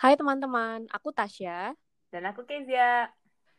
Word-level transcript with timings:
Hai 0.00 0.16
teman-teman, 0.16 0.88
aku 0.96 1.12
Tasya. 1.12 1.76
Dan 2.08 2.24
aku 2.24 2.48
Kezia. 2.48 3.12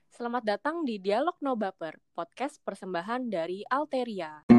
Selamat 0.09 0.41
datang 0.41 0.81
di 0.81 0.97
Dialog 0.97 1.37
No 1.37 1.53
Baper, 1.53 2.01
podcast 2.17 2.57
persembahan 2.65 3.29
dari 3.29 3.61
Alteria. 3.69 4.49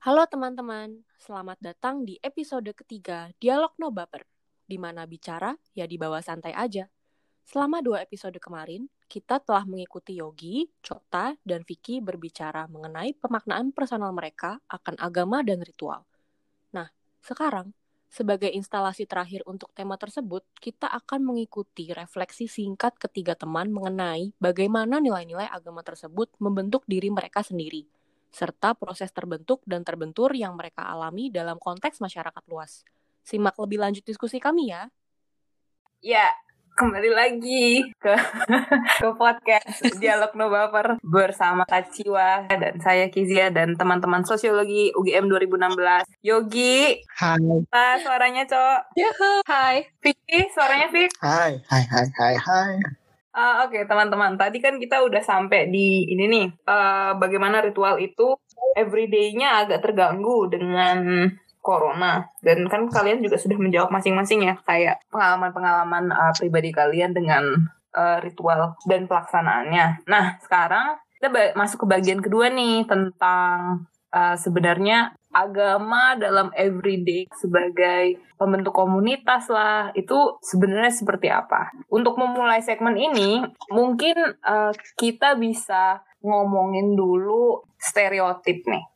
Halo 0.00 0.24
teman-teman, 0.24 1.04
selamat 1.20 1.60
datang 1.60 2.08
di 2.08 2.16
episode 2.24 2.72
ketiga 2.72 3.28
Dialog 3.36 3.76
No 3.76 3.92
Baper, 3.92 4.24
di 4.64 4.80
mana 4.80 5.04
bicara 5.04 5.52
ya 5.76 5.84
di 5.84 6.00
bawah 6.00 6.24
santai 6.24 6.56
aja. 6.56 6.88
Selama 7.44 7.84
dua 7.84 8.00
episode 8.00 8.40
kemarin, 8.40 8.88
kita 9.12 9.44
telah 9.44 9.68
mengikuti 9.68 10.16
Yogi, 10.16 10.72
Cokta, 10.80 11.36
dan 11.44 11.68
Vicky 11.68 12.00
berbicara 12.00 12.64
mengenai 12.72 13.12
pemaknaan 13.12 13.76
personal 13.76 14.16
mereka 14.16 14.56
akan 14.72 14.96
agama 15.04 15.44
dan 15.44 15.60
ritual. 15.60 16.08
Nah, 16.72 16.88
sekarang, 17.20 17.76
sebagai 18.14 18.46
instalasi 18.46 19.10
terakhir 19.10 19.42
untuk 19.42 19.74
tema 19.74 19.98
tersebut, 19.98 20.46
kita 20.62 20.86
akan 20.86 21.34
mengikuti 21.34 21.90
refleksi 21.90 22.46
singkat 22.46 22.94
ketiga 22.94 23.34
teman 23.34 23.74
mengenai 23.74 24.30
bagaimana 24.38 25.02
nilai-nilai 25.02 25.50
agama 25.50 25.82
tersebut 25.82 26.30
membentuk 26.38 26.86
diri 26.86 27.10
mereka 27.10 27.42
sendiri, 27.42 27.90
serta 28.30 28.78
proses 28.78 29.10
terbentuk 29.10 29.66
dan 29.66 29.82
terbentur 29.82 30.30
yang 30.30 30.54
mereka 30.54 30.86
alami 30.86 31.26
dalam 31.26 31.58
konteks 31.58 31.98
masyarakat 31.98 32.44
luas. 32.46 32.86
Simak 33.26 33.58
lebih 33.58 33.82
lanjut 33.82 34.06
diskusi 34.06 34.38
kami 34.38 34.70
ya. 34.70 34.86
Ya, 35.98 36.30
kembali 36.74 37.10
lagi 37.14 37.86
ke 38.02 38.14
ke 39.02 39.08
podcast 39.14 39.78
Dialog 40.02 40.34
No 40.34 40.50
Baper 40.50 40.98
bersama 41.06 41.62
Kaciwa 41.62 42.50
dan 42.50 42.82
saya 42.82 43.06
Kizia 43.14 43.54
dan 43.54 43.78
teman-teman 43.78 44.26
sosiologi 44.26 44.90
UGM 44.98 45.30
2016. 45.30 46.18
Yogi, 46.26 46.98
Hai. 47.14 47.62
ah, 47.70 47.94
suaranya 48.02 48.42
Cok. 48.50 48.80
Hai. 49.46 49.86
Vicky, 50.02 50.50
suaranya 50.50 50.90
Vicky. 50.90 51.14
Hai, 51.22 51.62
hai, 51.70 51.84
hai, 51.86 52.06
hai, 52.10 52.34
hai. 52.42 52.74
Ah, 53.30 53.66
Oke 53.66 53.86
teman-teman, 53.86 54.34
tadi 54.34 54.58
kan 54.58 54.74
kita 54.82 54.98
udah 55.06 55.22
sampai 55.22 55.70
di 55.70 56.10
ini 56.10 56.26
nih, 56.26 56.46
eh, 56.50 57.12
bagaimana 57.14 57.62
ritual 57.62 58.02
itu 58.02 58.34
everyday-nya 58.74 59.62
agak 59.62 59.78
terganggu 59.78 60.50
dengan 60.50 61.30
corona 61.64 62.28
dan 62.44 62.68
kan 62.68 62.84
kalian 62.92 63.24
juga 63.24 63.40
sudah 63.40 63.56
menjawab 63.56 63.88
masing-masing 63.88 64.44
ya 64.44 64.54
kayak 64.68 65.00
pengalaman-pengalaman 65.08 66.12
uh, 66.12 66.32
pribadi 66.36 66.68
kalian 66.76 67.16
dengan 67.16 67.40
uh, 67.96 68.20
ritual 68.20 68.76
dan 68.84 69.08
pelaksanaannya. 69.08 70.04
Nah 70.04 70.36
sekarang 70.44 71.00
kita 71.16 71.56
masuk 71.56 71.88
ke 71.88 71.96
bagian 71.96 72.20
kedua 72.20 72.52
nih 72.52 72.84
tentang 72.84 73.88
uh, 74.12 74.36
sebenarnya 74.36 75.16
agama 75.32 76.14
dalam 76.20 76.52
everyday 76.54 77.26
sebagai 77.34 78.20
pembentuk 78.36 78.76
komunitas 78.76 79.48
lah 79.48 79.88
itu 79.96 80.36
sebenarnya 80.44 80.92
seperti 80.92 81.32
apa. 81.32 81.72
Untuk 81.88 82.20
memulai 82.20 82.60
segmen 82.60 82.94
ini 82.94 83.40
mungkin 83.72 84.14
uh, 84.44 84.70
kita 85.00 85.40
bisa 85.40 86.04
ngomongin 86.20 86.92
dulu 86.92 87.64
stereotip 87.80 88.64
nih 88.68 88.93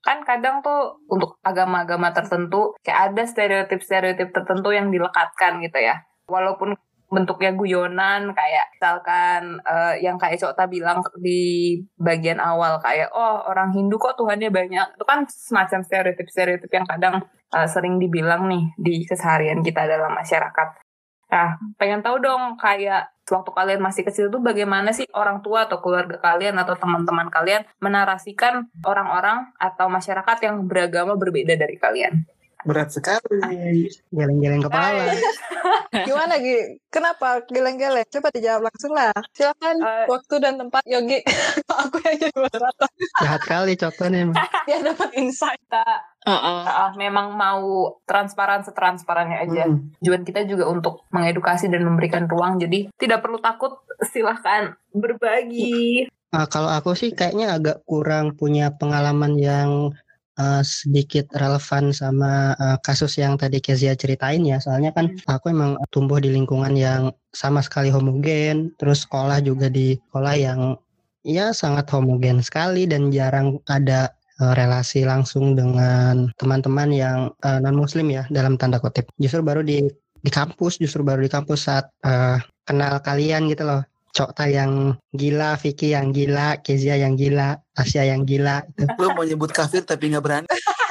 kan 0.00 0.24
kadang 0.24 0.64
tuh 0.64 0.96
untuk 1.12 1.36
agama-agama 1.44 2.12
tertentu 2.16 2.72
kayak 2.80 3.12
ada 3.12 3.22
stereotip-stereotip 3.28 4.32
tertentu 4.32 4.72
yang 4.72 4.88
dilekatkan 4.88 5.60
gitu 5.60 5.78
ya. 5.80 6.00
Walaupun 6.28 6.72
bentuknya 7.10 7.50
guyonan 7.58 8.30
kayak 8.32 8.70
misalkan 8.78 9.58
eh, 9.66 9.98
yang 9.98 10.14
kayak 10.14 10.38
Cokta 10.38 10.70
bilang 10.70 11.02
di 11.18 11.74
bagian 11.98 12.38
awal 12.38 12.78
kayak 12.78 13.10
oh 13.10 13.50
orang 13.50 13.74
Hindu 13.74 13.98
kok 13.98 14.16
Tuhannya 14.16 14.48
banyak. 14.48 14.96
Itu 14.96 15.04
kan 15.04 15.26
semacam 15.26 15.80
stereotip-stereotip 15.84 16.70
yang 16.70 16.86
kadang 16.86 17.20
eh, 17.52 17.68
sering 17.68 17.98
dibilang 17.98 18.46
nih 18.46 18.64
di 18.78 18.94
keseharian 19.04 19.60
kita 19.60 19.84
dalam 19.84 20.14
masyarakat 20.14 20.89
Nah, 21.30 21.56
pengen 21.78 22.02
tahu 22.02 22.18
dong 22.18 22.58
kayak 22.58 23.14
waktu 23.30 23.50
kalian 23.54 23.80
masih 23.80 24.02
kecil 24.02 24.26
tuh 24.26 24.42
bagaimana 24.42 24.90
sih 24.90 25.06
orang 25.14 25.38
tua 25.40 25.70
atau 25.70 25.78
keluarga 25.78 26.18
kalian 26.18 26.58
atau 26.58 26.74
teman-teman 26.74 27.30
kalian 27.30 27.62
menarasikan 27.78 28.66
orang-orang 28.82 29.54
atau 29.54 29.86
masyarakat 29.86 30.36
yang 30.42 30.66
beragama 30.66 31.14
berbeda 31.14 31.54
dari 31.54 31.78
kalian? 31.78 32.26
Berat 32.60 32.92
sekali. 32.92 33.88
Geleng-geleng 34.12 34.60
kepala. 34.60 35.08
Gimana 36.06 36.36
Gi? 36.36 36.76
Kenapa 36.92 37.40
geleng-geleng? 37.48 38.04
Coba 38.12 38.28
dijawab 38.28 38.68
langsung 38.68 38.92
lah. 38.92 39.16
Silakan 39.32 39.80
Eh, 39.80 40.04
waktu 40.04 40.34
dan 40.44 40.60
tempat 40.60 40.84
Yogi. 40.84 41.24
Aku 41.88 41.96
yang 42.04 42.20
jadi 42.20 42.36
moderator. 42.36 42.88
Jahat 43.24 43.42
kali 43.48 43.72
coklatnya 43.80 44.28
emang. 44.28 44.36
Dia 44.68 44.78
dapat 44.84 45.08
insight. 45.16 45.56
Kita 45.56 45.84
ah, 46.28 46.92
memang 46.96 47.32
mau 47.32 47.96
transparan 48.04 48.60
setransparannya 48.66 49.38
aja. 49.40 49.64
Hmm. 49.68 49.94
Tujuan 50.00 50.22
kita 50.24 50.44
juga 50.44 50.68
untuk 50.68 51.08
mengedukasi 51.14 51.72
dan 51.72 51.86
memberikan 51.86 52.28
ruang. 52.28 52.60
Jadi 52.60 52.92
tidak 53.00 53.24
perlu 53.24 53.40
takut, 53.40 53.80
silahkan 54.12 54.76
berbagi. 54.92 56.08
Ah, 56.30 56.46
kalau 56.46 56.70
aku 56.70 56.94
sih 56.94 57.10
kayaknya 57.10 57.58
agak 57.58 57.82
kurang 57.90 58.38
punya 58.38 58.70
pengalaman 58.70 59.34
yang 59.34 59.90
ah, 60.38 60.62
sedikit 60.62 61.26
relevan 61.34 61.90
sama 61.90 62.54
ah, 62.54 62.78
kasus 62.78 63.18
yang 63.18 63.34
tadi 63.34 63.58
Kezia 63.58 63.98
ceritain 63.98 64.46
ya. 64.46 64.62
Soalnya 64.62 64.94
kan 64.94 65.18
aku 65.26 65.50
emang 65.50 65.74
tumbuh 65.90 66.22
di 66.22 66.30
lingkungan 66.30 66.76
yang 66.78 67.10
sama 67.34 67.64
sekali 67.66 67.90
homogen. 67.90 68.70
Terus 68.78 69.08
sekolah 69.08 69.42
juga 69.42 69.66
di 69.66 69.98
sekolah 69.98 70.34
yang 70.38 70.78
ya 71.26 71.52
sangat 71.52 71.90
homogen 71.92 72.40
sekali 72.40 72.88
dan 72.88 73.12
jarang 73.12 73.60
ada 73.68 74.14
eh, 74.40 74.52
relasi 74.56 75.04
langsung 75.04 75.54
dengan 75.54 76.32
teman-teman 76.40 76.88
yang 76.90 77.18
non 77.60 77.76
muslim 77.76 78.08
ya 78.08 78.24
dalam 78.32 78.56
tanda 78.56 78.80
kutip. 78.80 79.06
Justru 79.20 79.44
baru 79.44 79.60
di 79.60 79.84
di 80.20 80.30
kampus, 80.30 80.76
justru 80.76 81.00
baru 81.00 81.24
di 81.24 81.30
kampus 81.32 81.68
saat 81.68 81.88
eh, 82.04 82.40
kenal 82.64 83.00
kalian 83.00 83.48
gitu 83.52 83.64
loh. 83.64 83.82
Cokta 84.10 84.50
yang 84.50 84.98
gila, 85.14 85.54
Vicky 85.54 85.94
yang 85.94 86.10
gila, 86.10 86.58
Kezia 86.66 86.98
yang 86.98 87.14
gila, 87.14 87.54
Tasya 87.78 88.10
yang 88.10 88.26
gila, 88.26 88.66
itu 88.66 88.82
Lu 88.98 89.14
mau 89.14 89.22
nyebut 89.22 89.54
kafir 89.54 89.86
tapi 89.86 90.10
nggak 90.10 90.24
berani. 90.24 90.50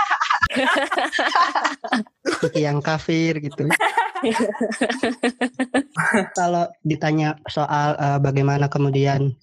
Yang 2.58 2.78
kafir 2.82 3.38
gitu. 3.40 3.70
Kalau 6.38 6.68
ditanya 6.82 7.38
soal 7.48 7.96
eh, 7.96 8.20
bagaimana 8.20 8.68
kemudian 8.68 9.38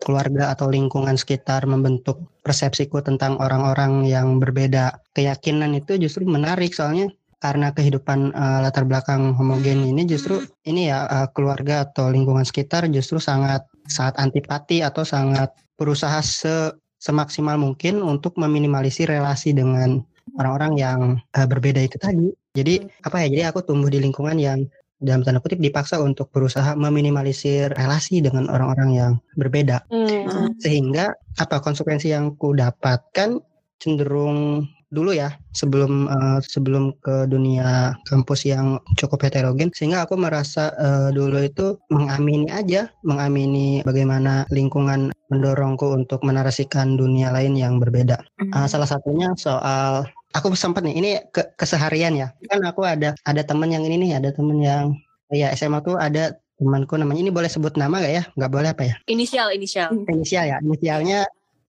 keluarga 0.00 0.56
atau 0.56 0.72
lingkungan 0.72 1.20
sekitar 1.20 1.68
membentuk 1.68 2.24
persepsiku 2.40 3.04
tentang 3.04 3.36
orang-orang 3.36 4.08
yang 4.08 4.40
berbeda 4.40 5.04
keyakinan 5.12 5.76
itu 5.76 6.00
justru 6.00 6.24
menarik. 6.24 6.72
Soalnya 6.72 7.12
karena 7.38 7.70
kehidupan 7.70 8.34
eh, 8.34 8.58
latar 8.66 8.84
belakang 8.84 9.32
homogen 9.38 9.86
ini 9.86 10.02
justru 10.10 10.42
ini 10.66 10.90
ya 10.90 11.06
eh, 11.06 11.28
keluarga 11.30 11.86
atau 11.86 12.10
lingkungan 12.10 12.42
sekitar 12.42 12.90
justru 12.90 13.22
sangat 13.22 13.62
sangat 13.86 14.18
antipati 14.18 14.82
atau 14.82 15.06
sangat 15.06 15.54
berusaha 15.78 16.18
se 16.20 16.74
semaksimal 16.98 17.54
mungkin 17.54 18.02
untuk 18.02 18.34
meminimalisir 18.42 19.06
relasi 19.06 19.54
dengan 19.54 20.02
orang-orang 20.36 20.72
yang 20.76 20.98
eh, 21.32 21.46
berbeda 21.48 21.80
itu 21.80 21.96
tadi. 21.96 22.28
Jadi 22.52 22.84
apa 23.06 23.24
ya? 23.24 23.26
Jadi 23.32 23.42
aku 23.48 23.64
tumbuh 23.64 23.88
di 23.88 24.02
lingkungan 24.02 24.36
yang 24.36 24.66
dalam 24.98 25.22
tanda 25.22 25.38
kutip 25.38 25.62
dipaksa 25.62 26.02
untuk 26.02 26.26
berusaha 26.34 26.74
meminimalisir 26.74 27.70
relasi 27.78 28.18
dengan 28.18 28.50
orang-orang 28.50 28.90
yang 28.98 29.12
berbeda 29.38 29.86
Hmm. 29.94 30.50
sehingga 30.58 31.14
apa 31.38 31.62
konsekuensi 31.62 32.10
yang 32.10 32.34
ku 32.34 32.50
dapatkan 32.50 33.38
cenderung 33.78 34.66
dulu 34.90 35.12
ya 35.14 35.36
sebelum 35.54 36.08
eh, 36.08 36.40
sebelum 36.42 36.96
ke 36.98 37.28
dunia 37.30 37.94
kampus 38.10 38.48
yang 38.48 38.80
cukup 38.98 39.22
heterogen 39.22 39.70
sehingga 39.70 40.02
aku 40.02 40.18
merasa 40.18 40.74
eh, 40.74 41.08
dulu 41.14 41.46
itu 41.46 41.78
mengamini 41.94 42.48
aja 42.50 42.90
mengamini 43.06 43.84
bagaimana 43.86 44.48
lingkungan 44.50 45.12
mendorongku 45.30 45.92
untuk 45.92 46.24
menarasikan 46.24 46.96
dunia 46.98 47.30
lain 47.30 47.54
yang 47.54 47.78
berbeda 47.78 48.18
Ah, 48.50 48.64
salah 48.66 48.88
satunya 48.88 49.28
soal 49.36 50.08
aku 50.34 50.52
sempat 50.52 50.84
nih 50.84 50.94
ini 50.96 51.10
ke 51.32 51.54
keseharian 51.56 52.14
ya. 52.16 52.28
Kan 52.48 52.64
aku 52.64 52.84
ada 52.84 53.16
ada 53.24 53.42
teman 53.44 53.72
yang 53.72 53.84
ini 53.84 54.08
nih 54.08 54.20
ada 54.20 54.30
teman 54.32 54.60
yang 54.60 54.92
ya 55.32 55.52
SMA 55.56 55.80
tuh 55.84 55.96
ada 55.96 56.36
temanku 56.58 56.98
namanya. 56.98 57.20
Ini 57.24 57.32
boleh 57.32 57.48
sebut 57.48 57.78
nama 57.78 58.02
gak 58.02 58.12
ya? 58.12 58.22
Nggak 58.34 58.52
boleh 58.52 58.68
apa 58.74 58.82
ya? 58.84 58.94
Inisial, 59.08 59.54
inisial. 59.54 59.94
inisial 60.10 60.44
ya? 60.44 60.56
Inisialnya 60.60 61.24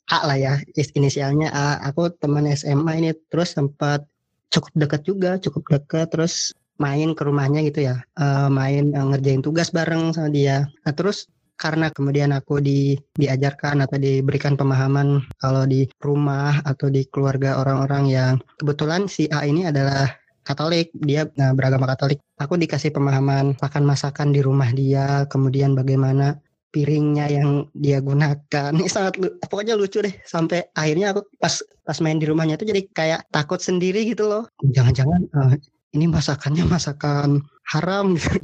A 0.10 0.25
lah 0.25 0.38
ya. 0.38 0.54
Is- 0.74 0.94
inisialnya 0.98 1.54
A. 1.54 1.80
Aku 1.94 2.10
teman 2.10 2.50
SMA 2.50 2.92
ini 2.98 3.12
terus 3.30 3.54
sempat 3.54 4.04
cukup 4.50 4.74
dekat 4.74 5.01
juga 5.06 5.38
cukup 5.38 5.69
dekat 5.69 6.10
terus 6.10 6.57
main 6.81 7.13
ke 7.13 7.22
rumahnya 7.22 7.62
gitu 7.69 7.86
ya. 7.86 8.01
Eh, 8.18 8.50
main 8.50 8.89
eh, 8.92 9.06
ngerjain 9.13 9.45
tugas 9.45 9.69
bareng 9.69 10.16
sama 10.16 10.34
dia. 10.34 10.66
Nah 10.84 10.94
terus 10.95 11.30
karena 11.60 11.92
kemudian 11.92 12.32
aku 12.32 12.64
di 12.64 12.96
diajarkan 13.20 13.84
atau 13.84 14.00
diberikan 14.00 14.56
pemahaman 14.56 15.20
kalau 15.38 15.68
di 15.68 15.84
rumah 16.00 16.64
atau 16.64 16.88
di 16.88 17.04
keluarga 17.12 17.60
orang-orang 17.60 18.04
yang 18.08 18.34
kebetulan 18.56 19.12
si 19.12 19.28
A 19.28 19.44
ini 19.44 19.68
adalah 19.68 20.08
Katolik, 20.40 20.90
dia 20.98 21.30
nah, 21.38 21.54
beragama 21.54 21.86
Katolik. 21.86 22.26
Aku 22.42 22.58
dikasih 22.58 22.90
pemahaman 22.90 23.54
makan 23.62 23.84
masakan 23.86 24.34
di 24.34 24.42
rumah 24.42 24.74
dia, 24.74 25.30
kemudian 25.30 25.78
bagaimana 25.78 26.42
piringnya 26.74 27.30
yang 27.30 27.70
dia 27.78 28.02
gunakan. 28.02 28.74
Ini 28.74 28.90
sangat 28.96 29.22
pokoknya 29.46 29.78
lucu 29.78 30.02
deh. 30.02 30.16
Sampai 30.26 30.66
akhirnya 30.74 31.14
aku 31.14 31.22
pas 31.38 31.62
pas 31.86 31.98
main 32.02 32.18
di 32.18 32.26
rumahnya 32.26 32.58
itu 32.58 32.66
jadi 32.66 32.82
kayak 32.90 33.22
takut 33.30 33.62
sendiri 33.62 34.10
gitu 34.10 34.26
loh. 34.26 34.50
Jangan-jangan 34.66 35.22
eh, 35.30 35.54
ini 35.94 36.06
masakannya 36.06 36.65
masakan 36.69 37.41
haram 37.65 38.13
gitu. 38.18 38.38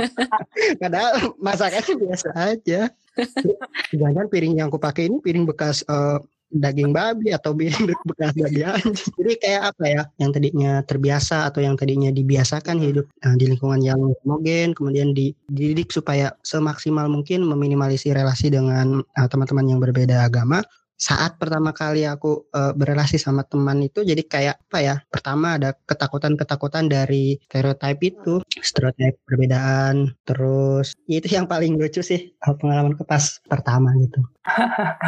Padahal 0.82 1.34
masakannya 1.38 1.94
biasa 1.98 2.28
aja. 2.34 2.80
Jangan 3.90 4.26
piring 4.30 4.62
yang 4.62 4.70
aku 4.70 4.78
pakai 4.78 5.10
ini 5.10 5.18
piring 5.18 5.46
bekas 5.46 5.82
eh, 5.86 6.18
daging 6.50 6.90
babi 6.90 7.34
atau 7.34 7.54
piring 7.54 7.90
bekas 8.10 8.34
daging 8.38 8.66
anjing. 8.70 9.10
Jadi 9.18 9.32
kayak 9.42 9.62
apa 9.74 9.84
ya? 9.86 10.02
Yang 10.22 10.30
tadinya 10.38 10.72
terbiasa 10.86 11.36
atau 11.50 11.60
yang 11.62 11.74
tadinya 11.74 12.10
dibiasakan 12.14 12.78
hidup 12.78 13.06
eh, 13.10 13.34
di 13.34 13.44
lingkungan 13.50 13.82
yang 13.82 13.98
homogen, 14.22 14.70
kemudian 14.74 15.10
di- 15.10 15.34
dididik 15.50 15.90
supaya 15.90 16.34
semaksimal 16.46 17.10
mungkin 17.10 17.46
meminimalisir 17.46 18.14
relasi 18.14 18.50
dengan 18.50 19.02
eh, 19.02 19.28
teman-teman 19.30 19.66
yang 19.66 19.82
berbeda 19.82 20.22
agama 20.22 20.62
saat 21.00 21.40
pertama 21.40 21.72
kali 21.72 22.04
aku 22.04 22.44
eh, 22.52 22.76
berelasi 22.76 23.16
sama 23.16 23.40
teman 23.42 23.80
itu 23.80 24.04
jadi 24.04 24.20
kayak 24.20 24.56
apa 24.68 24.78
ya 24.78 24.94
pertama 25.08 25.56
ada 25.56 25.72
ketakutan-ketakutan 25.88 26.92
dari 26.92 27.40
stereotip 27.48 27.96
itu 28.04 28.44
stereotip 28.60 29.16
perbedaan 29.24 30.12
terus 30.28 30.92
ya 31.08 31.24
itu 31.24 31.32
yang 31.32 31.48
paling 31.48 31.80
lucu 31.80 32.04
sih 32.04 32.36
eh, 32.36 32.54
pengalaman 32.60 32.92
ke 32.92 33.02
pas 33.08 33.40
pertama 33.48 33.96
gitu. 33.96 34.20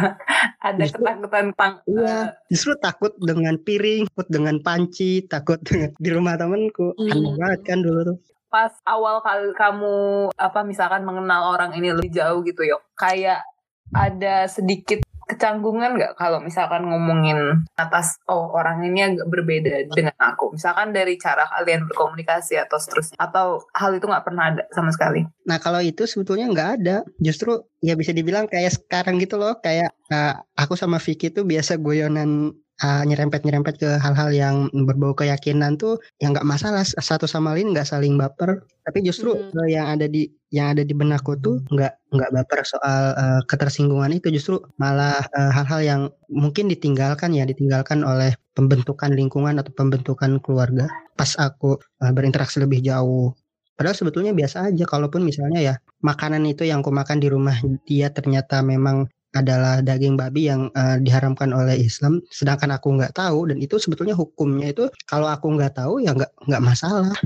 Ada 0.65 0.81
Justru- 0.89 1.03
ketakutan 1.05 1.45
tentang 1.53 1.73
iya 1.85 2.17
justru 2.47 2.73
takut 2.79 3.13
dengan 3.19 3.59
piring 3.59 4.09
takut 4.09 4.27
dengan 4.31 4.55
panci 4.59 5.11
takut 5.27 5.59
dengan 5.67 5.93
di 5.93 6.09
rumah 6.09 6.33
temanku. 6.35 6.97
Hmm. 6.97 7.11
aneh 7.13 7.33
banget 7.37 7.61
kan 7.69 7.79
dulu 7.85 7.99
tuh. 8.03 8.17
Pas 8.49 8.73
awal 8.85 9.21
kali 9.21 9.53
kamu 9.53 9.93
apa 10.33 10.59
misalkan 10.65 11.05
mengenal 11.05 11.53
orang 11.53 11.73
ini 11.73 11.93
lebih 11.93 12.09
jauh 12.09 12.41
gitu 12.41 12.65
yuk 12.65 12.81
kayak 12.93 13.45
ada 13.93 14.45
sedikit 14.47 15.01
kecanggungan 15.33 15.97
nggak 15.97 16.13
kalau 16.13 16.37
misalkan 16.39 16.85
ngomongin 16.85 17.65
atas 17.73 18.21
oh 18.29 18.53
orang 18.53 18.85
ini 18.85 19.01
agak 19.01 19.27
berbeda 19.27 19.89
dengan 19.89 20.13
aku? 20.21 20.53
Misalkan 20.53 20.93
dari 20.93 21.17
cara 21.17 21.49
kalian 21.49 21.89
berkomunikasi 21.89 22.61
atau 22.61 22.77
seterusnya 22.77 23.17
atau 23.17 23.65
hal 23.73 23.97
itu 23.97 24.05
nggak 24.05 24.25
pernah 24.25 24.53
ada 24.53 24.63
sama 24.69 24.93
sekali? 24.93 25.25
Nah 25.49 25.57
kalau 25.57 25.81
itu 25.81 26.05
sebetulnya 26.05 26.45
nggak 26.53 26.69
ada, 26.79 26.97
justru 27.17 27.65
ya 27.81 27.97
bisa 27.97 28.13
dibilang 28.13 28.45
kayak 28.45 28.77
sekarang 28.77 29.17
gitu 29.17 29.41
loh, 29.41 29.57
kayak 29.59 29.91
uh, 30.13 30.37
aku 30.53 30.77
sama 30.77 31.01
Vicky 31.01 31.33
tuh 31.33 31.43
biasa 31.43 31.81
guyonan 31.81 32.53
uh, 32.81 33.03
nyerempet-nyerempet 33.05 33.75
ke 33.77 33.89
hal-hal 34.01 34.29
yang 34.33 34.55
berbau 34.73 35.13
keyakinan 35.13 35.77
tuh 35.77 36.01
yang 36.17 36.33
nggak 36.33 36.47
masalah 36.47 36.81
satu 36.81 37.29
sama 37.29 37.53
lain 37.53 37.75
nggak 37.75 37.85
saling 37.85 38.17
baper, 38.17 38.65
tapi 38.87 39.05
justru 39.05 39.35
Hmm. 39.37 39.53
uh, 39.53 39.69
yang 39.69 39.85
ada 39.93 40.09
di 40.09 40.31
yang 40.53 40.73
ada 40.73 40.81
di 40.85 40.93
benakku 40.93 41.37
tuh 41.41 41.61
nggak 41.69 41.93
nggak 42.13 42.31
baper 42.33 42.59
soal 42.65 43.13
uh, 43.17 43.41
ketersinggungan 43.49 44.13
itu, 44.17 44.33
justru 44.33 44.61
malah 44.81 45.21
uh, 45.37 45.51
hal-hal 45.53 45.81
yang 45.83 46.01
mungkin 46.29 46.65
ditinggalkan 46.71 47.33
ya 47.37 47.45
ditinggalkan 47.45 48.01
oleh 48.05 48.33
pembentukan 48.57 49.13
lingkungan 49.13 49.57
atau 49.61 49.73
pembentukan 49.73 50.37
keluarga 50.41 50.85
pas 51.17 51.33
aku 51.37 51.77
uh, 52.01 52.11
berinteraksi 52.13 52.61
lebih 52.61 52.81
jauh. 52.85 53.33
Padahal 53.73 53.97
sebetulnya 53.97 54.37
biasa 54.37 54.69
aja 54.69 54.85
kalaupun 54.85 55.25
misalnya 55.25 55.57
ya 55.57 55.73
makanan 56.05 56.45
itu 56.45 56.61
yang 56.61 56.85
aku 56.85 56.93
makan 56.93 57.17
di 57.17 57.27
rumah 57.33 57.57
dia 57.89 58.13
ternyata 58.13 58.61
memang 58.61 59.09
adalah 59.33 59.81
daging 59.81 60.13
babi 60.13 60.47
yang 60.47 60.69
eh, 60.71 60.97
diharamkan 61.01 61.49
oleh 61.51 61.75
Islam 61.75 62.21
sedangkan 62.29 62.69
aku 62.73 62.93
nggak 62.95 63.17
tahu 63.17 63.49
dan 63.49 63.57
itu 63.57 63.75
sebetulnya 63.77 64.13
hukumnya 64.13 64.69
itu 64.69 64.85
kalau 65.03 65.25
aku 65.25 65.57
nggak 65.57 65.73
tahu 65.73 65.99
ya 65.99 66.13
nggak 66.13 66.31
nggak 66.47 66.63
masalah. 66.63 67.17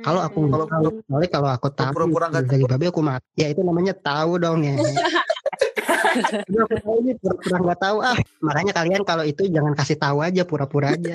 Kalau 0.00 0.24
aku 0.24 0.48
nggak 0.48 0.56
Kalau- 0.56 0.72
tahu 0.72 0.88
kecuali 1.04 1.26
kalau 1.28 1.48
aku 1.52 1.68
tahu 1.72 1.92
pura-pura 1.92 2.26
nggak 2.32 2.44
daging 2.48 2.68
babi 2.68 2.86
aku 2.88 3.00
makan 3.04 3.28
ya 3.36 3.46
itu 3.52 3.60
namanya 3.60 3.92
tahu 3.92 4.36
dong 4.36 4.60
ya. 4.64 4.76
Aku 6.10 6.74
tahu 6.82 7.06
ini 7.06 7.14
pura-pura 7.22 7.56
nggak 7.62 7.78
tahu. 7.78 8.02
Ah 8.02 8.18
makanya 8.42 8.72
kalian 8.74 9.06
kalau 9.06 9.22
itu 9.22 9.46
jangan 9.46 9.78
kasih 9.78 9.94
tahu 9.94 10.26
aja 10.26 10.42
pura-pura 10.42 10.98
aja. 10.98 11.14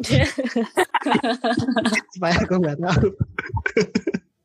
Supaya 2.12 2.34
aku 2.40 2.54
nggak 2.60 2.78
tahu. 2.80 3.06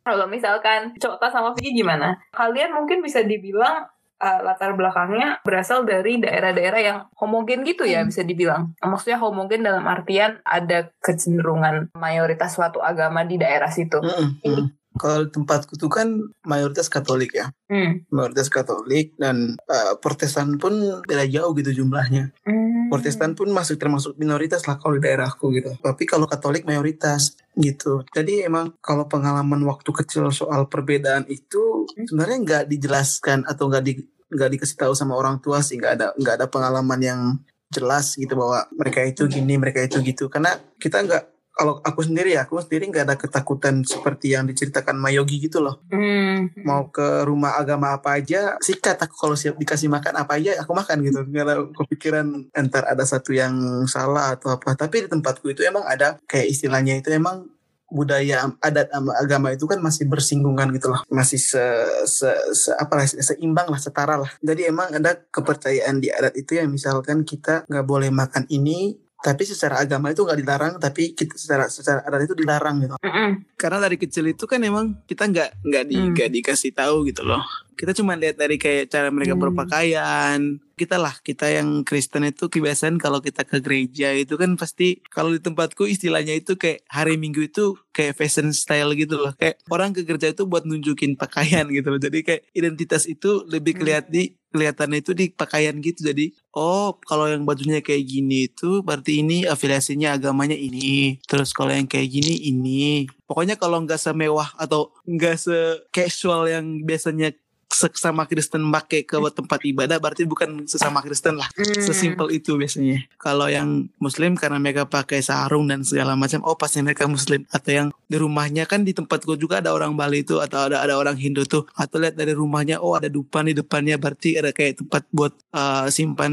Kalau 0.05 0.25
misalkan 0.29 0.93
Cokta 0.95 1.27
sama 1.33 1.51
Vicky 1.57 1.75
gimana? 1.75 2.15
Kalian 2.31 2.71
mungkin 2.77 3.01
bisa 3.01 3.19
dibilang 3.19 3.89
uh, 4.21 4.39
latar 4.43 4.75
belakangnya 4.75 5.39
berasal 5.43 5.83
dari 5.83 6.19
daerah-daerah 6.19 6.81
yang 6.81 6.97
homogen 7.15 7.63
gitu 7.63 7.83
ya 7.87 8.03
bisa 8.03 8.21
dibilang. 8.21 8.75
Maksudnya 8.79 9.19
homogen 9.19 9.63
dalam 9.65 9.85
artian 9.87 10.39
ada 10.43 10.91
kecenderungan 11.03 11.91
mayoritas 11.95 12.55
suatu 12.55 12.83
agama 12.83 13.23
di 13.23 13.39
daerah 13.39 13.71
situ. 13.71 13.99
Mm-mm, 13.99 14.43
mm. 14.43 14.65
Kalau 14.95 15.27
di 15.27 15.31
tempatku 15.35 15.75
tuh 15.75 15.91
kan 15.91 16.07
mayoritas 16.47 16.87
Katolik 16.87 17.35
ya, 17.35 17.51
Hmm. 17.67 18.07
mayoritas 18.15 18.47
Katolik 18.47 19.11
dan 19.19 19.59
eh, 19.67 19.93
Protestan 19.99 20.55
pun 20.55 21.03
beda 21.03 21.27
jauh 21.27 21.51
gitu 21.51 21.83
jumlahnya. 21.83 22.31
Hmm. 22.47 22.74
Protestan 22.91 23.33
pun 23.33 23.49
masuk 23.51 23.77
termasuk 23.79 24.15
minoritas 24.15 24.65
lah 24.69 24.79
kalau 24.79 24.97
di 24.97 25.03
daerahku 25.03 25.51
gitu. 25.55 25.75
Tapi 25.79 26.03
kalau 26.07 26.25
Katolik 26.25 26.63
mayoritas 26.63 27.35
gitu. 27.55 28.03
Jadi 28.11 28.45
emang 28.45 28.75
kalau 28.83 29.07
pengalaman 29.07 29.61
waktu 29.65 29.89
kecil 29.91 30.29
soal 30.29 30.67
perbedaan 30.67 31.25
itu 31.27 31.87
sebenarnya 32.07 32.37
nggak 32.41 32.63
dijelaskan 32.71 33.47
atau 33.47 33.71
nggak 33.71 33.83
di 33.83 33.93
nggak 34.25 34.49
dikasih 34.57 34.77
tahu 34.77 34.93
sama 34.97 35.13
orang 35.15 35.37
tua 35.39 35.61
sih 35.61 35.77
nggak 35.77 35.93
ada 36.01 36.07
nggak 36.17 36.35
ada 36.41 36.47
pengalaman 36.49 36.99
yang 36.99 37.21
jelas 37.69 38.17
gitu 38.17 38.33
bahwa 38.37 38.65
mereka 38.73 39.05
itu 39.05 39.25
gini 39.29 39.57
mereka 39.57 39.85
itu 39.85 40.01
gitu 40.01 40.29
karena 40.29 40.57
kita 40.81 41.01
nggak 41.01 41.23
kalau 41.55 41.79
aku 41.79 42.03
sendiri 42.03 42.35
ya 42.35 42.43
aku 42.43 42.59
sendiri 42.59 42.91
nggak 42.91 43.05
ada 43.07 43.15
ketakutan 43.15 43.79
seperti 43.87 44.35
yang 44.35 44.43
diceritakan 44.43 44.99
Mayogi 44.99 45.39
gitu 45.39 45.63
loh. 45.63 45.79
Hmm. 45.87 46.51
mau 46.67 46.91
ke 46.91 47.23
rumah 47.23 47.55
agama 47.55 47.95
apa 47.95 48.19
aja 48.19 48.59
sikat 48.59 48.99
aku 48.99 49.15
kalau 49.15 49.39
siap 49.39 49.55
dikasih 49.55 49.87
makan 49.87 50.19
apa 50.19 50.35
aja 50.35 50.59
aku 50.59 50.75
makan 50.75 50.99
gitu. 51.07 51.23
Nggak 51.23 51.43
ada 51.47 51.55
kepikiran 51.71 52.27
entar 52.51 52.83
ada 52.83 53.07
satu 53.07 53.31
yang 53.31 53.55
salah 53.87 54.35
atau 54.35 54.51
apa. 54.51 54.75
Tapi 54.75 55.07
di 55.07 55.09
tempatku 55.09 55.47
itu 55.47 55.63
emang 55.63 55.87
ada 55.87 56.19
kayak 56.27 56.51
istilahnya 56.51 56.99
itu 56.99 57.15
emang 57.15 57.47
budaya 57.85 58.49
adat 58.59 58.89
agama 59.21 59.53
itu 59.53 59.69
kan 59.69 59.79
masih 59.79 60.09
bersinggungan 60.09 60.73
gitu 60.75 60.91
loh. 60.91 61.01
Masih 61.07 61.37
se, 61.37 61.63
se, 62.09 62.29
se 62.51 62.69
apa 62.75 62.99
lah 62.99 63.05
seimbang 63.07 63.69
lah 63.69 63.79
setara 63.79 64.19
lah. 64.19 64.31
Jadi 64.41 64.67
emang 64.67 64.91
ada 64.91 65.15
kepercayaan 65.15 66.01
di 66.01 66.09
adat 66.09 66.33
itu 66.35 66.57
yang 66.57 66.67
misalkan 66.73 67.23
kita 67.23 67.63
nggak 67.69 67.85
boleh 67.85 68.09
makan 68.09 68.49
ini 68.51 69.04
tapi 69.25 69.41
secara 69.41 69.81
agama 69.81 70.13
itu 70.13 70.21
nggak 70.21 70.37
dilarang 70.37 70.73
tapi 70.77 71.11
kita 71.11 71.33
secara 71.33 71.65
secara 71.65 72.05
adat 72.05 72.21
itu 72.23 72.37
dilarang 72.37 72.77
gitu 72.79 72.93
Mm-mm. 72.95 73.57
karena 73.57 73.81
dari 73.81 73.97
kecil 73.97 74.29
itu 74.29 74.45
kan 74.45 74.61
emang 74.61 75.01
kita 75.03 75.25
nggak 75.25 75.49
nggak 75.65 75.83
di 75.83 75.95
Hmm. 75.95 76.13
nggak 76.13 76.29
dikasih 76.31 76.71
tahu 76.71 77.09
gitu 77.09 77.25
loh 77.25 77.41
kita 77.73 77.91
cuma 77.91 78.13
lihat 78.13 78.37
dari 78.37 78.55
kayak 78.55 78.87
cara 78.87 79.09
mereka 79.09 79.33
Hmm. 79.33 79.41
berpakaian 79.41 80.39
kita 80.75 80.95
lah 80.95 81.15
kita 81.19 81.49
yang 81.49 81.81
Kristen 81.81 82.23
itu 82.23 82.45
kebiasaan 82.45 82.95
kalau 82.97 83.19
kita 83.19 83.41
ke 83.41 83.57
gereja 83.59 84.11
itu 84.11 84.35
kan 84.35 84.53
pasti 84.53 84.99
kalau 85.07 85.31
di 85.31 85.39
tempatku 85.39 85.83
istilahnya 85.85 86.35
itu 86.35 86.53
kayak 86.53 86.83
hari 86.85 87.15
Minggu 87.15 87.41
itu 87.43 87.79
kayak 87.89 88.13
fashion 88.13 88.51
style 88.51 88.93
gitu 88.93 89.17
loh 89.17 89.33
kayak 89.33 89.57
orang 89.67 89.89
ke 89.89 90.03
gereja 90.03 90.29
itu 90.29 90.43
buat 90.43 90.63
nunjukin 90.63 91.15
pakaian 91.15 91.65
gitu 91.67 91.87
loh 91.87 91.97
jadi 91.97 92.19
kayak 92.21 92.41
identitas 92.51 93.07
itu 93.07 93.41
lebih 93.45 93.73
Hmm. 93.73 93.81
kelihatan 93.81 94.11
di 94.11 94.23
kelihatannya 94.55 95.03
itu 95.03 95.11
di 95.11 95.27
pakaian 95.35 95.75
gitu. 95.83 96.07
Jadi 96.07 96.31
oh 96.55 96.95
kalau 97.03 97.27
yang 97.27 97.43
bajunya 97.43 97.83
kayak 97.83 98.07
gini 98.07 98.47
itu 98.47 98.79
berarti 98.79 99.19
ini 99.19 99.43
afiliasinya 99.43 100.15
agamanya 100.15 100.55
ini. 100.55 101.19
Terus 101.27 101.51
kalau 101.51 101.75
yang 101.75 101.91
kayak 101.91 102.07
gini 102.07 102.47
ini. 102.47 103.11
Pokoknya 103.27 103.59
kalau 103.59 103.83
nggak 103.83 103.99
semewah 103.99 104.55
atau 104.55 104.95
nggak 105.03 105.35
se 105.35 105.57
casual 105.91 106.47
yang 106.47 106.87
biasanya 106.87 107.35
sesama 107.75 108.23
Kristen 108.23 108.63
pakai 108.71 109.03
ke 109.03 109.19
tempat 109.19 109.59
ibadah 109.67 109.99
berarti 109.99 110.23
bukan 110.23 110.63
sesama 110.63 111.03
Kristen 111.03 111.35
lah. 111.35 111.51
Hmm. 111.59 111.83
sesimpel 111.83 112.31
itu 112.31 112.55
biasanya. 112.55 113.03
Kalau 113.19 113.51
yang 113.51 113.91
Muslim 113.99 114.39
karena 114.39 114.55
mereka 114.63 114.87
pakai 114.87 115.19
sarung 115.19 115.67
dan 115.67 115.83
segala 115.83 116.15
macam 116.15 116.39
oh 116.47 116.55
pasti 116.55 116.79
mereka 116.79 117.03
Muslim. 117.11 117.43
Atau 117.51 117.75
yang 117.75 117.87
di 118.07 118.15
rumahnya 118.15 118.63
kan 118.63 118.87
di 118.87 118.95
tempatku 118.95 119.35
juga 119.35 119.59
ada 119.59 119.75
orang 119.75 119.91
Bali 119.99 120.23
itu 120.23 120.39
atau 120.39 120.71
ada 120.71 120.79
ada 120.79 120.95
orang 120.95 121.19
Hindu 121.19 121.43
tuh. 121.43 121.67
Atau 121.75 121.99
lihat 121.99 122.15
dari 122.15 122.31
rumahnya 122.31 122.79
oh 122.79 122.95
ada 122.95 123.11
dupan 123.11 123.51
di 123.51 123.53
depannya 123.57 123.99
berarti 123.99 124.39
ada 124.39 124.55
kayak 124.55 124.79
tempat 124.85 125.03
buat 125.11 125.35
uh, 125.51 125.91
simpan 125.91 126.31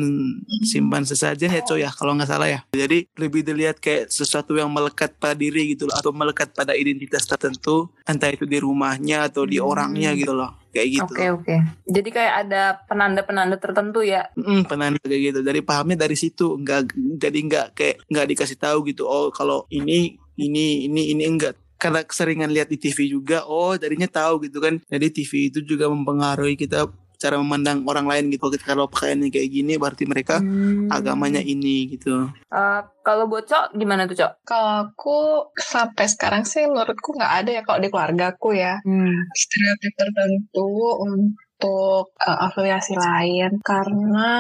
simpan 0.63 1.03
sesajen 1.03 1.51
ya 1.51 1.63
coy 1.67 1.83
ya 1.83 1.91
kalau 1.91 2.15
nggak 2.15 2.31
salah 2.31 2.47
ya. 2.47 2.61
Jadi 2.71 3.11
lebih 3.19 3.43
dilihat 3.43 3.83
kayak 3.83 4.15
sesuatu 4.15 4.55
yang 4.55 4.71
melekat 4.71 5.19
pada 5.19 5.35
diri 5.35 5.75
gitu 5.75 5.91
loh 5.91 5.99
atau 5.99 6.15
melekat 6.15 6.55
pada 6.55 6.79
identitas 6.79 7.27
tertentu. 7.27 7.91
Entah 8.07 8.31
itu 8.31 8.47
di 8.47 8.63
rumahnya 8.63 9.27
atau 9.27 9.43
di 9.43 9.59
orangnya 9.59 10.15
gitu 10.15 10.31
loh 10.31 10.62
kayak 10.73 10.89
gitu 10.99 11.13
Oke 11.13 11.25
oke. 11.31 11.57
Jadi 11.85 12.09
kayak 12.09 12.35
ada 12.49 12.63
penanda-penanda 12.89 13.57
tertentu 13.61 14.01
ya. 14.03 14.33
Mm, 14.35 14.65
penanda 14.65 14.99
kayak 15.05 15.23
gitu. 15.33 15.41
Dari 15.45 15.61
pahamnya 15.61 16.09
dari 16.09 16.17
situ, 16.17 16.57
nggak 16.59 16.97
jadi 17.21 17.39
nggak 17.39 17.67
kayak 17.77 17.97
nggak 18.09 18.27
dikasih 18.33 18.59
tahu 18.59 18.89
gitu. 18.89 19.05
Oh 19.05 19.29
kalau 19.29 19.69
ini 19.69 20.17
ini 20.41 20.89
ini 20.89 21.13
ini 21.13 21.23
enggak 21.29 21.61
karena 21.77 22.07
keseringan 22.07 22.51
lihat 22.55 22.71
di 22.71 22.79
TV 22.79 23.11
juga. 23.11 23.45
Oh 23.45 23.75
jadinya 23.77 24.07
tahu 24.07 24.49
gitu 24.49 24.63
kan. 24.63 24.81
Jadi 24.89 25.07
TV 25.13 25.53
itu 25.53 25.61
juga 25.67 25.91
mempengaruhi 25.91 26.55
kita 26.55 26.89
cara 27.23 27.39
memandang 27.39 27.87
orang 27.87 28.11
lain 28.11 28.25
gitu. 28.29 28.51
Kalau 28.59 28.91
pakaiannya 28.91 29.31
kayak 29.31 29.49
gini 29.49 29.79
berarti 29.79 30.05
mereka 30.05 30.43
Hmm. 30.43 30.91
agamanya 30.91 31.39
ini 31.39 31.87
gitu. 31.95 32.27
Eh, 32.51 32.81
kalau 33.01 33.31
buat 33.31 33.47
Cok 33.47 33.79
gimana 33.79 34.11
tuh 34.11 34.19
Cok? 34.19 34.33
Kalau 34.43 34.91
aku 34.91 35.19
sampai 35.55 36.11
sekarang 36.11 36.43
sih 36.43 36.67
menurutku 36.67 37.15
nggak 37.15 37.35
ada 37.47 37.51
ya 37.55 37.63
kalau 37.63 37.79
di 37.79 37.89
keluargaku 37.89 38.59
ya 38.59 38.83
Hmm. 38.83 39.15
stereotip 39.33 39.95
tertentu 39.95 40.67
untuk 40.99 42.11
eh, 42.19 42.39
afiliasi 42.43 42.99
lain 42.99 43.63
karena 43.63 44.31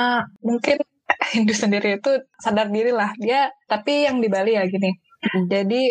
mungkin 0.42 0.82
Hindu 1.38 1.54
sendiri 1.54 2.02
itu 2.02 2.10
sadar 2.36 2.66
diri 2.66 2.90
lah 2.90 3.14
dia 3.14 3.46
tapi 3.64 4.04
yang 4.04 4.18
di 4.18 4.26
Bali 4.26 4.58
ya 4.58 4.66
gini 4.66 4.90
Mm. 5.22 5.46
jadi 5.46 5.82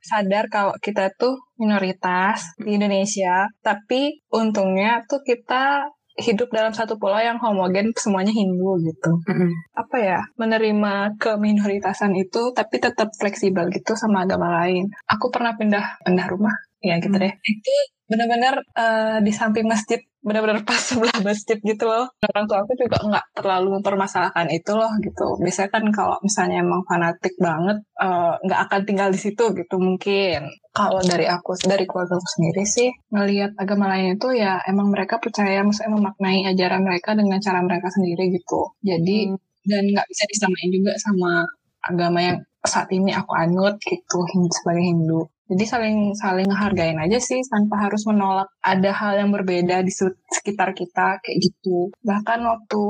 sadar 0.00 0.48
kalau 0.48 0.72
kita 0.80 1.12
tuh 1.12 1.36
minoritas 1.60 2.56
di 2.56 2.80
Indonesia, 2.80 3.44
tapi 3.60 4.24
untungnya 4.32 5.04
tuh 5.04 5.20
kita 5.20 5.92
hidup 6.18 6.50
dalam 6.50 6.74
satu 6.74 6.98
pulau 6.98 7.18
yang 7.22 7.38
homogen 7.38 7.94
semuanya 7.94 8.34
Hindu 8.34 8.78
gitu. 8.82 9.12
Mm-mm. 9.30 9.50
Apa 9.78 9.96
ya, 10.02 10.20
menerima 10.34 11.14
keminoritasan 11.22 12.12
itu 12.18 12.50
tapi 12.52 12.76
tetap 12.82 13.08
fleksibel 13.14 13.70
gitu 13.70 13.94
sama 13.94 14.26
agama 14.26 14.50
lain. 14.62 14.90
Aku 15.06 15.30
pernah 15.30 15.54
pindah 15.54 16.02
pindah 16.02 16.26
rumah 16.26 16.54
ya 16.82 16.98
gitu 16.98 17.14
Hmm. 17.14 17.22
deh. 17.22 17.32
Itu 17.42 17.72
benar-benar 18.10 18.54
eh, 18.74 19.18
di 19.22 19.32
samping 19.32 19.68
masjid 19.68 20.00
benar-benar 20.18 20.60
pas 20.66 20.76
sebelah 20.88 21.20
masjid 21.22 21.56
gitu 21.60 21.84
loh. 21.86 22.10
Orang 22.34 22.44
tua 22.50 22.58
aku 22.64 22.72
juga 22.76 22.98
nggak 23.00 23.26
terlalu 23.38 23.68
mempermasalahkan 23.80 24.48
itu 24.50 24.72
loh 24.74 24.90
gitu. 25.00 25.38
Biasanya 25.40 25.70
kan 25.70 25.84
kalau 25.94 26.16
misalnya 26.24 26.56
emang 26.64 26.82
fanatik 26.88 27.34
banget 27.38 27.78
eh, 28.00 28.34
nggak 28.44 28.60
akan 28.68 28.80
tinggal 28.88 29.08
di 29.14 29.20
situ 29.20 29.44
gitu 29.54 29.76
mungkin. 29.78 30.48
Kalau 30.74 31.02
dari 31.02 31.26
aku, 31.26 31.58
dari 31.66 31.84
keluarga 31.90 32.14
aku 32.18 32.28
sendiri 32.38 32.62
sih 32.62 32.88
ngelihat 33.10 33.50
agama 33.58 33.90
lain 33.90 34.14
itu 34.14 34.30
ya 34.36 34.62
emang 34.62 34.94
mereka 34.94 35.18
percaya, 35.18 35.58
maksudnya 35.66 35.90
memaknai 35.96 36.46
ajaran 36.54 36.86
mereka 36.86 37.18
dengan 37.18 37.38
cara 37.42 37.58
mereka 37.66 37.88
sendiri 37.90 38.30
gitu. 38.34 38.74
Jadi 38.82 39.18
Hmm. 39.28 39.36
dan 39.68 39.84
nggak 39.84 40.06
bisa 40.08 40.24
disamain 40.32 40.70
juga 40.72 40.92
sama 40.96 41.44
agama 41.84 42.18
yang 42.24 42.38
saat 42.64 42.88
ini 42.90 43.10
aku 43.12 43.32
anut 43.36 43.76
gitu 43.84 44.18
sebagai 44.54 44.84
Hindu. 44.86 45.20
Jadi 45.48 45.64
saling 45.72 45.96
saling 46.22 46.46
ngehargain 46.50 46.98
aja 47.04 47.18
sih 47.28 47.40
tanpa 47.52 47.76
harus 47.88 48.02
menolak 48.10 48.48
ada 48.60 48.90
hal 49.00 49.12
yang 49.20 49.30
berbeda 49.36 49.80
di 49.86 49.92
se- 49.98 50.20
sekitar 50.36 50.76
kita 50.76 51.06
kayak 51.24 51.38
gitu. 51.40 51.88
Bahkan 52.04 52.38
waktu 52.50 52.82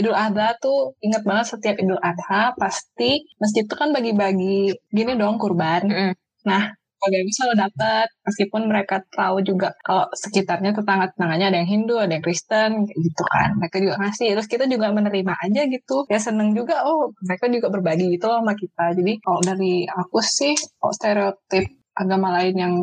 Idul 0.00 0.16
Adha 0.16 0.56
tuh 0.64 0.96
ingat 1.06 1.22
banget 1.28 1.46
setiap 1.54 1.76
Idul 1.82 2.00
Adha 2.00 2.56
pasti 2.56 3.10
masjid 3.42 3.62
tuh 3.68 3.76
kan 3.78 3.90
bagi-bagi 3.96 4.74
gini 4.90 5.12
dong 5.20 5.36
kurban. 5.42 5.82
Mm-mm. 5.86 6.12
Nah 6.48 6.72
keluarga 7.00 7.18
gue 7.24 7.32
selalu 7.32 7.56
dapat 7.64 8.06
meskipun 8.28 8.62
mereka 8.68 8.96
tahu 9.16 9.40
juga 9.40 9.72
kalau 9.80 10.04
sekitarnya 10.12 10.76
tetangga-tetangganya 10.76 11.46
ada 11.48 11.56
yang 11.64 11.70
Hindu, 11.72 11.96
ada 11.96 12.12
yang 12.12 12.24
Kristen 12.26 12.70
kayak 12.88 12.98
gitu 13.08 13.22
kan. 13.24 13.48
Mereka 13.60 13.76
juga 13.80 13.94
ngasih 14.04 14.28
terus 14.36 14.48
kita 14.52 14.64
juga 14.68 14.86
menerima 14.92 15.32
aja 15.46 15.62
gitu. 15.68 15.96
Ya 16.12 16.18
seneng 16.20 16.52
juga 16.58 16.84
oh 16.84 17.12
mereka 17.24 17.46
juga 17.48 17.66
berbagi 17.72 18.04
gitu 18.16 18.24
loh 18.28 18.40
sama 18.44 18.54
kita. 18.56 18.84
Jadi 18.98 19.12
kalau 19.24 19.40
dari 19.40 19.84
aku 19.88 20.18
sih 20.20 20.52
kalau 20.80 20.92
stereotip 20.92 21.64
agama 22.00 22.32
lain 22.40 22.56
yang 22.56 22.74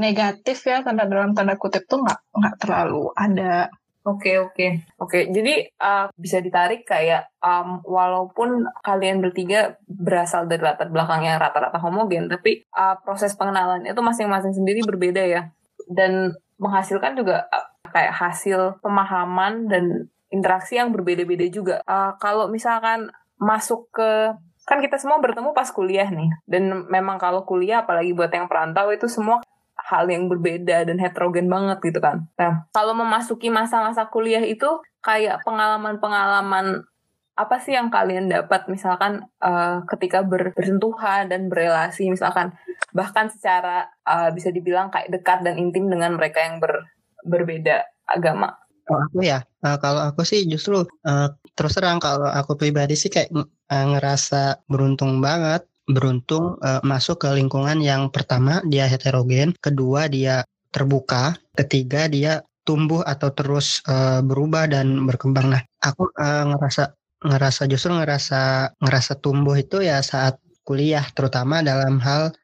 negatif 0.00 0.64
ya 0.64 0.80
tanda 0.80 1.04
dalam 1.04 1.36
tanda 1.36 1.60
kutip 1.60 1.84
tuh 1.84 2.00
nggak 2.00 2.20
nggak 2.32 2.54
terlalu 2.56 3.12
ada 3.12 3.68
Oke 4.02 4.34
oke 4.34 4.98
oke. 4.98 5.30
Jadi 5.30 5.62
uh, 5.78 6.10
bisa 6.18 6.42
ditarik 6.42 6.82
kayak 6.82 7.30
um, 7.38 7.78
walaupun 7.86 8.66
kalian 8.82 9.22
bertiga 9.22 9.78
berasal 9.86 10.50
dari 10.50 10.58
latar 10.58 10.90
belakang 10.90 11.22
yang 11.22 11.38
rata-rata 11.38 11.78
homogen, 11.78 12.26
tapi 12.26 12.66
uh, 12.74 12.98
proses 13.06 13.38
pengenalan 13.38 13.86
itu 13.86 14.02
masing-masing 14.02 14.58
sendiri 14.58 14.82
berbeda 14.82 15.22
ya, 15.22 15.54
dan 15.86 16.34
menghasilkan 16.58 17.14
juga 17.14 17.46
uh, 17.46 17.66
kayak 17.94 18.10
hasil 18.10 18.82
pemahaman 18.82 19.70
dan 19.70 20.10
interaksi 20.34 20.82
yang 20.82 20.90
berbeda-beda 20.90 21.46
juga. 21.46 21.78
Uh, 21.86 22.18
kalau 22.18 22.50
misalkan 22.50 23.06
masuk 23.38 23.86
ke 23.94 24.34
kan 24.72 24.80
kita 24.80 24.96
semua 24.96 25.20
bertemu 25.20 25.52
pas 25.52 25.68
kuliah 25.68 26.08
nih, 26.08 26.32
dan 26.48 26.88
memang 26.88 27.20
kalau 27.20 27.44
kuliah 27.44 27.84
apalagi 27.84 28.16
buat 28.16 28.32
yang 28.32 28.48
perantau 28.48 28.88
itu 28.88 29.04
semua 29.04 29.44
hal 29.76 30.08
yang 30.08 30.32
berbeda 30.32 30.88
dan 30.88 30.96
heterogen 30.96 31.52
banget 31.52 31.84
gitu 31.84 32.00
kan. 32.00 32.24
Nah, 32.40 32.64
kalau 32.72 32.96
memasuki 32.96 33.52
masa-masa 33.52 34.08
kuliah 34.08 34.40
itu 34.40 34.80
kayak 35.04 35.44
pengalaman-pengalaman 35.44 36.88
apa 37.32 37.56
sih 37.60 37.76
yang 37.76 37.92
kalian 37.92 38.32
dapat 38.32 38.68
misalkan 38.72 39.28
eh, 39.44 39.78
ketika 39.92 40.24
ber- 40.24 40.56
bersentuhan 40.56 41.28
dan 41.28 41.48
berelasi 41.52 42.08
misalkan 42.08 42.56
bahkan 42.96 43.28
secara 43.28 43.92
eh, 44.08 44.32
bisa 44.32 44.48
dibilang 44.48 44.88
kayak 44.88 45.12
dekat 45.12 45.44
dan 45.44 45.60
intim 45.60 45.92
dengan 45.92 46.16
mereka 46.16 46.40
yang 46.40 46.56
ber- 46.56 46.88
berbeda 47.28 47.84
agama. 48.08 48.61
Kalau 48.86 49.00
aku 49.06 49.18
ya, 49.22 49.38
eh, 49.66 49.78
kalau 49.78 50.00
aku 50.10 50.22
sih 50.26 50.40
justru 50.50 50.82
eh, 51.06 51.28
terus 51.56 51.72
terang 51.78 51.98
kalau 52.02 52.26
aku 52.28 52.52
pribadi 52.58 52.94
sih 52.98 53.10
kayak 53.14 53.30
eh, 53.72 53.86
ngerasa 53.92 54.66
beruntung 54.70 55.22
banget, 55.22 55.62
beruntung 55.86 56.58
eh, 56.66 56.82
masuk 56.82 57.22
ke 57.22 57.28
lingkungan 57.38 57.78
yang 57.82 58.10
pertama 58.10 58.58
dia 58.66 58.84
heterogen, 58.90 59.54
kedua 59.62 60.10
dia 60.10 60.42
terbuka, 60.74 61.36
ketiga 61.54 62.08
dia 62.10 62.42
tumbuh 62.66 63.02
atau 63.06 63.30
terus 63.34 63.80
eh, 63.86 64.20
berubah 64.22 64.66
dan 64.70 65.06
berkembang. 65.06 65.54
Nah, 65.54 65.62
aku 65.82 66.10
eh, 66.18 66.44
ngerasa 66.50 66.82
ngerasa 67.22 67.62
justru 67.70 67.94
ngerasa 67.94 68.42
ngerasa 68.82 69.12
tumbuh 69.22 69.54
itu 69.54 69.78
ya 69.78 70.02
saat 70.02 70.42
kuliah, 70.66 71.06
terutama 71.14 71.62
dalam 71.62 72.02
hal 72.02 72.34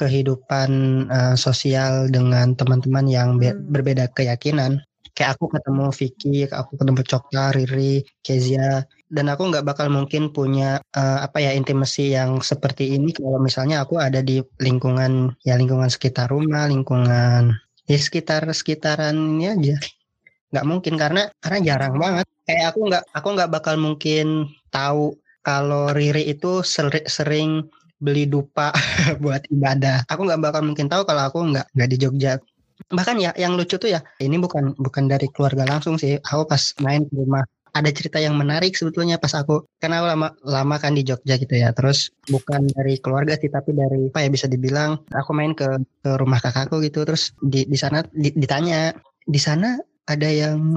kehidupan 0.00 0.70
eh, 1.12 1.36
sosial 1.36 2.08
dengan 2.08 2.56
teman-teman 2.56 3.06
yang 3.06 3.28
be- 3.36 3.52
Hmm. 3.52 3.68
berbeda 3.68 4.08
keyakinan 4.16 4.80
kayak 5.16 5.30
aku 5.36 5.44
ketemu 5.54 5.84
Vicky, 5.98 6.28
aku 6.60 6.72
ketemu 6.80 7.00
Cokta, 7.10 7.40
Riri, 7.56 8.00
Kezia, 8.24 8.82
dan 9.14 9.26
aku 9.32 9.42
nggak 9.50 9.64
bakal 9.68 9.86
mungkin 9.96 10.22
punya 10.36 10.80
eh, 10.96 11.18
apa 11.26 11.38
ya 11.44 11.50
intimasi 11.58 12.16
yang 12.16 12.40
seperti 12.40 12.96
ini 12.96 13.10
kalau 13.18 13.38
misalnya 13.46 13.76
aku 13.84 13.94
ada 14.00 14.20
di 14.28 14.40
lingkungan 14.66 15.12
ya 15.46 15.54
lingkungan 15.60 15.90
sekitar 15.92 16.26
rumah, 16.34 16.64
lingkungan 16.72 17.42
di 17.88 17.96
sekitar 18.00 18.42
sekitaran 18.60 19.16
ini 19.16 19.44
aja. 19.54 19.76
Nggak 20.52 20.66
mungkin 20.68 20.94
karena 21.02 21.20
karena 21.42 21.58
jarang 21.68 21.94
banget. 22.02 22.26
Kayak 22.46 22.64
aku 22.74 22.80
nggak 22.88 23.02
aku 23.16 23.28
nggak 23.34 23.50
bakal 23.54 23.74
mungkin 23.80 24.26
tahu 24.74 25.16
kalau 25.46 25.90
Riri 25.96 26.22
itu 26.32 26.62
seri- 26.62 27.08
sering 27.08 27.50
beli 28.02 28.24
dupa 28.28 28.70
buat 29.22 29.42
ibadah. 29.54 30.04
Aku 30.10 30.20
nggak 30.26 30.40
bakal 30.44 30.62
mungkin 30.68 30.86
tahu 30.92 31.02
kalau 31.08 31.22
aku 31.28 31.38
nggak 31.50 31.66
nggak 31.74 31.88
di 31.92 31.96
Jogja 32.02 32.32
bahkan 32.92 33.16
ya 33.16 33.32
yang 33.34 33.56
lucu 33.56 33.80
tuh 33.80 33.88
ya 33.88 34.00
ini 34.20 34.36
bukan 34.36 34.76
bukan 34.76 35.08
dari 35.08 35.26
keluarga 35.32 35.64
langsung 35.64 35.96
sih. 35.96 36.20
Aku 36.20 36.44
pas 36.44 36.76
main 36.84 37.02
ke 37.08 37.12
rumah 37.16 37.42
ada 37.72 37.88
cerita 37.88 38.20
yang 38.20 38.36
menarik 38.36 38.76
sebetulnya 38.76 39.16
pas 39.16 39.32
aku 39.32 39.64
karena 39.80 40.04
aku 40.04 40.06
lama 40.12 40.28
lama 40.44 40.76
kan 40.76 40.92
di 40.92 41.02
Jogja 41.02 41.40
gitu 41.40 41.56
ya. 41.56 41.72
Terus 41.72 42.12
bukan 42.28 42.68
dari 42.68 43.00
keluarga 43.00 43.34
sih 43.40 43.48
tapi 43.48 43.72
dari 43.72 44.12
apa 44.12 44.20
ya 44.20 44.28
bisa 44.28 44.46
dibilang 44.46 45.00
aku 45.08 45.32
main 45.32 45.56
ke 45.56 45.66
ke 46.04 46.10
rumah 46.20 46.38
kakakku 46.38 46.84
gitu. 46.84 47.08
Terus 47.08 47.32
di 47.40 47.64
di 47.64 47.78
sana 47.80 48.04
di- 48.12 48.36
ditanya 48.36 48.92
di 49.24 49.40
sana 49.40 49.80
ada 50.04 50.28
yang 50.28 50.76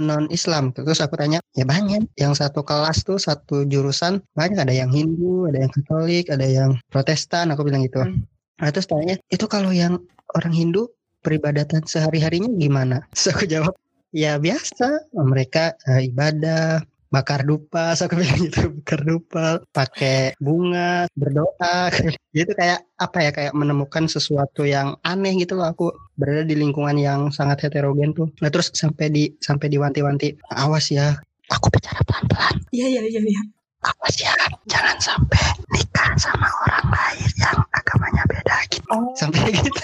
non 0.00 0.24
Islam 0.32 0.74
terus 0.74 0.98
aku 0.98 1.14
tanya 1.14 1.38
ya 1.54 1.62
banyak. 1.62 2.10
Yang 2.18 2.42
satu 2.42 2.66
kelas 2.66 3.06
tuh 3.06 3.22
satu 3.22 3.62
jurusan 3.70 4.18
banyak. 4.34 4.58
Ada 4.58 4.74
yang 4.74 4.90
Hindu 4.90 5.46
ada 5.46 5.62
yang 5.62 5.70
Katolik 5.70 6.26
ada 6.26 6.46
yang 6.46 6.70
Protestan 6.90 7.54
aku 7.54 7.62
bilang 7.62 7.86
gitu. 7.86 8.02
Hmm. 8.02 8.26
nah, 8.58 8.70
terus 8.74 8.90
tanya 8.90 9.14
itu 9.30 9.46
kalau 9.46 9.70
yang 9.70 10.02
orang 10.34 10.54
Hindu 10.54 10.90
peribadatan 11.22 11.86
sehari-harinya 11.86 12.50
gimana? 12.58 13.06
Terus 13.14 13.26
aku 13.32 13.44
jawab, 13.46 13.74
ya 14.10 14.36
biasa, 14.36 15.08
mereka 15.14 15.78
eh, 15.88 16.10
ibadah, 16.10 16.82
bakar 17.12 17.44
dupa, 17.44 17.92
so 17.96 18.10
aku 18.10 18.18
bilang 18.18 18.40
gitu, 18.42 18.62
bakar 18.82 19.00
dupa, 19.06 19.46
pakai 19.70 20.34
bunga, 20.42 21.06
berdoa, 21.14 21.88
gitu 22.36 22.52
kayak 22.58 22.82
apa 22.98 23.18
ya, 23.22 23.30
kayak 23.30 23.52
menemukan 23.54 24.10
sesuatu 24.10 24.66
yang 24.66 24.98
aneh 25.06 25.38
gitu 25.38 25.54
loh. 25.54 25.70
Aku 25.70 25.94
berada 26.18 26.42
di 26.42 26.58
lingkungan 26.58 26.98
yang 26.98 27.30
sangat 27.30 27.70
heterogen 27.70 28.12
tuh. 28.12 28.28
Nah 28.42 28.50
terus 28.50 28.74
sampai 28.74 29.08
di 29.08 29.24
sampai 29.38 29.70
diwanti-wanti, 29.70 30.42
awas 30.52 30.90
ya, 30.90 31.14
aku 31.52 31.68
bicara 31.68 32.00
pelan-pelan, 32.02 32.56
iya 32.72 32.86
iya 32.88 33.02
iya 33.06 33.20
iya 33.20 33.61
awas 33.82 34.14
ya, 34.18 34.34
jangan 34.70 34.96
sampai 35.02 35.42
nikah 35.74 36.14
sama 36.14 36.46
orang 36.46 36.86
lain 36.94 37.30
yang 37.42 37.58
agamanya 37.74 38.22
beda 38.30 38.56
gitu. 38.70 38.86
Oh, 38.94 39.10
Sampai 39.18 39.50
gitu. 39.58 39.82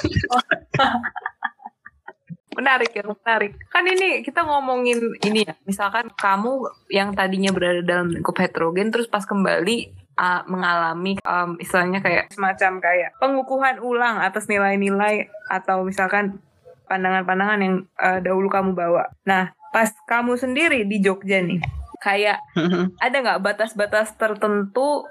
menarik 2.58 2.90
ya, 2.90 3.06
menarik. 3.06 3.54
Kan 3.70 3.86
ini 3.86 4.22
kita 4.26 4.42
ngomongin 4.42 4.98
ini 5.22 5.46
ya, 5.46 5.54
misalkan 5.62 6.10
kamu 6.14 6.66
yang 6.90 7.14
tadinya 7.14 7.54
berada 7.54 7.82
dalam 7.86 8.10
lingkup 8.10 8.34
heterogen, 8.38 8.90
terus 8.90 9.06
pas 9.06 9.22
kembali 9.22 9.94
uh, 10.18 10.42
mengalami 10.50 11.22
um, 11.22 11.54
istilahnya 11.62 12.02
kayak 12.02 12.34
semacam 12.34 12.82
kayak 12.82 13.14
pengukuhan 13.22 13.78
ulang 13.78 14.18
atas 14.18 14.50
nilai-nilai 14.50 15.30
atau 15.46 15.86
misalkan 15.86 16.42
pandangan-pandangan 16.90 17.60
yang 17.62 17.74
uh, 18.02 18.18
dahulu 18.18 18.50
kamu 18.50 18.74
bawa. 18.74 19.06
Nah, 19.22 19.54
pas 19.70 19.94
kamu 20.10 20.34
sendiri 20.34 20.82
di 20.82 20.98
Jogja 20.98 21.38
nih, 21.38 21.62
kayak 21.98 22.38
ada 23.04 23.16
nggak 23.18 23.42
batas-batas 23.42 24.14
tertentu 24.14 25.04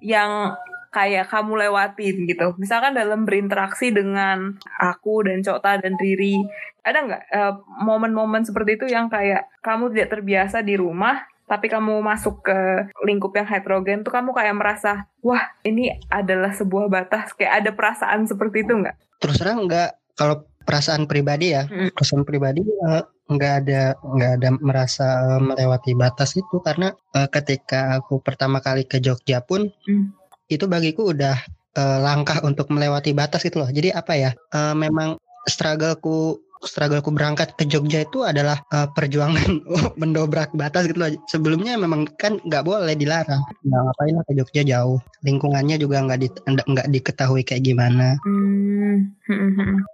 yang 0.00 0.56
kayak 0.90 1.30
kamu 1.30 1.54
lewatin 1.68 2.26
gitu. 2.26 2.58
Misalkan 2.58 2.98
dalam 2.98 3.22
berinteraksi 3.22 3.94
dengan 3.94 4.58
aku 4.76 5.22
dan 5.22 5.38
Cokta 5.38 5.78
dan 5.78 5.94
Riri, 5.94 6.42
ada 6.82 6.98
nggak 7.06 7.22
eh, 7.30 7.54
momen-momen 7.86 8.42
seperti 8.42 8.74
itu 8.74 8.86
yang 8.90 9.06
kayak 9.06 9.46
kamu 9.62 9.94
tidak 9.94 10.18
terbiasa 10.18 10.66
di 10.66 10.74
rumah, 10.74 11.22
tapi 11.46 11.70
kamu 11.70 12.02
masuk 12.02 12.42
ke 12.42 12.58
lingkup 13.06 13.30
yang 13.38 13.46
heterogen 13.46 14.02
tuh 14.02 14.10
kamu 14.10 14.34
kayak 14.34 14.56
merasa, 14.58 15.06
wah 15.22 15.54
ini 15.62 15.94
adalah 16.10 16.50
sebuah 16.50 16.90
batas, 16.90 17.38
kayak 17.38 17.62
ada 17.62 17.70
perasaan 17.70 18.26
seperti 18.26 18.66
itu 18.66 18.74
nggak? 18.74 18.96
terus 19.20 19.36
terang 19.36 19.68
nggak 19.68 20.16
kalau 20.16 20.48
perasaan 20.64 21.04
pribadi 21.04 21.52
ya 21.52 21.68
Mm. 21.68 21.92
perasaan 21.92 22.24
pribadi 22.24 22.64
eh, 22.64 23.02
nggak 23.30 23.54
ada 23.64 23.82
nggak 24.02 24.32
ada 24.42 24.48
merasa 24.58 25.06
eh, 25.22 25.40
melewati 25.40 25.94
batas 25.94 26.34
itu 26.34 26.58
karena 26.60 26.90
eh, 27.14 27.28
ketika 27.30 28.02
aku 28.02 28.18
pertama 28.18 28.58
kali 28.58 28.82
ke 28.84 28.98
Jogja 28.98 29.38
pun 29.40 29.70
Mm. 29.86 30.10
itu 30.50 30.66
bagiku 30.66 31.14
udah 31.14 31.38
uh, 31.78 31.98
langkah 32.02 32.42
untuk 32.42 32.66
melewati 32.74 33.14
batas 33.14 33.46
gitu 33.46 33.62
loh. 33.62 33.70
Jadi 33.70 33.94
apa 33.94 34.18
ya? 34.18 34.30
Uh, 34.50 34.74
memang 34.74 35.14
struggleku 35.46 36.42
struggleku 36.60 37.08
berangkat 37.12 37.56
ke 37.56 37.64
Jogja 37.64 38.04
itu 38.04 38.24
adalah 38.24 38.60
uh, 38.72 38.88
perjuangan 38.92 39.64
mendobrak 40.00 40.52
batas 40.52 40.88
gitu 40.88 41.00
loh. 41.00 41.10
Sebelumnya 41.28 41.76
memang 41.80 42.08
kan 42.20 42.36
nggak 42.44 42.64
boleh 42.64 42.92
dilarang. 42.96 43.40
Nggak 43.64 43.80
ngapain 43.88 44.14
lah 44.16 44.24
ke 44.28 44.32
Jogja 44.36 44.62
jauh. 44.64 44.98
Lingkungannya 45.24 45.76
juga 45.80 46.04
nggak 46.04 46.20
di, 46.20 46.28
nggak 46.48 46.88
diketahui 46.92 47.42
kayak 47.44 47.64
gimana. 47.64 48.16
Hmm. 48.24 49.16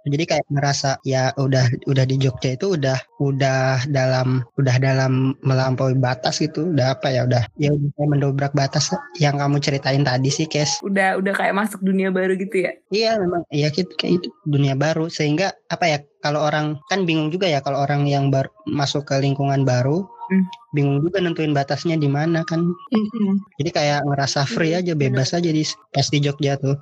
Jadi 0.07 0.23
kayak 0.25 0.45
ngerasa 0.49 0.97
ya 1.05 1.31
udah 1.37 1.69
udah 1.87 2.05
di 2.07 2.15
Jogja 2.19 2.57
itu 2.57 2.75
udah 2.75 2.97
udah 3.21 3.85
dalam 3.87 4.41
udah 4.57 4.75
dalam 4.81 5.37
melampaui 5.45 5.95
batas 5.95 6.43
gitu. 6.43 6.73
Udah 6.73 6.97
apa 6.97 7.13
ya 7.13 7.23
udah 7.23 7.43
ya 7.55 7.71
udah 7.71 8.05
mendobrak 8.07 8.51
batas 8.51 8.91
yang 9.21 9.39
kamu 9.39 9.61
ceritain 9.61 10.03
tadi 10.03 10.29
sih, 10.33 10.49
Kes. 10.49 10.81
Udah 10.83 11.15
udah 11.21 11.33
kayak 11.37 11.55
masuk 11.55 11.79
dunia 11.79 12.09
baru 12.11 12.35
gitu 12.35 12.67
ya. 12.67 12.71
Iya 12.91 13.11
memang 13.21 13.43
iya 13.53 13.69
gitu 13.71 13.91
kayak 13.95 14.23
itu 14.23 14.27
dunia 14.47 14.73
baru 14.73 15.07
sehingga 15.11 15.53
apa 15.67 15.85
ya 15.85 15.97
kalau 16.27 16.43
orang 16.43 16.75
kan 16.91 17.07
bingung 17.07 17.31
juga 17.31 17.47
ya 17.47 17.63
kalau 17.63 17.79
orang 17.79 18.03
yang 18.03 18.27
baru 18.27 18.51
masuk 18.67 19.07
ke 19.07 19.15
lingkungan 19.23 19.63
baru 19.63 20.03
hmm. 20.03 20.75
bingung 20.75 20.99
juga 20.99 21.23
nentuin 21.23 21.55
batasnya 21.55 21.95
di 21.95 22.11
mana 22.11 22.43
kan. 22.43 22.67
Hmm. 22.91 23.35
jadi 23.55 23.69
kayak 23.71 23.99
ngerasa 24.03 24.43
free 24.43 24.75
aja 24.75 24.91
bebas 24.91 25.31
aja 25.31 25.47
di 25.47 25.63
pas 25.95 26.07
di 26.11 26.19
Jogja 26.19 26.59
tuh. 26.59 26.75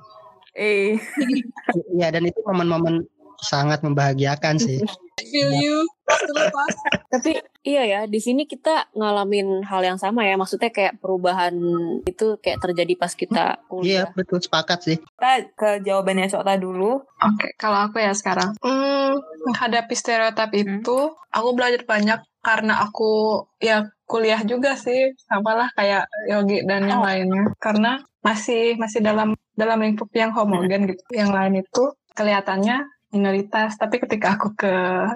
Eh. 0.58 0.98
Iya 1.94 2.10
dan 2.10 2.26
itu 2.26 2.42
momen-momen 2.42 3.06
sangat 3.38 3.86
membahagiakan 3.86 4.58
sih. 4.58 4.82
Feel 5.30 5.54
you 5.54 5.86
tapi 7.12 7.38
iya 7.66 7.82
ya 7.86 8.00
di 8.06 8.20
sini 8.22 8.46
kita 8.46 8.90
ngalamin 8.94 9.62
hal 9.66 9.82
yang 9.82 9.98
sama 10.00 10.26
ya. 10.26 10.34
Maksudnya 10.38 10.70
kayak 10.70 10.98
perubahan 10.98 11.54
itu 12.06 12.38
kayak 12.40 12.62
terjadi 12.62 12.92
pas 12.98 13.12
kita 13.12 13.60
kuliah 13.66 14.06
iya 14.08 14.14
betul. 14.14 14.38
Sepakat 14.42 14.78
sih. 14.82 14.96
Kita 14.98 15.32
ke 15.54 15.70
jawabannya 15.82 16.30
Sota 16.30 16.54
dulu. 16.58 17.02
Oke 17.02 17.36
okay, 17.38 17.50
kalau 17.58 17.88
aku 17.88 18.02
ya 18.02 18.12
sekarang. 18.12 18.54
Hmm, 18.60 19.18
menghadapi 19.46 19.94
stereotip 19.94 20.50
hmm. 20.52 20.82
itu 20.82 20.98
aku 21.32 21.48
belajar 21.52 21.82
banyak 21.84 22.20
karena 22.42 22.82
aku 22.86 23.42
ya 23.58 23.90
kuliah 24.06 24.40
juga 24.46 24.78
sih. 24.78 25.14
Samalah 25.26 25.70
kayak 25.74 26.06
Yogi 26.30 26.62
dan 26.66 26.86
yang 26.86 27.02
oh. 27.02 27.06
lainnya. 27.06 27.50
Karena 27.58 27.98
masih 28.22 28.74
masih 28.78 29.02
dalam 29.02 29.38
dalam 29.54 29.78
lingkup 29.82 30.10
yang 30.14 30.30
homogen 30.34 30.90
gitu. 30.90 31.02
Yang 31.10 31.30
lain 31.34 31.54
itu 31.62 31.84
kelihatannya 32.14 32.86
minoritas. 33.14 33.78
Tapi 33.78 34.02
ketika 34.02 34.36
aku 34.36 34.54
ke 34.54 34.74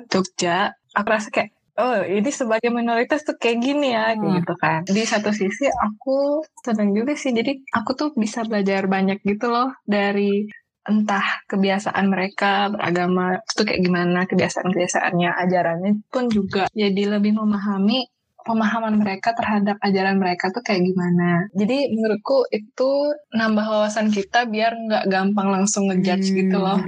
Jogja 0.08 0.74
aku 0.94 1.08
rasa 1.08 1.28
kayak 1.30 1.50
oh 1.80 2.04
ini 2.04 2.30
sebagai 2.30 2.68
minoritas 2.68 3.24
tuh 3.24 3.40
kayak 3.40 3.58
gini 3.62 3.96
ya 3.96 4.12
hmm. 4.12 4.42
gitu 4.42 4.54
kan 4.58 4.84
di 4.84 5.02
satu 5.06 5.32
sisi 5.32 5.66
aku 5.70 6.44
seneng 6.60 6.92
juga 6.92 7.16
sih 7.16 7.32
jadi 7.32 7.56
aku 7.72 7.96
tuh 7.96 8.10
bisa 8.16 8.44
belajar 8.44 8.84
banyak 8.90 9.22
gitu 9.24 9.48
loh 9.48 9.72
dari 9.88 10.44
entah 10.80 11.44
kebiasaan 11.46 12.08
mereka 12.08 12.72
beragama 12.72 13.38
itu 13.44 13.62
kayak 13.62 13.80
gimana 13.84 14.24
kebiasaan-kebiasaannya 14.26 15.30
ajarannya 15.46 15.92
pun 16.08 16.26
juga 16.32 16.66
jadi 16.72 17.20
lebih 17.20 17.36
memahami 17.36 18.08
pemahaman 18.40 18.96
mereka 18.96 19.36
terhadap 19.36 19.76
ajaran 19.84 20.16
mereka 20.16 20.48
tuh 20.48 20.64
kayak 20.64 20.82
gimana. 20.82 21.46
Jadi 21.52 21.92
menurutku 21.92 22.48
itu 22.48 23.14
nambah 23.36 23.66
wawasan 23.68 24.08
kita 24.08 24.48
biar 24.48 24.74
nggak 24.74 25.04
gampang 25.12 25.48
langsung 25.52 25.92
ngejudge 25.92 26.32
hmm. 26.32 26.36
gitu 26.40 26.56
loh. 26.56 26.80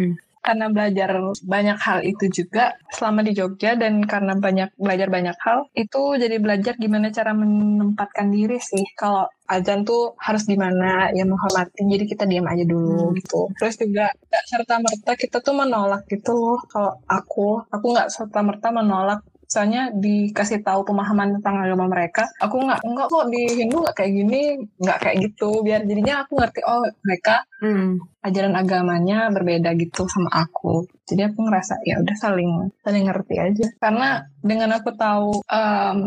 Karena 0.42 0.66
belajar 0.74 1.10
banyak 1.46 1.78
hal 1.78 1.98
itu 2.02 2.24
juga 2.42 2.74
selama 2.90 3.22
di 3.22 3.32
Jogja 3.32 3.78
dan 3.78 4.02
karena 4.02 4.34
banyak 4.34 4.74
belajar 4.74 5.08
banyak 5.08 5.36
hal 5.38 5.70
itu 5.78 6.18
jadi 6.18 6.36
belajar 6.42 6.74
gimana 6.76 7.14
cara 7.14 7.30
menempatkan 7.30 8.28
diri 8.34 8.58
sih. 8.58 8.82
Kalau 8.98 9.30
ajan 9.46 9.86
tuh 9.86 10.18
harus 10.18 10.42
gimana 10.48 11.12
ya 11.14 11.22
menghormati 11.22 11.84
jadi 11.84 12.04
kita 12.08 12.24
diam 12.26 12.46
aja 12.50 12.64
dulu 12.66 13.10
hmm. 13.10 13.16
gitu. 13.22 13.40
Terus 13.54 13.74
juga 13.78 14.10
gak 14.10 14.44
serta 14.50 14.74
merta 14.82 15.12
kita 15.14 15.38
tuh 15.38 15.54
menolak 15.54 16.02
gitu 16.10 16.34
loh. 16.34 16.60
Kalau 16.66 16.98
aku 17.06 17.62
aku 17.70 17.86
nggak 17.94 18.10
serta 18.10 18.40
merta 18.42 18.68
menolak 18.74 19.22
misalnya 19.52 19.92
dikasih 19.92 20.64
tahu 20.64 20.80
pemahaman 20.80 21.36
tentang 21.36 21.60
agama 21.60 21.84
mereka 21.84 22.24
aku 22.40 22.56
nggak 22.64 22.80
nggak 22.80 23.08
kok 23.12 23.28
di 23.28 23.42
Hindu 23.52 23.84
nggak 23.84 23.96
kayak 24.00 24.12
gini 24.16 24.40
nggak 24.80 24.98
kayak 25.04 25.16
gitu 25.28 25.60
biar 25.60 25.84
jadinya 25.84 26.24
aku 26.24 26.40
ngerti 26.40 26.64
oh 26.64 26.80
mereka 27.04 27.44
hmm. 27.60 28.00
ajaran 28.24 28.56
agamanya 28.56 29.28
berbeda 29.28 29.76
gitu 29.76 30.08
sama 30.08 30.32
aku 30.32 30.88
jadi 31.04 31.28
aku 31.28 31.44
ngerasa 31.44 31.84
ya 31.84 32.00
udah 32.00 32.16
saling 32.16 32.72
saling 32.80 33.04
ngerti 33.04 33.34
aja 33.44 33.66
karena 33.76 34.24
dengan 34.40 34.72
aku 34.72 34.88
tahu 34.96 35.44
um, 35.44 36.00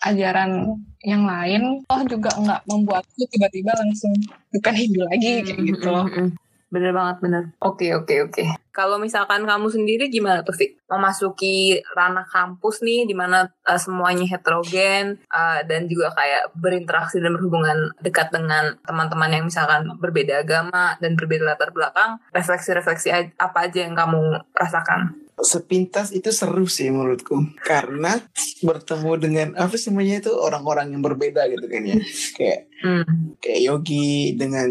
ajaran 0.00 0.80
yang 1.04 1.28
lain 1.28 1.84
oh 1.92 2.02
juga 2.08 2.32
nggak 2.32 2.64
membuatku 2.64 3.28
tiba-tiba 3.28 3.76
langsung 3.76 4.16
bukan 4.56 4.72
Hindu 4.72 5.04
lagi 5.04 5.44
kayak 5.44 5.60
gitu 5.68 5.86
loh 5.92 6.08
hmm, 6.08 6.16
hmm, 6.16 6.28
hmm. 6.32 6.45
Bener 6.76 6.92
banget, 6.92 7.16
bener. 7.24 7.42
Oke, 7.64 7.88
oke, 7.96 8.28
oke. 8.28 8.44
Kalau 8.68 9.00
misalkan 9.00 9.48
kamu 9.48 9.72
sendiri 9.72 10.12
gimana 10.12 10.44
tuh, 10.44 10.52
Fik? 10.52 10.76
Memasuki 10.92 11.80
ranah 11.96 12.28
kampus 12.28 12.84
nih, 12.84 13.08
di 13.08 13.16
mana 13.16 13.48
uh, 13.64 13.80
semuanya 13.80 14.28
heterogen, 14.28 15.16
uh, 15.32 15.64
dan 15.64 15.88
juga 15.88 16.12
kayak 16.12 16.52
berinteraksi 16.52 17.16
dan 17.24 17.32
berhubungan 17.32 17.96
dekat 18.04 18.28
dengan 18.28 18.76
teman-teman 18.84 19.32
yang 19.32 19.44
misalkan 19.48 19.88
berbeda 19.96 20.44
agama 20.44 21.00
dan 21.00 21.16
berbeda 21.16 21.56
latar 21.56 21.72
belakang, 21.72 22.20
refleksi-refleksi 22.36 23.40
apa 23.40 23.58
aja 23.64 23.88
yang 23.88 23.96
kamu 23.96 24.36
rasakan? 24.52 25.25
Sepintas 25.36 26.16
itu 26.16 26.32
seru 26.32 26.64
sih 26.64 26.88
menurutku. 26.88 27.36
Karena 27.60 28.16
bertemu 28.64 29.12
dengan 29.20 29.48
apa 29.60 29.76
sih 29.76 29.92
namanya 29.92 30.24
itu 30.24 30.32
orang-orang 30.32 30.96
yang 30.96 31.02
berbeda 31.04 31.44
gitu 31.52 31.66
kan 31.68 31.82
ya. 31.84 31.96
Kayak 32.36 32.60
hmm. 32.80 33.40
kayak 33.40 33.60
Yogi 33.60 34.36
dengan 34.40 34.68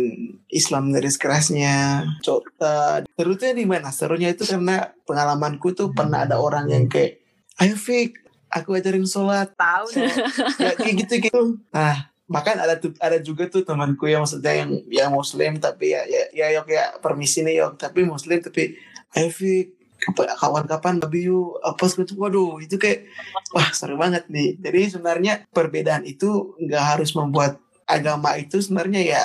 Islam 0.50 0.90
garis 0.90 1.22
kerasnya 1.22 2.06
Cota 2.26 3.06
serunya 3.14 3.54
di 3.54 3.66
mana? 3.70 3.94
Serunya 3.94 4.34
itu 4.34 4.44
karena 4.46 4.90
pengalamanku 5.06 5.78
tuh 5.78 5.94
pernah 5.94 6.26
ada 6.26 6.42
orang 6.42 6.66
yang 6.70 6.90
kayak 6.90 7.22
ayo 7.62 7.78
Fik 7.78 8.26
aku 8.50 8.74
ajarin 8.78 9.06
sholat. 9.06 9.54
Tahu 9.54 9.86
ya, 9.94 10.74
kayak 10.82 10.96
gitu 11.06 11.14
gitu. 11.30 11.42
Nah 11.70 12.10
bahkan 12.26 12.58
ada 12.58 12.82
tuh 12.82 12.90
ada 12.98 13.22
juga 13.22 13.46
tuh 13.46 13.62
temanku 13.62 14.10
yang 14.10 14.26
maksudnya 14.26 14.66
yang 14.66 14.82
yang 14.90 15.10
muslim 15.14 15.62
tapi 15.62 15.94
ya 15.94 16.02
ya 16.10 16.26
ya 16.34 16.48
yok 16.58 16.68
ya 16.74 16.98
permisi 16.98 17.46
nih 17.46 17.62
yok. 17.62 17.78
Tapi 17.78 18.02
muslim 18.02 18.42
tapi 18.42 18.74
ayo 19.14 19.30
Fik 20.14 20.30
kawan-kapan 20.38 21.02
babi 21.02 21.32
you 21.32 21.58
apa 21.66 21.88
gitu. 21.90 22.14
Waduh 22.20 22.62
itu 22.62 22.78
kayak 22.78 23.10
wah 23.56 23.70
seru 23.74 23.98
banget 23.98 24.30
nih. 24.30 24.60
Jadi 24.62 24.80
sebenarnya 24.94 25.34
perbedaan 25.50 26.06
itu 26.06 26.54
nggak 26.62 26.84
harus 26.96 27.16
membuat 27.18 27.58
agama 27.90 28.38
itu 28.38 28.62
sebenarnya 28.62 29.02
ya 29.02 29.24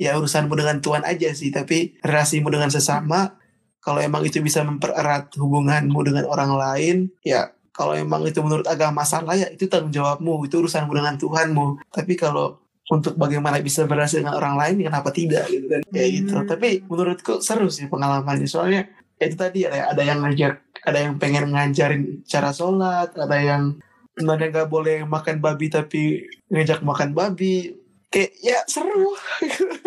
ya 0.00 0.16
urusanmu 0.16 0.54
dengan 0.56 0.80
Tuhan 0.80 1.04
aja 1.04 1.34
sih. 1.36 1.52
Tapi 1.52 2.00
relasimu 2.00 2.48
dengan 2.48 2.72
sesama 2.72 3.36
kalau 3.84 4.00
emang 4.00 4.24
itu 4.24 4.40
bisa 4.40 4.64
mempererat 4.64 5.36
hubunganmu 5.36 5.98
dengan 6.00 6.24
orang 6.24 6.56
lain 6.56 6.96
ya 7.20 7.52
kalau 7.74 7.92
emang 7.92 8.22
itu 8.24 8.38
menurut 8.38 8.64
agama 8.70 9.02
salah 9.02 9.34
ya 9.34 9.50
itu 9.50 9.66
tanggung 9.66 9.90
jawabmu 9.90 10.46
itu 10.46 10.62
urusanmu 10.62 10.94
dengan 10.94 11.18
Tuhanmu. 11.18 11.90
Tapi 11.90 12.14
kalau 12.14 12.62
untuk 12.84 13.16
bagaimana 13.16 13.64
bisa 13.64 13.88
berhasil 13.88 14.20
dengan 14.20 14.36
orang 14.36 14.60
lain 14.60 14.86
kenapa 14.86 15.10
tidak 15.10 15.50
gitu 15.50 15.66
kan. 15.66 15.80
Kayak 15.90 16.10
gitu. 16.20 16.32
Hmm. 16.38 16.46
tapi 16.46 16.68
menurutku 16.86 17.42
seru 17.42 17.66
sih 17.66 17.90
pengalamannya. 17.90 18.46
Soalnya 18.46 18.86
itu 19.24 19.36
tadi 19.36 19.66
ada 19.66 19.90
ada 19.92 20.02
yang 20.04 20.20
ngajak 20.22 20.54
ada 20.84 20.98
yang 21.00 21.14
pengen 21.16 21.50
ngajarin 21.52 22.22
cara 22.28 22.52
sholat 22.52 23.12
ada 23.16 23.36
yang 23.40 23.80
sebenarnya 24.14 24.48
nggak 24.52 24.70
boleh 24.70 24.98
makan 25.08 25.42
babi 25.42 25.66
tapi 25.72 26.28
ngajak 26.52 26.84
makan 26.86 27.16
babi 27.16 27.74
kayak 28.12 28.30
ya 28.38 28.60
seru 28.70 29.16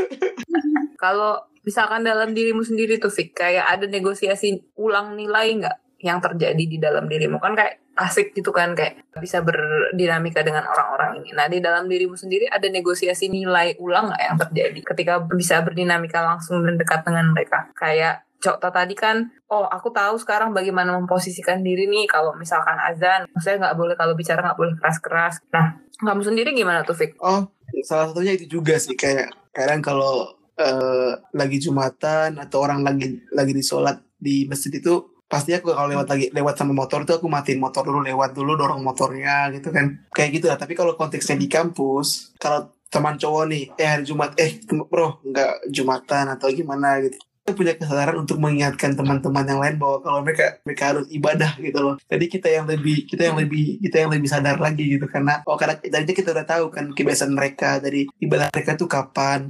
kalau 1.04 1.40
misalkan 1.64 2.04
dalam 2.04 2.36
dirimu 2.36 2.64
sendiri 2.64 3.00
tuh 3.00 3.12
Fik 3.12 3.36
kayak 3.36 3.66
ada 3.68 3.86
negosiasi 3.88 4.76
ulang 4.80 5.16
nilai 5.16 5.64
nggak 5.64 5.78
yang 5.98 6.22
terjadi 6.22 6.64
di 6.64 6.78
dalam 6.78 7.10
dirimu 7.10 7.42
kan 7.42 7.58
kayak 7.58 7.82
asik 7.98 8.38
gitu 8.38 8.54
kan 8.54 8.78
kayak 8.78 9.02
bisa 9.18 9.42
berdinamika 9.42 10.46
dengan 10.46 10.70
orang-orang 10.70 11.26
ini. 11.26 11.34
Nah 11.34 11.50
di 11.50 11.58
dalam 11.58 11.90
dirimu 11.90 12.14
sendiri 12.14 12.46
ada 12.46 12.70
negosiasi 12.70 13.34
nilai 13.34 13.74
ulang 13.82 14.14
nggak 14.14 14.22
yang 14.22 14.38
terjadi 14.38 14.80
ketika 14.94 15.14
bisa 15.26 15.66
berdinamika 15.66 16.22
langsung 16.22 16.62
dan 16.62 16.78
dekat 16.78 17.02
dengan 17.02 17.34
mereka? 17.34 17.74
Kayak 17.74 18.27
Cokta 18.38 18.70
tadi 18.70 18.94
kan, 18.94 19.26
oh 19.50 19.66
aku 19.66 19.90
tahu 19.90 20.16
sekarang 20.22 20.54
bagaimana 20.54 20.94
memposisikan 20.94 21.66
diri 21.66 21.90
nih 21.90 22.06
kalau 22.06 22.38
misalkan 22.38 22.78
azan, 22.78 23.26
saya 23.42 23.58
nggak 23.58 23.74
boleh 23.74 23.96
kalau 23.98 24.14
bicara 24.14 24.46
nggak 24.46 24.60
boleh 24.60 24.74
keras-keras. 24.78 25.42
Nah, 25.50 25.82
kamu 25.98 26.22
sendiri 26.22 26.54
gimana 26.54 26.86
tuh, 26.86 26.94
Fik? 26.94 27.18
Oh, 27.18 27.50
salah 27.82 28.14
satunya 28.14 28.38
itu 28.38 28.46
juga 28.46 28.78
sih. 28.78 28.94
Kayak 28.94 29.34
kadang 29.50 29.82
kalau 29.82 30.38
uh, 30.62 31.12
lagi 31.34 31.58
jumatan 31.58 32.38
atau 32.38 32.62
orang 32.62 32.86
lagi 32.86 33.26
lagi 33.34 33.54
di 33.58 33.64
sholat 33.66 33.98
di 34.18 34.46
masjid 34.46 34.74
itu 34.74 35.18
pasti 35.28 35.52
aku 35.52 35.76
kalau 35.76 35.92
lewat 35.92 36.08
lagi 36.08 36.26
lewat 36.32 36.56
sama 36.56 36.72
motor 36.72 37.04
tuh 37.04 37.20
aku 37.20 37.28
matiin 37.28 37.60
motor 37.60 37.84
dulu 37.84 38.00
lewat 38.00 38.32
dulu 38.32 38.54
dorong 38.54 38.86
motornya 38.86 39.50
gitu 39.50 39.74
kan. 39.74 40.06
Kayak 40.14 40.30
gitu 40.38 40.46
lah. 40.48 40.58
Tapi 40.62 40.78
kalau 40.78 40.94
konteksnya 40.94 41.36
di 41.36 41.50
kampus 41.50 42.38
kalau 42.38 42.70
teman 42.88 43.20
cowok 43.20 43.44
nih 43.52 43.64
eh 43.76 43.88
hari 43.88 44.04
Jumat 44.08 44.32
eh 44.40 44.64
bro 44.88 45.20
nggak 45.20 45.68
Jumatan 45.76 46.32
atau 46.32 46.48
gimana 46.48 47.04
gitu 47.04 47.20
punya 47.56 47.76
kesadaran 47.76 48.18
untuk 48.20 48.40
mengingatkan 48.42 48.98
teman-teman 48.98 49.46
yang 49.48 49.60
lain 49.62 49.76
bahwa 49.80 50.04
kalau 50.04 50.20
mereka 50.24 50.60
mereka 50.68 50.84
harus 50.96 51.06
ibadah 51.08 51.52
gitu 51.60 51.80
loh. 51.80 51.96
Jadi 52.08 52.26
kita 52.28 52.48
yang 52.52 52.66
lebih 52.68 53.08
kita 53.08 53.32
yang 53.32 53.38
lebih 53.40 53.80
kita 53.84 54.04
yang 54.04 54.12
lebih 54.12 54.28
sadar 54.28 54.58
lagi 54.60 54.84
gitu 54.84 55.08
karena 55.08 55.44
oh 55.48 55.56
karena 55.56 55.80
tadinya 55.80 56.16
kita 56.16 56.30
udah 56.36 56.48
tahu 56.48 56.66
kan 56.74 56.92
kebiasaan 56.92 57.32
mereka 57.32 57.80
dari 57.80 58.08
ibadah 58.20 58.52
mereka 58.52 58.76
tuh 58.76 58.90
kapan 58.90 59.48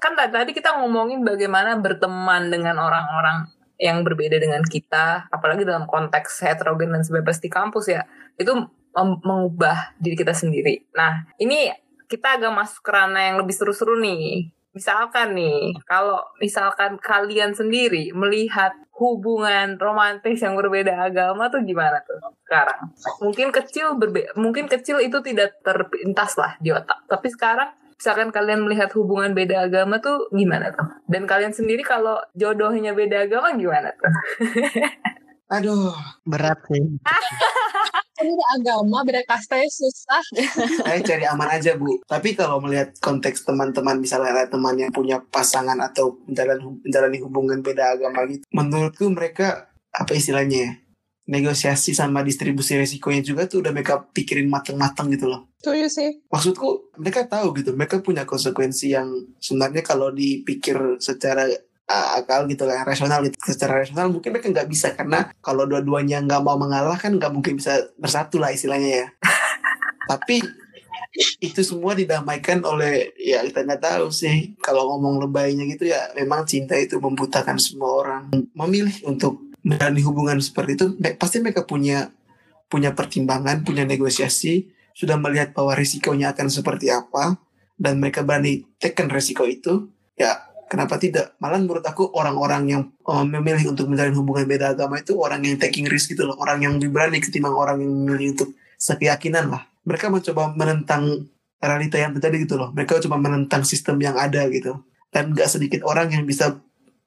kan 0.00 0.16
tadi 0.16 0.56
kita 0.56 0.80
ngomongin 0.80 1.20
bagaimana 1.20 1.76
berteman 1.76 2.48
dengan 2.48 2.80
orang-orang 2.80 3.52
yang 3.80 4.04
berbeda 4.04 4.36
dengan 4.36 4.60
kita, 4.60 5.32
apalagi 5.32 5.64
dalam 5.64 5.88
konteks 5.88 6.44
heterogen 6.44 6.92
dan 6.92 7.00
sebebas 7.00 7.40
di 7.40 7.48
kampus 7.48 7.88
ya, 7.88 8.04
itu 8.36 8.52
mengubah 8.96 9.96
diri 9.96 10.16
kita 10.20 10.36
sendiri. 10.36 10.84
Nah, 10.92 11.24
ini 11.40 11.72
kita 12.04 12.36
agak 12.36 12.52
masuk 12.52 12.84
ke 12.84 12.90
ranah 12.92 13.32
yang 13.32 13.36
lebih 13.40 13.56
seru-seru 13.56 13.96
nih. 13.96 14.52
Misalkan 14.70 15.34
nih, 15.34 15.74
kalau 15.82 16.22
misalkan 16.38 16.94
kalian 17.02 17.50
sendiri 17.50 18.14
melihat 18.14 18.70
hubungan 18.94 19.74
romantis 19.80 20.38
yang 20.38 20.54
berbeda 20.54 21.10
agama 21.10 21.50
tuh 21.50 21.66
gimana 21.66 21.98
tuh 22.06 22.22
sekarang? 22.46 22.94
Mungkin 23.18 23.50
kecil 23.50 23.98
berbe 23.98 24.30
mungkin 24.38 24.70
kecil 24.70 25.02
itu 25.02 25.18
tidak 25.26 25.58
terpintas 25.66 26.38
lah 26.38 26.54
di 26.62 26.70
otak. 26.70 27.02
Tapi 27.10 27.26
sekarang 27.34 27.74
misalkan 27.98 28.30
kalian 28.30 28.62
melihat 28.62 28.94
hubungan 28.94 29.34
beda 29.34 29.66
agama 29.66 29.98
tuh 29.98 30.30
gimana 30.30 30.70
tuh? 30.70 30.86
Dan 31.10 31.26
kalian 31.26 31.50
sendiri 31.50 31.82
kalau 31.82 32.22
jodohnya 32.38 32.94
beda 32.94 33.26
agama 33.26 33.50
gimana 33.58 33.90
tuh? 33.98 34.06
Aduh, 35.58 35.90
Berat 36.22 36.62
sih. 36.70 36.78
Beda 38.20 38.44
agama, 38.60 39.00
beda 39.00 39.24
kasta 39.24 39.56
ya 39.56 39.68
susah. 39.68 40.22
saya 40.84 41.00
cari 41.00 41.24
aman 41.24 41.48
aja 41.48 41.72
bu. 41.80 42.04
Tapi 42.04 42.36
kalau 42.36 42.60
melihat 42.60 42.92
konteks 43.00 43.48
teman-teman, 43.48 43.96
misalnya 43.96 44.36
ada 44.36 44.46
teman 44.52 44.76
yang 44.76 44.92
punya 44.92 45.24
pasangan 45.32 45.80
atau 45.80 46.20
menjalani, 46.28 47.18
hubungan 47.24 47.64
beda 47.64 47.96
agama 47.96 48.28
gitu, 48.28 48.44
menurutku 48.52 49.08
mereka 49.08 49.72
apa 49.90 50.12
istilahnya 50.12 50.58
ya? 50.68 50.72
Negosiasi 51.30 51.94
sama 51.94 52.26
distribusi 52.26 52.74
resikonya 52.74 53.22
juga 53.22 53.46
tuh 53.46 53.62
udah 53.62 53.70
mereka 53.70 54.02
pikirin 54.02 54.50
matang-matang 54.50 55.14
gitu 55.14 55.30
loh. 55.30 55.46
Setuju 55.62 55.86
sih. 55.86 56.10
Maksudku 56.26 56.90
mereka 56.98 57.24
tahu 57.30 57.54
gitu, 57.54 57.70
mereka 57.78 58.02
punya 58.02 58.26
konsekuensi 58.26 58.90
yang 58.90 59.08
sebenarnya 59.38 59.86
kalau 59.86 60.10
dipikir 60.10 60.98
secara 60.98 61.46
akal 61.90 62.46
gitu 62.46 62.64
lah, 62.64 62.86
rasional 62.86 63.20
gitu. 63.26 63.36
Secara 63.42 63.82
rasional 63.82 64.08
mungkin 64.08 64.30
mereka 64.30 64.48
nggak 64.48 64.68
bisa 64.70 64.94
karena 64.94 65.34
kalau 65.42 65.66
dua-duanya 65.66 66.22
nggak 66.22 66.42
mau 66.42 66.54
mengalah 66.54 66.96
kan 66.96 67.10
nggak 67.18 67.32
mungkin 67.34 67.58
bisa 67.58 67.90
bersatu 67.98 68.38
lah 68.38 68.54
istilahnya 68.54 68.90
ya. 69.04 69.06
Tapi 70.10 70.42
itu 71.42 71.60
semua 71.66 71.98
didamaikan 71.98 72.62
oleh 72.62 73.10
ya 73.18 73.42
kita 73.42 73.66
nggak 73.66 73.82
tahu 73.82 74.14
sih 74.14 74.54
kalau 74.62 74.94
ngomong 74.94 75.26
lebaynya 75.26 75.66
gitu 75.66 75.90
ya 75.90 76.14
memang 76.14 76.46
cinta 76.46 76.78
itu 76.78 77.02
membutakan 77.02 77.58
semua 77.58 77.90
orang 77.98 78.22
memilih 78.54 78.94
untuk 79.10 79.42
menjalani 79.66 80.00
hubungan 80.06 80.38
seperti 80.38 80.78
itu 80.78 80.86
pasti 81.18 81.42
mereka 81.42 81.66
punya 81.66 82.14
punya 82.70 82.94
pertimbangan 82.94 83.66
punya 83.66 83.82
negosiasi 83.82 84.70
sudah 84.94 85.18
melihat 85.18 85.50
bahwa 85.50 85.74
risikonya 85.74 86.30
akan 86.30 86.46
seperti 86.46 86.94
apa 86.94 87.36
dan 87.74 87.98
mereka 87.98 88.22
berani 88.22 88.62
tekan 88.78 89.10
risiko 89.10 89.42
itu 89.44 89.90
ya 90.14 90.49
kenapa 90.70 90.94
tidak? 91.02 91.34
Malah 91.42 91.58
menurut 91.58 91.82
aku 91.82 92.14
orang-orang 92.14 92.62
yang 92.70 92.82
uh, 93.02 93.26
memilih 93.26 93.74
untuk 93.74 93.90
menjalin 93.90 94.14
hubungan 94.14 94.46
beda 94.46 94.78
agama 94.78 95.02
itu 95.02 95.18
orang 95.18 95.42
yang 95.42 95.58
taking 95.58 95.90
risk 95.90 96.14
gitu 96.14 96.30
loh. 96.30 96.38
Orang 96.38 96.62
yang 96.62 96.78
lebih 96.78 96.94
berani 96.94 97.18
ketimbang 97.18 97.50
orang 97.50 97.82
yang 97.82 97.90
memilih 97.90 98.38
untuk 98.38 98.54
sekeyakinan 98.78 99.50
lah. 99.50 99.66
Mereka 99.82 100.06
mencoba 100.06 100.54
menentang 100.54 101.26
realita 101.58 101.98
yang 101.98 102.14
terjadi 102.14 102.46
gitu 102.46 102.54
loh. 102.54 102.70
Mereka 102.70 103.02
coba 103.02 103.18
menentang 103.18 103.66
sistem 103.66 103.98
yang 103.98 104.14
ada 104.14 104.46
gitu. 104.46 104.78
Dan 105.10 105.34
gak 105.34 105.50
sedikit 105.50 105.82
orang 105.82 106.14
yang 106.14 106.22
bisa 106.22 106.54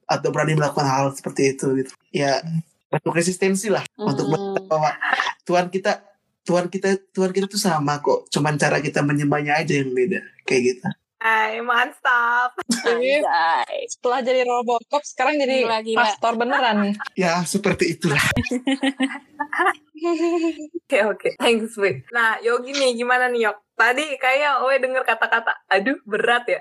atau 0.03 0.29
berani 0.35 0.59
melakukan 0.59 0.83
hal 0.83 1.15
seperti 1.15 1.55
itu 1.55 1.71
gitu. 1.79 1.95
Ya 2.11 2.43
bentuk 2.91 3.15
resistensi 3.15 3.71
lah. 3.71 3.87
Untuk 3.95 4.27
Hmm. 4.27 4.35
menentang 4.35 4.67
bahwa 4.67 4.91
Tuhan 5.47 5.71
kita 5.71 6.03
Tuhan 6.43 6.67
kita 6.67 6.99
Tuhan 7.15 7.31
kita 7.31 7.47
tuh 7.47 7.57
sama 7.57 8.03
kok. 8.03 8.27
Cuman 8.27 8.59
cara 8.59 8.83
kita 8.83 8.99
menyembahnya 8.99 9.63
aja 9.63 9.79
yang 9.79 9.95
beda. 9.95 10.19
Kayak 10.43 10.61
gitu 10.75 10.83
Hai, 11.23 11.63
mantap. 11.63 12.51
Anjay. 12.83 13.87
Setelah 13.87 14.19
jadi 14.19 14.43
Robocop, 14.43 14.99
sekarang 15.07 15.39
jadi 15.39 15.63
Gila, 15.63 15.79
gila. 15.79 15.99
pastor 16.03 16.35
beneran 16.35 16.99
ya 17.15 17.39
seperti 17.47 17.95
itulah 17.95 18.19
Oke, 20.83 20.99
oke. 21.07 21.29
Thanks, 21.39 21.79
Wei. 21.79 22.03
Nah, 22.11 22.35
Yogi 22.43 22.75
nih, 22.75 22.91
gimana 22.99 23.31
nih, 23.31 23.47
Yok? 23.47 23.55
Tadi 23.71 24.19
kayak 24.19 24.67
Owe 24.67 24.75
denger 24.75 25.07
kata-kata, 25.07 25.63
aduh, 25.71 25.95
berat 26.03 26.43
ya. 26.43 26.59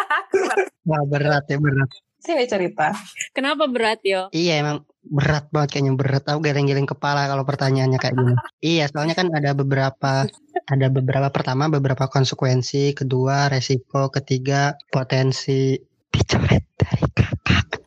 Wah 0.88 1.04
berat 1.04 1.44
ya 1.52 1.60
berat. 1.60 1.90
Sini 2.26 2.42
cerita. 2.50 2.90
Kenapa 3.30 3.70
berat 3.70 4.02
yo? 4.02 4.26
Iya 4.34 4.58
emang 4.58 4.82
berat 5.06 5.46
banget 5.54 5.78
kayaknya 5.78 5.94
berat. 5.94 6.26
Aku 6.26 6.42
geleng-geleng 6.42 6.90
kepala 6.90 7.30
kalau 7.30 7.46
pertanyaannya 7.46 8.02
kayak 8.02 8.18
gini. 8.18 8.34
iya 8.58 8.90
soalnya 8.90 9.14
kan 9.14 9.30
ada 9.30 9.54
beberapa 9.54 10.26
ada 10.66 10.86
beberapa 10.90 11.30
pertama 11.30 11.70
beberapa 11.70 12.10
konsekuensi, 12.10 12.98
kedua 12.98 13.46
resiko, 13.46 14.10
ketiga 14.10 14.74
potensi 14.90 15.78
dicoret 16.10 16.66
dari 16.74 17.06
kakak. 17.14 17.68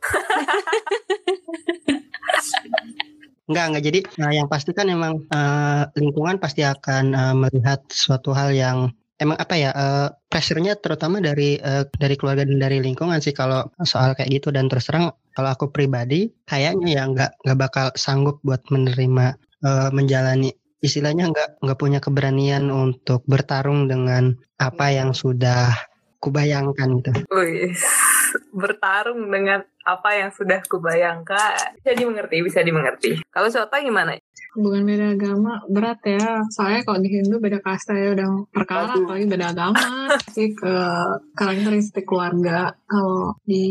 Enggak, 3.50 3.66
enggak. 3.66 3.84
Jadi 3.90 3.98
nah, 4.22 4.30
yang 4.30 4.46
pasti 4.46 4.70
kan 4.70 4.86
emang 4.86 5.26
eh, 5.26 5.82
lingkungan 5.98 6.38
pasti 6.38 6.62
akan 6.62 7.04
eh, 7.12 7.34
melihat 7.34 7.82
suatu 7.90 8.30
hal 8.30 8.54
yang 8.54 8.94
emang 9.20 9.36
apa 9.36 9.54
ya 9.54 9.70
eh, 9.70 10.08
pressure-nya 10.32 10.80
terutama 10.80 11.20
dari 11.20 11.60
eh, 11.60 11.84
dari 11.92 12.16
keluarga 12.16 12.48
dan 12.48 12.56
dari 12.56 12.80
lingkungan 12.80 13.20
sih 13.20 13.36
kalau 13.36 13.68
soal 13.84 14.16
kayak 14.16 14.40
gitu 14.40 14.48
dan 14.50 14.66
terus 14.66 14.88
terang 14.88 15.12
kalau 15.36 15.52
aku 15.52 15.68
pribadi 15.68 16.32
kayaknya 16.48 16.88
ya 16.88 17.02
nggak 17.06 17.30
nggak 17.44 17.58
bakal 17.60 17.86
sanggup 17.94 18.40
buat 18.40 18.64
menerima 18.72 19.36
eh, 19.62 19.90
menjalani 19.92 20.50
istilahnya 20.80 21.28
nggak 21.30 21.50
nggak 21.60 21.78
punya 21.78 22.00
keberanian 22.00 22.72
untuk 22.72 23.20
bertarung 23.28 23.84
dengan 23.84 24.32
apa 24.56 24.88
yang 24.88 25.12
sudah 25.12 25.76
kubayangkan 26.20 27.00
gitu. 27.00 27.12
Wih, 27.32 27.72
bertarung 28.52 29.30
dengan 29.30 29.62
apa 29.84 30.10
yang 30.12 30.30
sudah 30.30 30.60
kubayangkan. 30.68 31.80
Bisa 31.80 31.92
dimengerti, 31.96 32.36
bisa 32.44 32.60
dimengerti. 32.60 33.10
Kalau 33.32 33.48
Sota 33.48 33.80
gimana? 33.80 34.16
Hubungan 34.58 34.82
beda 34.82 35.06
agama 35.14 35.62
berat 35.70 36.02
ya. 36.02 36.42
Soalnya 36.50 36.82
kalau 36.82 36.98
di 36.98 37.08
Hindu 37.08 37.38
beda 37.38 37.62
kasta 37.62 37.94
ya 37.94 38.12
udah 38.18 38.28
perkara 38.50 38.90
apalagi 38.98 39.26
beda 39.30 39.46
agama. 39.54 39.78
sih 40.34 40.50
ke 40.54 40.74
karakteristik 41.38 42.06
keluarga 42.06 42.70
kalau 42.86 43.34
di 43.46 43.66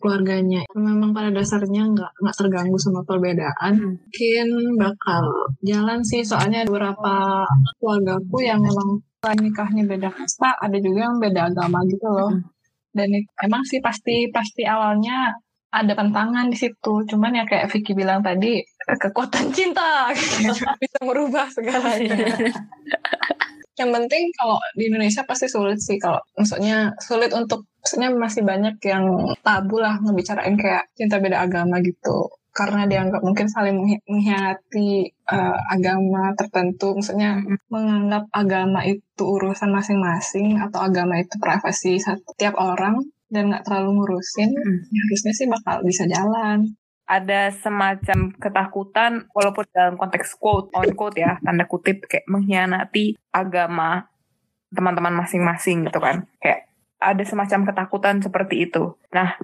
keluarganya 0.00 0.64
memang 0.76 1.12
pada 1.12 1.32
dasarnya 1.32 1.92
nggak 1.92 2.12
nggak 2.20 2.36
terganggu 2.36 2.78
sama 2.80 3.04
perbedaan 3.04 4.00
mungkin 4.00 4.46
bakal 4.80 5.24
jalan 5.64 6.00
sih 6.04 6.24
soalnya 6.24 6.68
beberapa 6.68 7.44
keluargaku 7.80 8.36
yang 8.44 8.60
memang 8.60 9.00
selain 9.24 9.40
nikahnya 9.40 9.82
beda 9.88 10.08
kasta 10.12 10.52
ada 10.60 10.76
juga 10.76 11.08
yang 11.08 11.16
beda 11.16 11.48
agama 11.48 11.80
gitu 11.88 12.08
loh 12.08 12.32
dan 12.96 13.10
emang 13.42 13.62
sih 13.66 13.82
pasti 13.82 14.30
pasti 14.30 14.62
awalnya 14.64 15.34
ada 15.74 15.92
tantangan 15.98 16.46
di 16.48 16.56
situ. 16.56 17.02
Cuman 17.10 17.34
ya 17.34 17.44
kayak 17.44 17.68
Vicky 17.74 17.92
bilang 17.98 18.22
tadi 18.22 18.62
kekuatan 18.86 19.50
cinta. 19.50 20.14
Bisa 20.82 20.98
merubah 21.02 21.50
segalanya 21.50 22.14
yang 23.74 23.90
penting 23.90 24.30
kalau 24.38 24.58
di 24.78 24.86
Indonesia 24.86 25.26
pasti 25.26 25.50
sulit 25.50 25.82
sih. 25.82 25.98
Kalau 25.98 26.22
maksudnya 26.38 26.94
sulit 27.02 27.34
untuk 27.34 27.66
maksudnya 27.82 28.08
masih 28.14 28.42
banyak 28.46 28.76
yang 28.86 29.04
tabu 29.42 29.82
lah 29.82 29.98
ngebicarain 29.98 30.54
kayak 30.54 30.86
cinta 30.94 31.18
beda 31.18 31.42
agama 31.42 31.82
gitu 31.82 32.30
karena 32.54 32.86
dianggap 32.86 33.20
mungkin 33.26 33.50
saling 33.50 33.76
mengkhianati 34.06 35.10
eh, 35.10 35.58
agama 35.74 36.30
tertentu 36.38 36.94
maksudnya 36.94 37.42
menganggap 37.66 38.30
agama 38.30 38.86
itu 38.86 39.22
urusan 39.26 39.74
masing-masing 39.74 40.62
atau 40.62 40.78
agama 40.86 41.18
itu 41.18 41.34
privasi 41.42 41.98
setiap 41.98 42.54
orang 42.56 43.02
dan 43.26 43.50
nggak 43.50 43.66
terlalu 43.66 43.90
ngurusin 43.98 44.54
Hmm. 44.54 44.78
ya 44.94 45.00
harusnya 45.10 45.32
sih 45.34 45.46
bakal 45.50 45.82
bisa 45.82 46.06
jalan 46.06 46.78
Ada 47.04 47.52
semacam 47.60 48.32
ketakutan, 48.40 49.28
walaupun 49.36 49.68
dalam 49.76 50.00
konteks 50.00 50.40
quote 50.40 50.72
on 50.72 50.88
quote 50.96 51.20
ya, 51.20 51.36
tanda 51.44 51.68
kutip 51.68 52.08
kayak 52.08 52.24
mengkhianati 52.32 53.20
agama 53.28 54.08
teman-teman 54.72 55.12
masing-masing 55.12 55.84
gitu 55.84 56.00
kan. 56.00 56.24
Kayak 56.40 56.64
ada 57.04 57.20
semacam 57.28 57.60
ketakutan 57.68 58.24
seperti 58.24 58.64
itu. 58.64 58.96
Nah, 59.12 59.36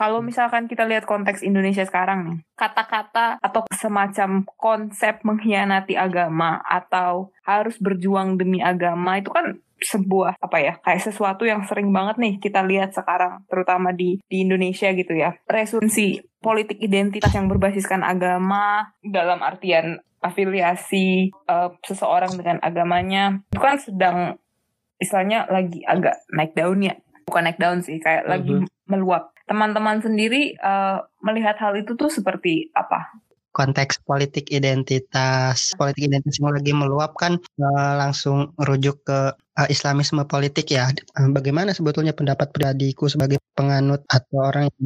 kalau 0.00 0.24
misalkan 0.24 0.64
kita 0.64 0.88
lihat 0.88 1.04
konteks 1.04 1.44
Indonesia 1.44 1.84
sekarang 1.84 2.24
nih, 2.24 2.38
kata-kata 2.56 3.36
atau 3.36 3.68
semacam 3.68 4.48
konsep 4.56 5.20
mengkhianati 5.20 5.92
agama 5.92 6.56
atau 6.64 7.28
harus 7.44 7.76
berjuang 7.76 8.40
demi 8.40 8.64
agama 8.64 9.20
itu 9.20 9.28
kan 9.28 9.60
sebuah 9.76 10.40
apa 10.40 10.56
ya 10.60 10.76
kayak 10.80 11.04
sesuatu 11.04 11.44
yang 11.44 11.64
sering 11.68 11.92
banget 11.92 12.16
nih 12.16 12.34
kita 12.40 12.64
lihat 12.64 12.96
sekarang 12.96 13.44
terutama 13.48 13.92
di 13.92 14.16
di 14.24 14.40
Indonesia 14.40 14.88
gitu 14.96 15.12
ya. 15.12 15.36
Resumsi 15.44 16.24
politik 16.40 16.80
identitas 16.80 17.36
yang 17.36 17.52
berbasiskan 17.52 18.00
agama 18.00 18.96
dalam 19.04 19.44
artian 19.44 20.00
afiliasi 20.24 21.28
eh, 21.28 21.70
seseorang 21.84 22.40
dengan 22.40 22.56
agamanya 22.64 23.44
itu 23.52 23.60
kan 23.60 23.76
sedang 23.76 24.18
istilahnya 24.96 25.44
lagi 25.52 25.84
agak 25.84 26.24
naik 26.32 26.56
daun 26.56 26.84
ya 26.84 26.96
bukan 27.24 27.48
naik 27.48 27.60
daun 27.60 27.80
sih 27.80 27.96
kayak 28.00 28.28
lagi 28.28 28.64
meluap 28.84 29.32
teman-teman 29.50 29.98
sendiri 29.98 30.54
eh, 30.54 30.98
melihat 31.26 31.58
hal 31.58 31.74
itu 31.74 31.98
tuh 31.98 32.06
seperti 32.06 32.70
apa? 32.78 33.10
Konteks 33.50 34.06
politik 34.06 34.46
identitas 34.54 35.74
politik 35.74 36.06
identitas 36.06 36.38
yang 36.38 36.54
lagi 36.54 36.70
meluap 36.70 37.18
kan 37.18 37.34
uh, 37.58 37.98
langsung 37.98 38.54
merujuk 38.54 39.02
ke 39.02 39.34
uh, 39.34 39.66
Islamisme 39.66 40.22
politik 40.30 40.70
ya. 40.70 40.94
Uh, 41.18 41.34
bagaimana 41.34 41.74
sebetulnya 41.74 42.14
pendapat 42.14 42.54
pribadiku 42.54 43.10
sebagai 43.10 43.42
penganut 43.58 44.06
atau 44.06 44.54
orang 44.54 44.70
yang 44.70 44.78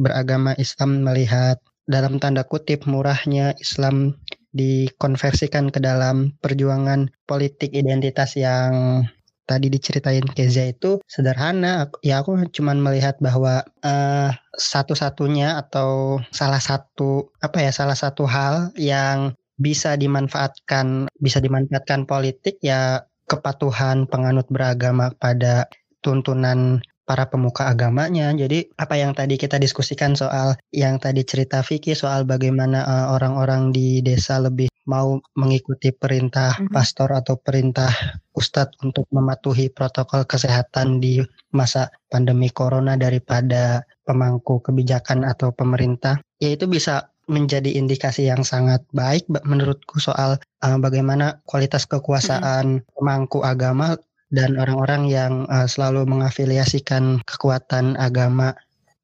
beragama 0.00 0.56
Islam 0.56 1.04
melihat 1.04 1.60
dalam 1.84 2.16
tanda 2.16 2.48
kutip 2.48 2.88
murahnya 2.88 3.52
Islam 3.60 4.16
dikonversikan 4.56 5.68
ke 5.68 5.84
dalam 5.84 6.32
perjuangan 6.40 7.12
politik 7.28 7.76
identitas 7.76 8.32
yang 8.40 9.04
tadi 9.46 9.70
diceritain 9.70 10.26
Keza 10.26 10.68
itu 10.68 10.98
sederhana. 11.06 11.88
Ya 12.02 12.20
aku 12.20 12.36
cuma 12.50 12.74
melihat 12.74 13.16
bahwa 13.22 13.62
uh, 13.86 14.30
satu-satunya 14.58 15.56
atau 15.62 16.20
salah 16.34 16.60
satu 16.60 17.30
apa 17.38 17.62
ya 17.62 17.70
salah 17.70 17.96
satu 17.96 18.26
hal 18.26 18.74
yang 18.74 19.32
bisa 19.56 19.96
dimanfaatkan 19.96 21.08
bisa 21.16 21.40
dimanfaatkan 21.40 22.04
politik 22.04 22.60
ya 22.60 23.08
kepatuhan 23.24 24.04
penganut 24.04 24.44
beragama 24.52 25.10
pada 25.16 25.70
tuntunan 26.04 26.84
para 27.06 27.30
pemuka 27.30 27.70
agamanya. 27.70 28.34
Jadi 28.34 28.66
apa 28.76 28.98
yang 28.98 29.14
tadi 29.14 29.38
kita 29.38 29.62
diskusikan 29.62 30.18
soal 30.18 30.58
yang 30.74 30.98
tadi 30.98 31.22
cerita 31.22 31.62
Vicky 31.62 31.94
soal 31.94 32.26
bagaimana 32.26 32.82
uh, 32.82 33.06
orang-orang 33.14 33.70
di 33.70 34.02
desa 34.02 34.42
lebih 34.42 34.66
mau 34.90 35.18
mengikuti 35.38 35.94
perintah 35.94 36.58
mm 36.58 36.66
-hmm. 36.66 36.74
pastor 36.74 37.14
atau 37.14 37.38
perintah 37.38 37.90
ustadz 38.36 38.76
untuk 38.84 39.08
mematuhi 39.10 39.72
protokol 39.72 40.28
kesehatan 40.28 41.00
di 41.00 41.24
masa 41.50 41.88
pandemi 42.12 42.52
corona 42.52 42.94
daripada 42.94 43.82
pemangku 44.04 44.60
kebijakan 44.60 45.24
atau 45.24 45.50
pemerintah, 45.50 46.20
ya 46.38 46.52
itu 46.52 46.68
bisa 46.68 47.10
menjadi 47.26 47.74
indikasi 47.74 48.30
yang 48.30 48.46
sangat 48.46 48.86
baik 48.94 49.26
menurutku 49.26 49.98
soal 49.98 50.38
uh, 50.62 50.78
bagaimana 50.78 51.42
kualitas 51.42 51.82
kekuasaan 51.90 52.78
mm 52.78 52.78
-hmm. 52.78 52.94
pemangku 52.94 53.42
agama 53.42 53.98
dan 54.30 54.58
orang-orang 54.58 55.10
yang 55.10 55.32
uh, 55.50 55.66
selalu 55.66 56.06
mengafiliasikan 56.06 57.22
kekuatan 57.26 57.98
agama 57.98 58.54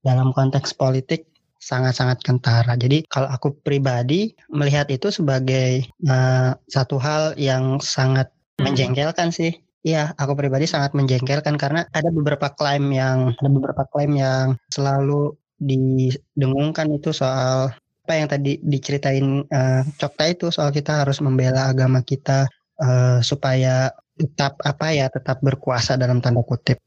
dalam 0.03 0.35
konteks 0.35 0.75
politik 0.75 1.31
sangat-sangat 1.63 2.27
kentara. 2.27 2.75
Jadi 2.75 3.07
kalau 3.07 3.31
aku 3.31 3.55
pribadi 3.63 4.35
melihat 4.51 4.91
itu 4.91 5.15
sebagai 5.15 5.87
uh, 6.11 6.59
satu 6.67 6.99
hal 6.99 7.39
yang 7.39 7.79
sangat. 7.79 8.35
Menjengkelkan 8.61 9.31
sih. 9.33 9.53
Iya, 9.83 10.15
aku 10.15 10.39
pribadi 10.39 10.71
sangat 10.71 10.95
menjengkelkan 10.95 11.59
karena 11.59 11.83
ada 11.91 12.07
beberapa 12.15 12.55
klaim 12.55 12.87
yang 12.95 13.35
ada 13.35 13.51
beberapa 13.51 13.83
klaim 13.91 14.15
yang 14.15 14.55
selalu 14.71 15.35
didengungkan 15.59 16.87
itu 16.95 17.11
soal 17.11 17.75
apa 18.03 18.13
yang 18.19 18.29
tadi 18.31 18.59
diceritain 18.63 19.47
uh, 19.47 19.83
Cokta 19.99 20.25
itu 20.31 20.51
soal 20.55 20.71
kita 20.75 21.03
harus 21.03 21.19
membela 21.19 21.71
agama 21.71 22.03
kita 22.03 22.47
uh, 22.79 23.19
supaya 23.23 23.91
tetap 24.15 24.59
apa 24.63 24.87
ya 24.95 25.07
tetap 25.11 25.39
berkuasa 25.43 25.95
dalam 25.95 26.19
tanda 26.19 26.43
kutip 26.43 26.83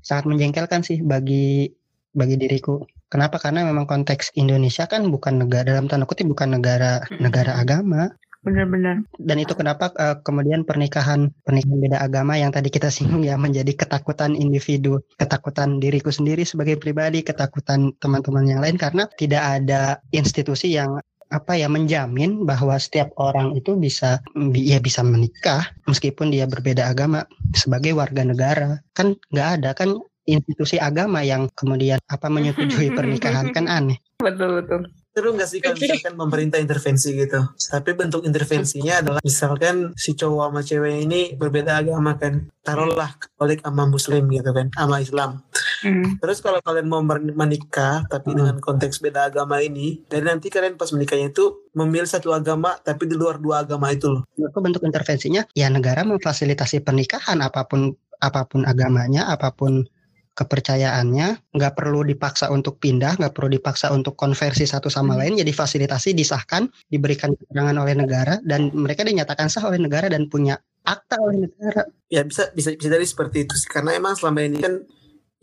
sangat 0.00 0.24
menjengkelkan 0.24 0.80
sih 0.80 1.04
bagi 1.04 1.68
bagi 2.16 2.36
diriku 2.40 2.80
Kenapa? 3.14 3.38
Karena 3.38 3.62
memang 3.62 3.86
konteks 3.86 4.34
Indonesia 4.34 4.90
kan 4.90 5.06
bukan 5.06 5.46
negara 5.46 5.70
dalam 5.78 5.86
tanda 5.86 6.02
kutip 6.02 6.26
bukan 6.26 6.58
negara 6.58 6.98
negara 7.22 7.54
agama. 7.62 8.10
Benar-benar. 8.44 9.08
Dan 9.16 9.36
itu 9.40 9.56
kenapa 9.56 9.88
uh, 9.96 10.20
kemudian 10.20 10.68
pernikahan 10.68 11.32
pernikahan 11.48 11.80
beda 11.80 11.98
agama 12.04 12.36
yang 12.36 12.52
tadi 12.52 12.68
kita 12.68 12.92
singgung 12.92 13.24
ya 13.24 13.40
menjadi 13.40 13.72
ketakutan 13.72 14.36
individu, 14.36 15.00
ketakutan 15.16 15.80
diriku 15.80 16.12
sendiri 16.12 16.44
sebagai 16.44 16.76
pribadi, 16.76 17.24
ketakutan 17.24 17.96
teman-teman 17.96 18.44
yang 18.44 18.60
lain 18.60 18.76
karena 18.76 19.08
tidak 19.16 19.40
ada 19.40 20.04
institusi 20.12 20.76
yang 20.76 21.00
apa 21.32 21.56
ya 21.56 21.72
menjamin 21.72 22.44
bahwa 22.44 22.76
setiap 22.76 23.16
orang 23.16 23.56
itu 23.56 23.74
bisa 23.80 24.20
ya 24.54 24.78
bisa 24.78 25.00
menikah 25.00 25.66
meskipun 25.88 26.30
dia 26.30 26.44
berbeda 26.44 26.86
agama 26.86 27.24
sebagai 27.56 27.96
warga 27.96 28.22
negara 28.22 28.78
kan 28.92 29.16
nggak 29.32 29.48
ada 29.58 29.70
kan 29.72 29.98
institusi 30.28 30.76
agama 30.80 31.24
yang 31.24 31.48
kemudian 31.56 31.98
apa 32.06 32.28
menyetujui 32.28 32.92
pernikahan 32.98 33.50
kan 33.56 33.66
aneh. 33.66 33.98
Betul 34.20 34.62
betul. 34.62 35.03
Seru 35.14 35.30
nggak 35.30 35.46
sih 35.46 35.62
kalau 35.62 35.78
misalkan 35.78 36.18
pemerintah 36.18 36.58
intervensi 36.58 37.14
gitu. 37.14 37.38
Tapi 37.54 37.94
bentuk 37.94 38.26
intervensinya 38.26 38.98
adalah 38.98 39.20
misalkan 39.22 39.94
si 39.94 40.18
cowok 40.18 40.50
sama 40.50 40.60
cewek 40.66 41.06
ini 41.06 41.38
berbeda 41.38 41.78
agama 41.78 42.18
kan. 42.18 42.50
Taruhlah 42.66 43.14
Katolik 43.22 43.62
sama 43.62 43.86
Muslim 43.86 44.26
gitu 44.26 44.50
kan, 44.50 44.74
sama 44.74 44.98
Islam. 44.98 45.46
Hmm. 45.86 46.18
Terus 46.18 46.42
kalau 46.42 46.58
kalian 46.64 46.90
mau 46.90 46.98
menikah 47.06 48.02
tapi 48.10 48.34
hmm. 48.34 48.38
dengan 48.42 48.56
konteks 48.58 48.98
beda 48.98 49.30
agama 49.30 49.62
ini, 49.62 50.02
dan 50.10 50.26
nanti 50.26 50.50
kalian 50.50 50.74
pas 50.74 50.90
menikahnya 50.90 51.30
itu 51.30 51.62
memilih 51.78 52.10
satu 52.10 52.34
agama 52.34 52.74
tapi 52.82 53.06
di 53.06 53.14
luar 53.14 53.38
dua 53.38 53.62
agama 53.62 53.94
itu 53.94 54.10
loh. 54.10 54.26
Bentuk 54.34 54.82
intervensinya 54.82 55.46
ya 55.54 55.70
negara 55.70 56.02
memfasilitasi 56.02 56.82
pernikahan 56.82 57.38
apa 57.38 57.70
pun 57.70 57.94
apa 58.18 58.50
pun 58.50 58.66
agamanya, 58.66 59.30
apa 59.30 59.54
pun 59.54 59.86
kepercayaannya 60.34 61.54
nggak 61.54 61.72
perlu 61.78 62.02
dipaksa 62.02 62.50
untuk 62.50 62.82
pindah 62.82 63.16
nggak 63.22 63.32
perlu 63.32 63.54
dipaksa 63.54 63.94
untuk 63.94 64.18
konversi 64.18 64.66
satu 64.66 64.90
sama 64.90 65.14
hmm. 65.14 65.20
lain 65.22 65.32
jadi 65.46 65.52
fasilitasi 65.54 66.12
disahkan 66.12 66.66
diberikan 66.90 67.32
keterangan 67.38 67.76
oleh 67.78 67.94
negara 67.94 68.42
dan 68.42 68.74
mereka 68.74 69.06
dinyatakan 69.06 69.46
sah 69.46 69.62
oleh 69.70 69.78
negara 69.78 70.10
dan 70.10 70.26
punya 70.26 70.58
akta 70.82 71.22
oleh 71.22 71.46
negara 71.46 71.86
ya 72.10 72.26
bisa 72.26 72.50
bisa 72.50 72.74
bisa 72.74 72.90
dari 72.90 73.06
seperti 73.06 73.46
itu 73.46 73.54
sih 73.54 73.70
karena 73.70 73.94
emang 73.94 74.18
selama 74.18 74.42
ini 74.42 74.58
kan 74.58 74.82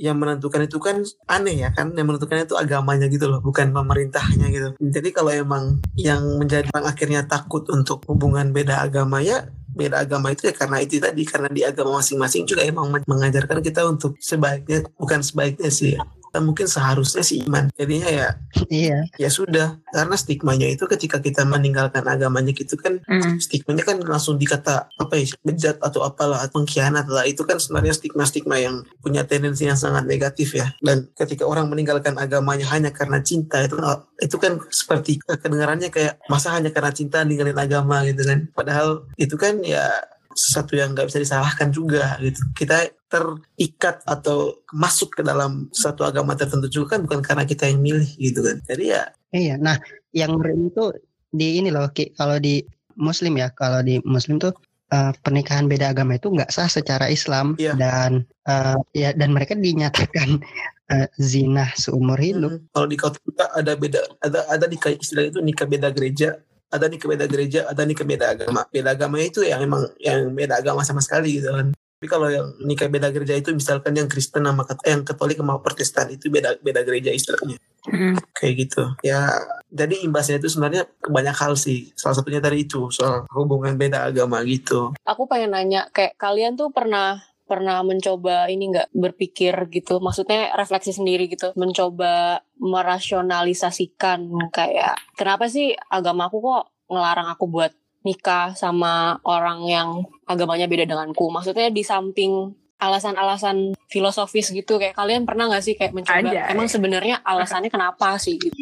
yang 0.01 0.17
menentukan 0.17 0.65
itu 0.65 0.81
kan 0.81 1.05
aneh 1.29 1.61
ya 1.61 1.69
kan 1.77 1.93
yang 1.93 2.09
menentukan 2.09 2.41
itu 2.41 2.57
agamanya 2.57 3.05
gitu 3.05 3.29
loh 3.29 3.37
bukan 3.37 3.69
pemerintahnya 3.69 4.49
gitu 4.49 4.67
jadi 4.81 5.09
kalau 5.13 5.29
emang 5.29 5.77
yang 5.93 6.41
menjadi 6.41 6.67
orang 6.73 6.89
akhirnya 6.89 7.21
takut 7.29 7.69
untuk 7.69 8.01
hubungan 8.09 8.49
beda 8.49 8.81
agama 8.81 9.21
ya 9.21 9.45
beda 9.71 10.03
agama 10.03 10.31
itu 10.35 10.51
ya 10.51 10.53
karena 10.53 10.77
itu 10.83 10.99
tadi 10.99 11.23
karena 11.23 11.47
di 11.47 11.61
agama 11.63 11.99
masing-masing 11.99 12.43
juga 12.43 12.61
emang 12.67 12.91
mengajarkan 13.07 13.59
kita 13.63 13.87
untuk 13.87 14.19
sebaiknya 14.19 14.83
bukan 14.99 15.23
sebaiknya 15.23 15.71
sih 15.71 15.95
ya 15.95 16.03
mungkin 16.39 16.69
seharusnya 16.69 17.25
sih 17.25 17.43
iman 17.43 17.67
jadinya 17.75 18.07
ya 18.07 18.27
iya. 18.71 19.03
ya 19.19 19.29
sudah. 19.29 19.83
Karena 19.91 20.15
stigmanya 20.15 20.67
itu 20.71 20.87
ketika 20.87 21.19
kita 21.19 21.43
meninggalkan 21.43 22.07
agamanya 22.07 22.55
gitu 22.55 22.79
kan 22.79 23.03
mm. 23.03 23.43
stigmanya 23.43 23.83
kan 23.83 23.99
langsung 23.99 24.39
dikata 24.39 24.87
apa 24.95 25.13
ya 25.19 25.27
bejat 25.43 25.81
atau 25.83 26.07
apalah 26.07 26.39
atau 26.45 26.61
pengkhianat 26.61 27.11
lah. 27.11 27.27
Itu 27.27 27.43
kan 27.43 27.59
sebenarnya 27.59 27.97
stigma-stigma 27.97 28.61
yang 28.61 28.87
punya 29.03 29.27
tendensi 29.27 29.67
yang 29.67 29.79
sangat 29.79 30.07
negatif 30.07 30.55
ya. 30.55 30.71
Dan 30.79 31.11
ketika 31.17 31.43
orang 31.43 31.67
meninggalkan 31.67 32.15
agamanya 32.15 32.69
hanya 32.71 32.93
karena 32.93 33.19
cinta 33.19 33.59
itu 33.65 33.75
itu 34.21 34.35
kan 34.37 34.61
seperti 34.69 35.17
kedengarannya 35.25 35.89
kayak 35.89 36.21
masa 36.29 36.53
hanya 36.55 36.69
karena 36.69 36.93
cinta 36.93 37.25
ninggalin 37.25 37.57
agama 37.57 38.05
gitu 38.07 38.23
kan. 38.23 38.47
Padahal 38.53 39.09
itu 39.17 39.35
kan 39.35 39.59
ya 39.65 39.89
sesuatu 40.33 40.73
yang 40.79 40.95
nggak 40.95 41.07
bisa 41.11 41.19
disalahkan 41.21 41.69
juga 41.71 42.17
gitu 42.23 42.41
kita 42.57 42.91
terikat 43.11 43.99
atau 44.07 44.63
masuk 44.71 45.19
ke 45.19 45.21
dalam 45.21 45.67
satu 45.75 46.07
agama 46.07 46.33
tertentu 46.33 46.71
juga 46.71 46.97
kan 46.97 47.07
bukan 47.07 47.21
karena 47.23 47.43
kita 47.43 47.67
yang 47.67 47.83
milih 47.83 48.09
gitu 48.17 48.39
kan 48.41 48.57
jadi 48.65 48.83
ya 48.83 49.03
iya 49.35 49.55
nah 49.59 49.77
yang 50.11 50.35
itu 50.55 50.95
di 51.31 51.63
ini 51.63 51.71
loh 51.71 51.87
Ki, 51.95 52.11
kalau 52.15 52.37
di 52.39 52.59
Muslim 52.99 53.39
ya 53.39 53.51
kalau 53.55 53.79
di 53.79 54.03
Muslim 54.03 54.39
tuh 54.39 54.51
uh, 54.91 55.11
pernikahan 55.23 55.65
beda 55.65 55.95
agama 55.95 56.19
itu 56.19 56.27
nggak 56.27 56.51
sah 56.51 56.67
secara 56.67 57.07
Islam 57.07 57.55
iya. 57.57 57.73
dan 57.73 58.27
uh, 58.45 58.77
ya 58.91 59.15
dan 59.15 59.31
mereka 59.31 59.55
dinyatakan 59.55 60.43
uh, 60.91 61.07
zina 61.17 61.71
seumur 61.79 62.19
hidup. 62.19 62.59
Hmm. 62.59 62.67
Kalau 62.75 62.87
di 62.91 62.97
kita 62.99 63.45
ada 63.55 63.73
beda 63.79 64.01
ada 64.19 64.39
ada 64.51 64.65
di 64.67 64.77
istilah 64.77 65.31
itu 65.31 65.39
nikah 65.39 65.65
beda 65.65 65.89
gereja 65.95 66.37
ada 66.71 66.85
nih 66.87 66.97
beda 66.97 67.25
gereja, 67.27 67.67
ada 67.67 67.83
nih 67.83 67.95
beda 67.99 68.25
agama. 68.33 68.61
Beda 68.71 68.95
agama 68.95 69.19
itu 69.19 69.43
yang 69.43 69.61
emang 69.61 69.91
yang 69.99 70.31
beda 70.31 70.63
agama 70.63 70.81
sama 70.87 71.03
sekali 71.03 71.37
gitu 71.37 71.51
kan. 71.51 71.75
Tapi 72.01 72.09
kalau 72.09 72.33
yang 72.33 72.57
nikah 72.65 72.89
beda 72.89 73.13
gereja 73.13 73.37
itu 73.37 73.53
misalkan 73.53 73.93
yang 73.93 74.09
Kristen 74.09 74.41
sama 74.41 74.65
yang 74.89 75.05
Katolik 75.05 75.37
sama 75.37 75.61
Protestan 75.61 76.09
itu 76.09 76.33
beda 76.33 76.57
beda 76.57 76.81
gereja 76.81 77.13
istilahnya. 77.13 77.61
Mm. 77.85 78.17
Kayak 78.33 78.53
gitu. 78.57 78.83
Ya 79.05 79.29
jadi 79.69 80.01
imbasnya 80.01 80.41
itu 80.41 80.49
sebenarnya 80.49 80.89
banyak 81.05 81.37
hal 81.37 81.53
sih. 81.53 81.93
Salah 81.93 82.17
satunya 82.17 82.41
tadi 82.41 82.65
itu 82.65 82.89
soal 82.89 83.29
hubungan 83.29 83.77
beda 83.77 84.09
agama 84.09 84.41
gitu. 84.49 84.97
Aku 85.05 85.29
pengen 85.29 85.53
nanya 85.53 85.93
kayak 85.93 86.17
kalian 86.17 86.57
tuh 86.57 86.73
pernah 86.73 87.21
pernah 87.51 87.83
mencoba 87.83 88.47
ini 88.47 88.71
nggak 88.71 88.95
berpikir 88.95 89.51
gitu? 89.67 89.99
Maksudnya 89.99 90.55
refleksi 90.55 90.95
sendiri 90.95 91.27
gitu 91.27 91.51
mencoba 91.59 92.39
merasionalisasikan 92.55 94.31
kayak 94.55 94.95
kenapa 95.19 95.51
sih 95.51 95.75
agamaku 95.91 96.39
kok 96.39 96.63
ngelarang 96.87 97.27
aku 97.27 97.51
buat 97.51 97.75
nikah 98.07 98.55
sama 98.55 99.19
orang 99.27 99.67
yang 99.67 99.89
agamanya 100.23 100.71
beda 100.71 100.87
denganku? 100.87 101.27
Maksudnya 101.27 101.67
di 101.67 101.83
samping 101.83 102.55
alasan-alasan 102.81 103.77
filosofis 103.91 104.49
gitu 104.49 104.81
kayak 104.81 104.97
kalian 104.97 105.27
pernah 105.27 105.51
nggak 105.51 105.63
sih 105.67 105.75
kayak 105.75 105.91
mencoba? 105.91 106.31
Aja, 106.31 106.49
emang 106.49 106.71
sebenarnya 106.71 107.19
alasannya 107.21 107.67
kenapa 107.67 108.15
sih 108.17 108.39
gitu? 108.39 108.55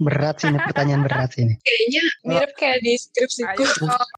Berat 0.00 0.40
sih 0.40 0.48
ini 0.54 0.62
pertanyaan 0.62 1.02
berat 1.02 1.34
sih 1.34 1.42
ini. 1.44 1.58
Kayaknya 1.60 2.02
mirip 2.24 2.52
kayak 2.54 2.78
di 2.80 2.94
skripsiku. 2.96 3.66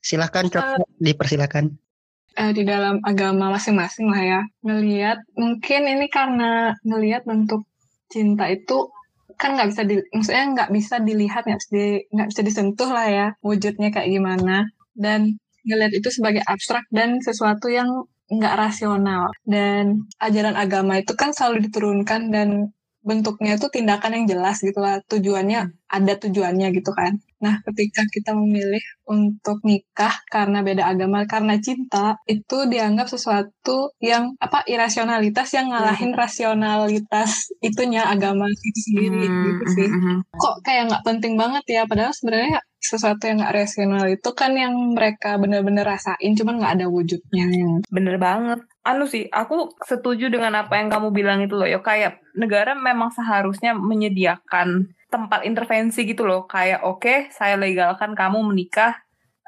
Silahkan 0.04 0.46
coba 0.52 0.84
dipersilakan 1.00 1.87
uh, 2.36 2.52
di 2.52 2.62
dalam 2.66 3.00
agama 3.06 3.54
masing-masing 3.54 4.10
lah 4.12 4.22
ya. 4.22 4.40
Ngelihat 4.66 5.18
mungkin 5.38 5.80
ini 5.88 6.06
karena 6.12 6.74
ngelihat 6.84 7.24
bentuk 7.24 7.64
cinta 8.12 8.48
itu 8.48 8.90
kan 9.38 9.54
nggak 9.54 9.68
bisa 9.70 9.82
di, 9.86 9.94
maksudnya 10.10 10.44
nggak 10.50 10.70
bisa 10.74 10.94
dilihat 10.98 11.42
nggak 11.46 11.60
bisa, 11.62 11.70
di, 11.70 11.86
bisa 12.10 12.42
disentuh 12.42 12.90
lah 12.90 13.06
ya 13.06 13.26
wujudnya 13.40 13.88
kayak 13.94 14.10
gimana. 14.10 14.66
Dan 14.92 15.38
ngelihat 15.64 15.92
itu 15.94 16.08
sebagai 16.10 16.42
abstrak 16.44 16.84
dan 16.90 17.22
sesuatu 17.22 17.70
yang 17.70 17.88
nggak 18.28 18.54
rasional. 18.58 19.30
Dan 19.46 20.04
ajaran 20.18 20.58
agama 20.58 20.98
itu 20.98 21.14
kan 21.14 21.30
selalu 21.32 21.70
diturunkan 21.70 22.34
dan 22.34 22.74
bentuknya 23.06 23.56
itu 23.56 23.70
tindakan 23.72 24.12
yang 24.20 24.26
jelas 24.26 24.60
gitu 24.60 24.82
lah. 24.82 25.00
Tujuannya 25.06 25.77
ada 25.88 26.12
tujuannya 26.16 26.68
gitu 26.76 26.92
kan 26.92 27.16
nah 27.38 27.62
ketika 27.62 28.02
kita 28.10 28.34
memilih 28.34 28.82
untuk 29.06 29.62
nikah 29.62 30.10
karena 30.26 30.60
beda 30.60 30.90
agama 30.90 31.22
karena 31.24 31.54
cinta 31.62 32.18
itu 32.26 32.66
dianggap 32.66 33.06
sesuatu 33.06 33.94
yang 34.02 34.34
apa 34.42 34.66
irasionalitas 34.66 35.48
yang 35.54 35.70
ngalahin 35.70 36.10
Hmm. 36.12 36.18
rasionalitas 36.18 37.50
itunya 37.62 38.02
agama 38.04 38.50
itu 38.50 38.80
sendiri 38.90 39.26
Hmm, 39.28 39.44
gitu 39.46 39.64
sih 39.76 39.88
hmm, 39.88 40.02
hmm. 40.02 40.18
kok 40.34 40.56
kayak 40.66 40.82
nggak 40.90 41.04
penting 41.06 41.34
banget 41.38 41.64
ya 41.68 41.82
padahal 41.86 42.10
sebenarnya 42.12 42.58
sesuatu 42.78 43.26
yang 43.26 43.42
nggak 43.42 43.54
rasional 43.58 44.04
itu 44.06 44.30
kan 44.38 44.54
yang 44.54 44.74
mereka 44.94 45.34
bener-bener 45.34 45.82
rasain 45.82 46.32
cuman 46.34 46.62
nggak 46.62 46.74
ada 46.78 46.86
wujudnya 46.86 47.46
Bener 47.90 48.16
banget. 48.18 48.60
Anu 48.86 49.04
sih, 49.04 49.28
aku 49.28 49.68
setuju 49.84 50.32
dengan 50.32 50.54
apa 50.64 50.80
yang 50.80 50.88
kamu 50.88 51.12
bilang 51.12 51.38
itu 51.44 51.58
loh. 51.58 51.68
Ya 51.68 51.82
kayak 51.82 52.22
negara 52.32 52.72
memang 52.72 53.12
seharusnya 53.12 53.76
menyediakan 53.76 54.88
tempat 55.08 55.44
intervensi 55.44 56.04
gitu 56.04 56.24
loh. 56.24 56.44
Kayak 56.48 56.84
oke, 56.84 57.32
saya 57.32 57.56
legalkan 57.56 58.12
kamu 58.16 58.44
menikah 58.44 58.96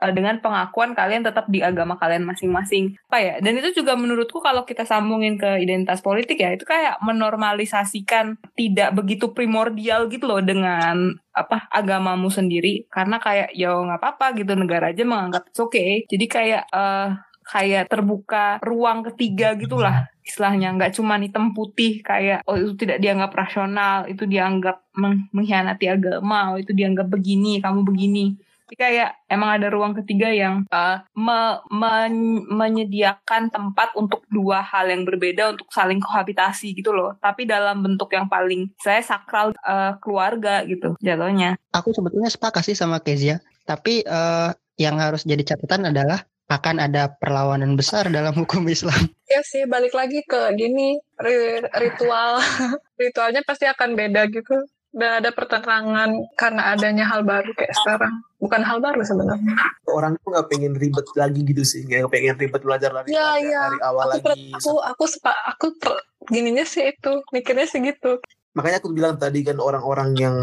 eh, 0.00 0.12
dengan 0.12 0.40
pengakuan 0.40 0.96
kalian 0.96 1.22
tetap 1.24 1.46
di 1.52 1.60
agama 1.60 2.00
kalian 2.00 2.24
masing-masing. 2.24 2.96
Apa 3.08 3.18
ya? 3.20 3.34
Dan 3.38 3.60
itu 3.60 3.84
juga 3.84 3.96
menurutku 3.96 4.40
kalau 4.40 4.64
kita 4.64 4.88
sambungin 4.88 5.36
ke 5.36 5.60
identitas 5.60 6.00
politik 6.00 6.40
ya, 6.40 6.56
itu 6.56 6.64
kayak 6.64 6.98
menormalisasikan 7.04 8.40
tidak 8.56 8.96
begitu 8.96 9.30
primordial 9.36 10.08
gitu 10.08 10.26
loh 10.28 10.40
dengan 10.40 11.14
apa 11.30 11.70
agamamu 11.70 12.26
sendiri 12.26 12.90
karena 12.90 13.22
kayak 13.22 13.54
ya 13.54 13.70
nggak 13.70 14.02
apa-apa 14.02 14.34
gitu 14.42 14.58
negara 14.58 14.90
aja 14.90 15.06
menganggap 15.06 15.46
it's 15.46 15.62
okay 15.62 16.02
jadi 16.10 16.26
kayak 16.26 16.62
eh 16.74 17.08
kayak 17.50 17.90
terbuka 17.90 18.62
ruang 18.62 19.02
ketiga 19.10 19.58
gitulah 19.58 20.06
istilahnya 20.30 20.70
nggak 20.78 20.94
cuma 20.94 21.18
hitam 21.18 21.50
putih 21.50 21.98
kayak 22.06 22.46
oh 22.46 22.54
itu 22.54 22.78
tidak 22.78 23.02
dianggap 23.02 23.34
rasional 23.34 24.06
itu 24.06 24.22
dianggap 24.30 24.86
meng- 24.94 25.26
mengkhianati 25.34 25.90
agama 25.90 26.54
oh 26.54 26.58
itu 26.62 26.70
dianggap 26.70 27.10
begini 27.10 27.58
kamu 27.58 27.82
begini. 27.82 28.38
Jadi 28.70 28.86
kayak 28.86 29.26
emang 29.26 29.58
ada 29.58 29.66
ruang 29.66 29.98
ketiga 29.98 30.30
yang 30.30 30.62
eh, 30.70 31.02
me- 31.18 31.58
men- 31.74 32.46
menyediakan 32.46 33.50
tempat 33.50 33.98
untuk 33.98 34.22
dua 34.30 34.62
hal 34.62 34.86
yang 34.86 35.02
berbeda 35.02 35.58
untuk 35.58 35.66
saling 35.74 35.98
kohabitasi 35.98 36.78
gitu 36.78 36.94
loh. 36.94 37.18
Tapi 37.18 37.50
dalam 37.50 37.82
bentuk 37.82 38.14
yang 38.14 38.30
paling 38.30 38.70
saya 38.78 39.02
sakral 39.02 39.50
eh, 39.58 39.98
keluarga 39.98 40.62
gitu 40.70 40.94
jatuhnya. 41.02 41.58
Aku 41.74 41.90
sebetulnya 41.90 42.30
sepakat 42.30 42.70
sih 42.70 42.78
sama 42.78 43.02
Kezia, 43.02 43.42
tapi 43.66 44.06
eh, 44.06 44.50
yang 44.78 45.02
harus 45.02 45.26
jadi 45.26 45.42
catatan 45.42 45.90
adalah 45.90 46.29
akan 46.50 46.82
ada 46.82 47.14
perlawanan 47.14 47.78
besar 47.78 48.10
dalam 48.10 48.34
hukum 48.34 48.66
Islam. 48.66 48.98
ya 49.32 49.40
sih 49.40 49.62
balik 49.64 49.94
lagi 49.94 50.20
ke 50.22 50.50
gini 50.52 50.98
ri- 51.16 51.62
ritual. 51.72 52.42
Ritualnya 53.00 53.40
pasti 53.40 53.64
akan 53.64 53.94
beda 53.94 54.26
gitu. 54.28 54.58
Dan 54.90 55.22
ada 55.22 55.30
pertentangan 55.30 56.10
karena 56.34 56.74
adanya 56.74 57.06
hal 57.06 57.22
baru 57.22 57.54
kayak 57.54 57.70
sekarang. 57.72 58.10
Bukan 58.36 58.58
hal 58.60 58.82
baru 58.82 58.98
sebenarnya. 59.00 59.54
Orang 59.86 60.18
tuh 60.18 60.34
nggak 60.34 60.50
pengen 60.50 60.74
ribet 60.74 61.06
lagi 61.14 61.46
gitu 61.46 61.62
sih, 61.62 61.86
nggak 61.86 62.10
pengen 62.10 62.34
ribet 62.34 62.58
belajar 62.58 62.90
lagi 62.90 63.14
Iya, 63.14 63.22
dari, 63.30 63.46
iya. 63.46 63.62
dari 63.62 63.78
awal 63.80 64.06
aku 64.10 64.18
per- 64.18 64.34
lagi. 64.34 64.50
aku 64.50 64.72
aku 64.82 65.04
sepa, 65.06 65.32
aku 65.46 65.66
per- 65.78 66.02
gininya 66.26 66.66
sih 66.66 66.90
itu. 66.90 67.22
Mikirnya 67.30 67.70
sih 67.70 67.78
gitu. 67.80 68.18
Makanya 68.50 68.82
aku 68.82 68.90
bilang 68.90 69.14
tadi 69.14 69.46
kan 69.46 69.62
orang-orang 69.62 70.10
yang 70.18 70.36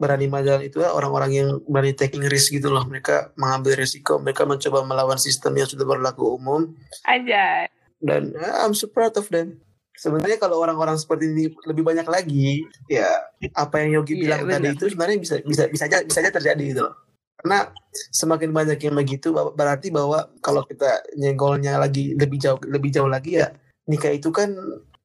berani 0.00 0.26
maju 0.26 0.64
itu 0.64 0.80
ya 0.80 0.96
orang-orang 0.96 1.30
yang 1.30 1.48
berani 1.68 1.92
taking 1.92 2.24
risk 2.24 2.56
gitu 2.56 2.72
loh. 2.72 2.88
Mereka 2.88 3.36
mengambil 3.36 3.76
risiko, 3.76 4.16
mereka 4.16 4.48
mencoba 4.48 4.80
melawan 4.82 5.20
sistem 5.20 5.60
yang 5.60 5.68
sudah 5.68 5.84
berlaku 5.84 6.40
umum. 6.40 6.72
aja 7.04 7.68
dan 8.00 8.32
eh, 8.32 8.54
I'm 8.64 8.72
so 8.72 8.88
proud 8.88 9.12
of 9.20 9.28
them. 9.28 9.60
Sebenarnya 9.92 10.40
kalau 10.40 10.56
orang-orang 10.64 10.96
seperti 10.96 11.28
ini 11.28 11.52
lebih 11.68 11.84
banyak 11.84 12.08
lagi, 12.08 12.64
ya 12.88 13.20
apa 13.52 13.84
yang 13.84 14.00
Yogi 14.00 14.16
Iya, 14.16 14.40
bilang 14.40 14.40
tadi 14.48 14.64
benar. 14.64 14.76
itu 14.80 14.84
sebenarnya 14.88 15.18
bisa 15.20 15.34
bisa 15.44 15.62
bisa 15.68 15.84
aja 15.84 16.00
bisa 16.00 16.18
aja 16.24 16.32
terjadi 16.32 16.64
gitu 16.64 16.80
loh. 16.88 16.96
Karena 17.36 17.68
semakin 18.08 18.48
banyak 18.52 18.80
yang 18.80 18.96
begitu 18.96 19.28
ber- 19.36 19.52
berarti 19.52 19.92
bahwa 19.92 20.32
kalau 20.40 20.64
kita 20.64 21.04
nyenggolnya 21.20 21.76
lagi 21.76 22.16
lebih 22.16 22.40
jauh 22.40 22.56
lebih 22.64 22.88
jauh 22.88 23.08
lagi 23.12 23.36
ya 23.44 23.52
nikah 23.84 24.12
itu 24.12 24.32
kan 24.32 24.56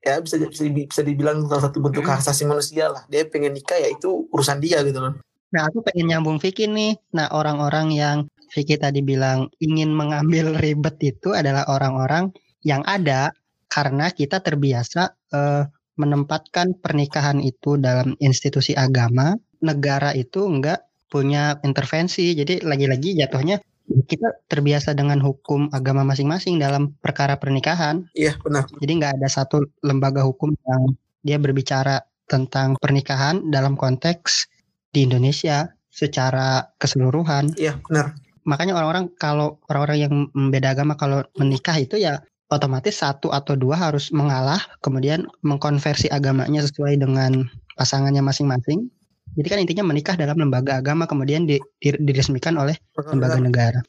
ya 0.05 0.21
bisa 0.21 0.37
bisa, 0.37 0.63
bisa 0.69 1.01
dibilang 1.01 1.49
salah 1.49 1.65
satu 1.67 1.81
bentuk 1.81 2.05
hak 2.05 2.21
asasi 2.21 2.45
manusia 2.45 2.93
lah. 2.93 3.01
Dia 3.09 3.25
pengen 3.25 3.57
nikah 3.57 3.75
ya 3.75 3.89
itu 3.89 4.29
urusan 4.29 4.61
dia 4.61 4.85
gitu 4.85 5.01
loh. 5.01 5.17
Nah, 5.51 5.61
aku 5.65 5.81
pengen 5.81 6.13
nyambung 6.13 6.37
Vicky 6.37 6.69
nih. 6.69 6.93
Nah, 7.17 7.33
orang-orang 7.33 7.89
yang 7.89 8.17
Vicky 8.53 8.77
tadi 8.77 9.01
bilang 9.01 9.49
ingin 9.57 9.89
mengambil 9.89 10.53
ribet 10.63 11.01
itu 11.01 11.33
adalah 11.33 11.65
orang-orang 11.65 12.29
yang 12.61 12.85
ada 12.85 13.33
karena 13.67 14.13
kita 14.13 14.39
terbiasa 14.45 15.17
eh, 15.33 15.63
menempatkan 15.97 16.77
pernikahan 16.77 17.41
itu 17.41 17.81
dalam 17.81 18.13
institusi 18.21 18.77
agama. 18.77 19.33
Negara 19.65 20.13
itu 20.13 20.45
enggak 20.45 20.85
punya 21.09 21.57
intervensi. 21.65 22.35
Jadi 22.37 22.61
lagi-lagi 22.61 23.17
jatuhnya 23.17 23.57
kita 23.86 24.34
terbiasa 24.50 24.98
dengan 24.98 25.21
hukum 25.21 25.69
agama 25.69 26.02
masing-masing 26.02 26.58
dalam 26.58 26.98
perkara 27.00 27.38
pernikahan. 27.38 28.06
Iya 28.17 28.38
benar. 28.41 28.65
Jadi 28.82 28.91
nggak 29.02 29.13
ada 29.21 29.30
satu 29.30 29.62
lembaga 29.86 30.26
hukum 30.26 30.54
yang 30.54 30.82
dia 31.21 31.38
berbicara 31.38 32.02
tentang 32.26 32.78
pernikahan 32.82 33.54
dalam 33.54 33.78
konteks 33.78 34.50
di 34.89 35.06
Indonesia 35.06 35.69
secara 35.93 36.65
keseluruhan. 36.82 37.54
Iya 37.56 37.78
benar. 37.86 38.17
Makanya 38.45 38.78
orang-orang 38.78 39.10
kalau 39.17 39.58
orang-orang 39.69 39.98
yang 40.02 40.13
beda 40.54 40.78
agama 40.78 40.93
kalau 40.98 41.26
menikah 41.38 41.78
itu 41.78 41.98
ya 41.98 42.21
otomatis 42.54 43.02
satu 43.02 43.34
atau 43.34 43.58
dua 43.58 43.89
harus 43.89 44.13
mengalah 44.13 44.62
kemudian 44.86 45.26
mengkonversi 45.41 46.13
agamanya 46.13 46.62
sesuai 46.62 47.02
dengan 47.02 47.50
pasangannya 47.78 48.21
masing-masing. 48.21 48.89
Jadi 49.36 49.48
kan 49.52 49.60
intinya 49.60 49.84
menikah 49.91 50.15
dalam 50.15 50.39
lembaga 50.39 50.80
agama 50.80 51.06
kemudian 51.06 51.43
di- 51.43 51.60
di- 51.78 52.00
diresmikan 52.00 52.56
oleh 52.56 52.76
lembaga 53.12 53.38
negara. 53.39 53.80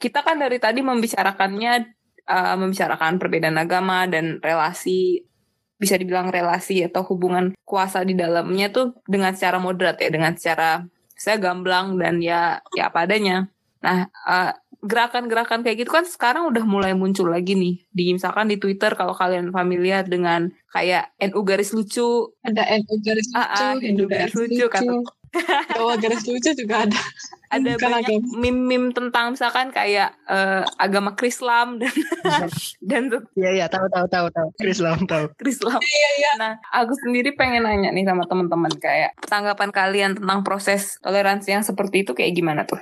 kita 0.00 0.24
kan 0.24 0.40
dari 0.40 0.56
tadi 0.56 0.80
membicarakannya 0.80 1.72
uh, 2.24 2.56
membicarakan 2.56 3.20
perbedaan 3.20 3.60
agama 3.60 4.08
dan 4.08 4.40
relasi 4.40 5.20
bisa 5.76 5.96
dibilang 5.96 6.32
relasi 6.32 6.84
atau 6.84 7.04
hubungan 7.04 7.52
kuasa 7.68 8.00
di 8.04 8.16
dalamnya 8.16 8.72
tuh 8.72 8.96
dengan 9.04 9.36
secara 9.36 9.60
moderat 9.60 10.00
ya 10.00 10.08
dengan 10.08 10.32
secara 10.36 10.84
saya 11.16 11.36
gamblang 11.36 12.00
dan 12.00 12.20
ya 12.24 12.64
ya 12.72 12.88
apa 12.88 13.04
adanya. 13.04 13.48
Nah 13.84 14.08
uh, 14.24 14.52
gerakan-gerakan 14.82 15.60
kayak 15.60 15.78
gitu 15.78 15.90
kan 15.90 16.02
sekarang 16.02 16.44
udah 16.46 16.62
mulai 16.62 16.92
muncul 16.92 17.26
lagi 17.26 17.52
nih 17.52 17.84
di 17.86 18.10
misalkan 18.10 18.46
di 18.46 18.56
Twitter 18.56 18.92
kalau 18.92 19.12
kalian 19.12 19.48
familiar 19.50 20.02
dengan 20.02 20.48
kayak 20.68 21.12
NU 21.20 21.40
garis 21.40 21.70
lucu 21.70 22.02
ada 22.40 22.64
NU 22.74 22.94
garis 22.98 23.26
lucu 23.26 23.36
Ah, 23.36 23.48
ah, 23.52 23.74
Hindu 23.74 24.04
garis 24.06 24.32
lucu, 24.32 24.64
kata- 24.66 25.18
Jawa 25.70 25.94
garis 25.94 26.24
lucu 26.24 26.50
juga 26.56 26.82
ada 26.82 26.98
ada 27.54 27.70
Bukan 27.72 27.82
banyak 27.84 28.02
agama. 28.08 28.34
meme-meme 28.36 28.88
tentang 28.90 29.30
misalkan 29.30 29.70
kayak 29.70 30.14
eh, 30.24 30.62
agama 30.76 31.12
Krislam 31.12 31.78
dan 31.78 31.90
dan 32.90 33.02
Iya 33.34 33.50
iya 33.52 33.66
tahu 33.66 33.86
tahu 33.86 34.06
tahu 34.06 34.26
tahu. 34.28 34.48
Islam 34.64 35.02
tahu. 35.04 35.30
Krislam. 35.36 35.78
Nah, 36.36 36.58
aku 36.72 36.94
sendiri 36.96 37.30
pengen 37.32 37.62
nanya 37.62 37.90
nih 37.90 38.02
sama 38.02 38.24
teman-teman 38.24 38.70
kayak 38.72 39.18
tanggapan 39.22 39.70
kalian 39.70 40.12
tentang 40.14 40.40
proses 40.40 40.98
toleransi 40.98 41.52
yang 41.52 41.62
seperti 41.62 42.02
itu 42.02 42.10
kayak 42.12 42.32
gimana 42.32 42.62
tuh? 42.64 42.78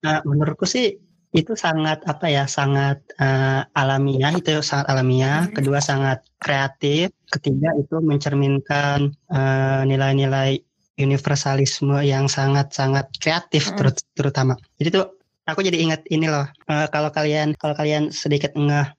Nah, 0.00 0.22
menurutku 0.22 0.64
sih 0.64 0.94
itu 1.34 1.58
sangat 1.58 1.98
apa 2.06 2.26
ya, 2.30 2.46
sangat 2.46 3.02
eh, 3.18 3.60
alamiah 3.74 4.30
itu 4.32 4.62
sangat 4.62 4.86
alamiah. 4.88 5.50
Mhm. 5.50 5.54
Kedua 5.58 5.82
sangat 5.82 6.22
kreatif. 6.38 7.10
Ketiga 7.26 7.74
itu 7.74 7.98
mencerminkan 7.98 9.10
eh, 9.10 9.82
nilai-nilai 9.84 10.62
universalisme 10.94 11.98
yang 12.06 12.30
sangat-sangat 12.30 13.10
kreatif 13.18 13.70
Mhm. 13.70 13.76
terut- 13.76 14.06
terutama. 14.14 14.54
Jadi 14.78 14.88
tuh 14.94 15.06
aku 15.44 15.60
jadi 15.60 15.78
ingat 15.82 16.06
ini 16.08 16.30
loh. 16.30 16.46
eh, 16.70 16.86
kalau 16.88 17.10
kalian 17.10 17.58
kalau 17.58 17.74
kalian 17.74 18.14
sedikit 18.14 18.54
ngeh 18.54 18.94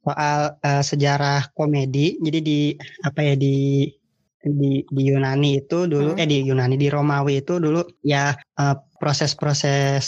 soal 0.00 0.56
eh, 0.60 0.80
sejarah 0.82 1.52
komedi, 1.52 2.16
jadi 2.18 2.38
di 2.40 2.60
apa 3.00 3.20
ya 3.20 3.34
di 3.36 3.84
di 4.40 4.84
di 4.84 5.02
Yunani 5.08 5.60
itu 5.60 5.84
dulu 5.84 6.16
Mhm. 6.16 6.20
eh 6.20 6.28
di 6.28 6.36
Yunani 6.44 6.76
di 6.76 6.88
Romawi 6.88 7.40
itu 7.40 7.56
dulu 7.56 7.80
ya 8.00 8.32
eh, 8.32 8.76
proses-proses 8.96 10.04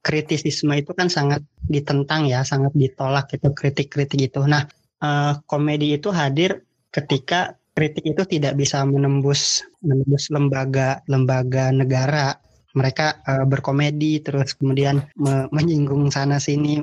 kritisisme 0.00 0.72
itu 0.80 0.92
kan 0.96 1.08
sangat 1.12 1.44
ditentang 1.68 2.26
ya, 2.28 2.40
sangat 2.42 2.72
ditolak 2.76 3.28
gitu 3.32 3.52
kritik-kritik 3.52 4.20
itu. 4.32 4.40
Nah, 4.48 4.64
eh, 5.04 5.32
komedi 5.46 5.96
itu 5.96 6.08
hadir 6.12 6.64
ketika 6.90 7.54
kritik 7.76 8.04
itu 8.16 8.22
tidak 8.26 8.58
bisa 8.58 8.82
menembus 8.84 9.64
menembus 9.84 10.28
lembaga 10.34 11.00
lembaga 11.06 11.70
negara. 11.72 12.36
Mereka 12.76 13.06
eh, 13.26 13.44
berkomedi 13.46 14.22
terus 14.24 14.56
kemudian 14.58 15.04
me- 15.18 15.48
menyinggung 15.52 16.08
sana 16.12 16.38
sini 16.40 16.80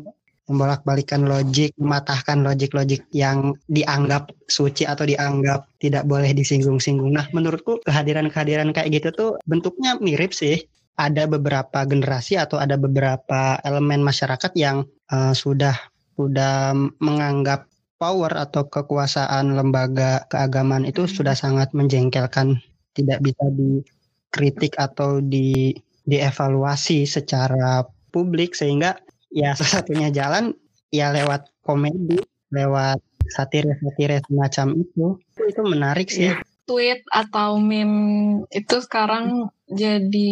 membolak-balikan 0.48 1.28
logik, 1.28 1.76
mematahkan 1.76 2.40
logik-logik 2.40 3.04
yang 3.12 3.52
dianggap 3.68 4.32
suci 4.48 4.88
atau 4.88 5.04
dianggap 5.04 5.68
tidak 5.84 6.08
boleh 6.08 6.32
disinggung-singgung. 6.32 7.12
Nah, 7.12 7.28
menurutku 7.36 7.84
kehadiran-kehadiran 7.84 8.72
kayak 8.72 8.90
gitu 8.96 9.10
tuh 9.12 9.30
bentuknya 9.44 10.00
mirip 10.00 10.32
sih. 10.32 10.64
Ada 10.98 11.30
beberapa 11.30 11.86
generasi 11.86 12.42
atau 12.42 12.58
ada 12.58 12.74
beberapa 12.74 13.62
elemen 13.62 14.02
masyarakat 14.02 14.50
yang 14.58 14.90
uh, 15.14 15.34
sudah 15.34 15.78
sudah 16.18 16.74
menganggap 16.98 17.70
power 18.02 18.34
atau 18.34 18.66
kekuasaan 18.66 19.54
lembaga 19.54 20.26
keagamaan 20.30 20.86
itu 20.86 21.06
sudah 21.06 21.38
sangat 21.38 21.74
menjengkelkan, 21.78 22.58
tidak 22.98 23.22
bisa 23.22 23.46
dikritik 23.54 24.74
atau 24.78 25.22
di 25.22 25.78
dievaluasi 26.08 27.04
secara 27.04 27.86
publik 28.10 28.58
sehingga 28.58 28.98
ya 29.30 29.54
salah 29.58 29.84
satunya 29.84 30.10
jalan 30.10 30.58
ya 30.90 31.14
lewat 31.14 31.52
komedi, 31.62 32.18
lewat 32.50 32.98
satir-satir 33.28 34.24
semacam 34.24 34.68
itu. 34.82 35.06
Itu 35.44 35.62
menarik 35.68 36.08
sih. 36.08 36.32
Yeah. 36.32 36.42
Tweet 36.68 37.00
atau 37.16 37.64
meme 37.64 38.44
itu 38.52 38.84
sekarang 38.84 39.48
jadi 39.68 40.32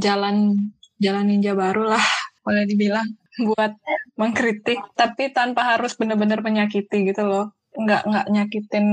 jalan 0.00 0.56
jalan 0.96 1.24
ninja 1.28 1.52
baru 1.52 1.92
lah 1.92 2.06
boleh 2.40 2.64
dibilang 2.64 3.06
buat 3.42 3.76
mengkritik. 4.16 4.80
Tapi 4.96 5.34
tanpa 5.34 5.76
harus 5.76 5.92
benar-benar 5.98 6.40
menyakiti 6.40 7.04
gitu 7.12 7.26
loh. 7.28 7.52
Nggak 7.76 8.08
nggak 8.08 8.26
nyakitin 8.32 8.86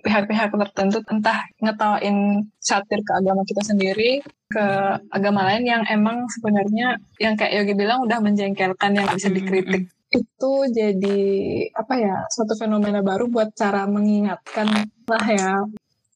pihak-pihak 0.00 0.48
tertentu. 0.56 1.04
Entah 1.12 1.44
ngetawain 1.60 2.48
satir 2.56 3.04
ke 3.04 3.12
agama 3.12 3.44
kita 3.44 3.60
sendiri 3.60 4.24
ke 4.48 4.64
agama 5.12 5.48
lain 5.48 5.64
yang 5.64 5.82
emang 5.88 6.24
sebenarnya 6.28 6.96
yang 7.20 7.36
kayak 7.36 7.52
Yogi 7.64 7.74
bilang 7.76 8.04
udah 8.04 8.20
menjengkelkan 8.20 8.96
yang 8.96 9.08
bisa 9.12 9.28
dikritik. 9.28 9.88
itu 10.12 10.52
jadi 10.68 11.20
apa 11.72 11.96
ya 11.96 12.28
suatu 12.28 12.52
fenomena 12.52 13.00
baru 13.00 13.32
buat 13.32 13.56
cara 13.56 13.88
mengingatkan 13.88 14.68
lah 15.08 15.24
ya. 15.24 15.64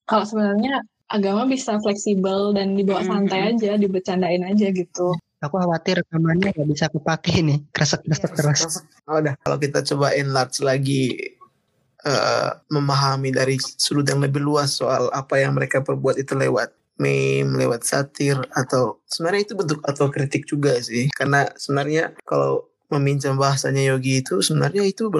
Kalau 0.04 0.24
sebenarnya 0.28 0.84
agama 1.06 1.46
bisa 1.46 1.78
fleksibel 1.78 2.50
dan 2.54 2.74
dibawa 2.74 3.02
santai 3.06 3.54
aja 3.54 3.78
dibercandain 3.78 4.42
aja 4.42 4.70
gitu. 4.74 5.14
Aku 5.44 5.60
khawatir 5.60 6.00
rekamannya 6.02 6.50
nggak 6.50 6.68
bisa 6.68 6.86
kepake 6.88 7.44
nih 7.44 7.58
kresek-kresek 7.70 8.32
ya, 8.32 8.36
terus 8.40 8.62
oh, 9.06 9.20
udah. 9.20 9.34
Kalau 9.44 9.58
kita 9.60 9.84
coba 9.84 10.16
enlarge 10.16 10.64
lagi 10.64 11.36
uh, 12.08 12.50
memahami 12.72 13.30
dari 13.36 13.60
sudut 13.60 14.08
yang 14.08 14.24
lebih 14.24 14.40
luas 14.42 14.80
soal 14.80 15.12
apa 15.12 15.38
yang 15.38 15.52
mereka 15.54 15.84
perbuat 15.84 16.16
itu 16.18 16.32
lewat 16.34 16.72
meme, 16.96 17.60
lewat 17.60 17.84
satir 17.84 18.40
atau 18.56 19.04
sebenarnya 19.04 19.52
itu 19.52 19.54
bentuk 19.54 19.80
atau 19.84 20.08
kritik 20.08 20.48
juga 20.48 20.80
sih. 20.80 21.12
Karena 21.12 21.44
sebenarnya 21.54 22.16
kalau 22.24 22.66
meminjam 22.88 23.36
bahasanya 23.36 23.82
Yogi 23.92 24.24
itu 24.24 24.40
sebenarnya 24.40 24.82
itu 24.86 25.10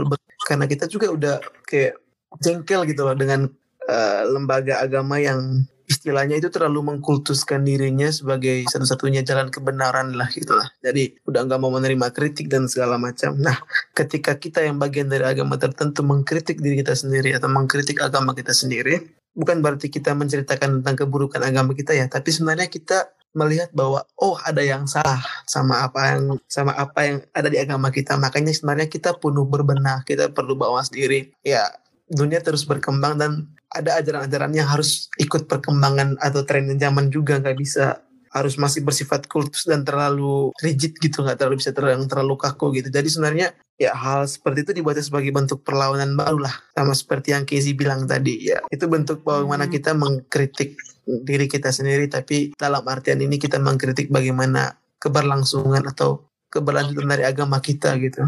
karena 0.46 0.64
kita 0.70 0.86
juga 0.86 1.12
udah 1.12 1.36
kayak 1.66 1.98
jengkel 2.40 2.86
gitu 2.88 3.02
loh 3.04 3.16
dengan 3.18 3.50
uh, 3.90 4.22
lembaga 4.32 4.80
agama 4.80 5.18
yang 5.18 5.66
istilahnya 5.86 6.38
itu 6.38 6.50
terlalu 6.50 6.94
mengkultuskan 6.94 7.62
dirinya 7.62 8.10
sebagai 8.10 8.66
satu-satunya 8.66 9.22
jalan 9.22 9.48
kebenaran 9.50 10.14
lah 10.14 10.28
gitu 10.34 10.54
lah. 10.54 10.66
Jadi 10.82 11.18
udah 11.26 11.46
nggak 11.46 11.60
mau 11.62 11.70
menerima 11.74 12.10
kritik 12.10 12.50
dan 12.50 12.66
segala 12.66 12.98
macam. 12.98 13.38
Nah, 13.38 13.56
ketika 13.94 14.36
kita 14.36 14.66
yang 14.66 14.76
bagian 14.82 15.06
dari 15.06 15.22
agama 15.22 15.56
tertentu 15.56 16.02
mengkritik 16.02 16.58
diri 16.58 16.82
kita 16.82 16.94
sendiri 16.94 17.34
atau 17.34 17.46
mengkritik 17.46 18.02
agama 18.02 18.34
kita 18.34 18.50
sendiri, 18.50 19.02
bukan 19.32 19.62
berarti 19.62 19.88
kita 19.88 20.12
menceritakan 20.12 20.82
tentang 20.82 21.06
keburukan 21.06 21.40
agama 21.40 21.72
kita 21.72 21.94
ya, 21.94 22.10
tapi 22.10 22.34
sebenarnya 22.34 22.66
kita 22.66 23.14
melihat 23.36 23.68
bahwa 23.76 24.00
oh 24.16 24.40
ada 24.40 24.64
yang 24.64 24.88
salah 24.88 25.20
sama 25.44 25.84
apa 25.84 26.16
yang 26.16 26.40
sama 26.48 26.72
apa 26.72 27.00
yang 27.04 27.16
ada 27.36 27.52
di 27.52 27.60
agama 27.60 27.92
kita. 27.92 28.16
Makanya 28.16 28.56
sebenarnya 28.56 28.88
kita 28.88 29.12
penuh 29.20 29.44
berbenah, 29.44 30.08
kita 30.08 30.32
perlu 30.32 30.56
bawa 30.56 30.80
sendiri. 30.80 31.36
Ya, 31.44 31.68
dunia 32.06 32.38
terus 32.38 32.62
berkembang 32.62 33.18
dan 33.18 33.50
ada 33.74 33.98
ajaran-ajaran 33.98 34.52
yang 34.54 34.68
harus 34.70 35.10
ikut 35.18 35.50
perkembangan 35.50 36.16
atau 36.22 36.46
tren 36.46 36.70
zaman 36.78 37.10
juga 37.10 37.42
nggak 37.42 37.58
bisa 37.58 38.06
harus 38.36 38.60
masih 38.60 38.84
bersifat 38.84 39.24
kultus 39.32 39.64
dan 39.64 39.80
terlalu 39.80 40.52
rigid 40.60 41.00
gitu 41.00 41.24
nggak 41.24 41.40
terlalu 41.40 41.56
bisa 41.56 41.72
terlalu 41.72 42.04
terlalu 42.04 42.34
kaku 42.36 42.66
gitu. 42.76 42.92
Jadi 42.92 43.08
sebenarnya 43.08 43.56
ya 43.80 43.96
hal 43.96 44.28
seperti 44.28 44.68
itu 44.68 44.72
dibuat 44.76 45.00
sebagai 45.00 45.32
bentuk 45.32 45.64
perlawanan 45.64 46.12
baru 46.16 46.44
lah 46.44 46.54
sama 46.76 46.92
seperti 46.92 47.32
yang 47.32 47.48
Casey 47.48 47.72
bilang 47.72 48.04
tadi 48.04 48.52
ya. 48.52 48.60
Itu 48.68 48.92
bentuk 48.92 49.24
bagaimana 49.24 49.66
hmm. 49.66 49.72
kita 49.72 49.96
mengkritik 49.96 50.76
diri 51.06 51.46
kita 51.48 51.72
sendiri 51.72 52.12
tapi 52.12 52.52
dalam 52.60 52.84
artian 52.84 53.24
ini 53.24 53.40
kita 53.40 53.56
mengkritik 53.56 54.12
bagaimana 54.12 54.76
keberlangsungan 55.00 55.88
atau 55.88 56.28
keberlanjutan 56.52 57.08
dari 57.08 57.24
agama 57.24 57.56
kita 57.64 57.96
gitu. 58.04 58.20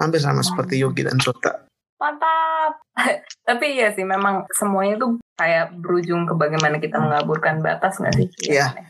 Hampir 0.00 0.24
sama 0.24 0.40
seperti 0.40 0.80
Yogi 0.80 1.04
dan 1.04 1.20
Sota 1.20 1.69
mantap. 2.00 2.80
Tapi 3.48 3.76
iya 3.76 3.92
sih 3.92 4.02
memang 4.02 4.48
semuanya 4.56 4.96
tuh 4.96 5.20
kayak 5.36 5.76
berujung 5.78 6.24
ke 6.24 6.34
bagaimana 6.34 6.80
kita 6.80 6.96
mengaburkan 6.96 7.60
batas 7.60 8.00
nggak 8.00 8.16
sih? 8.16 8.28
Iya. 8.48 8.72
Yeah. 8.72 8.88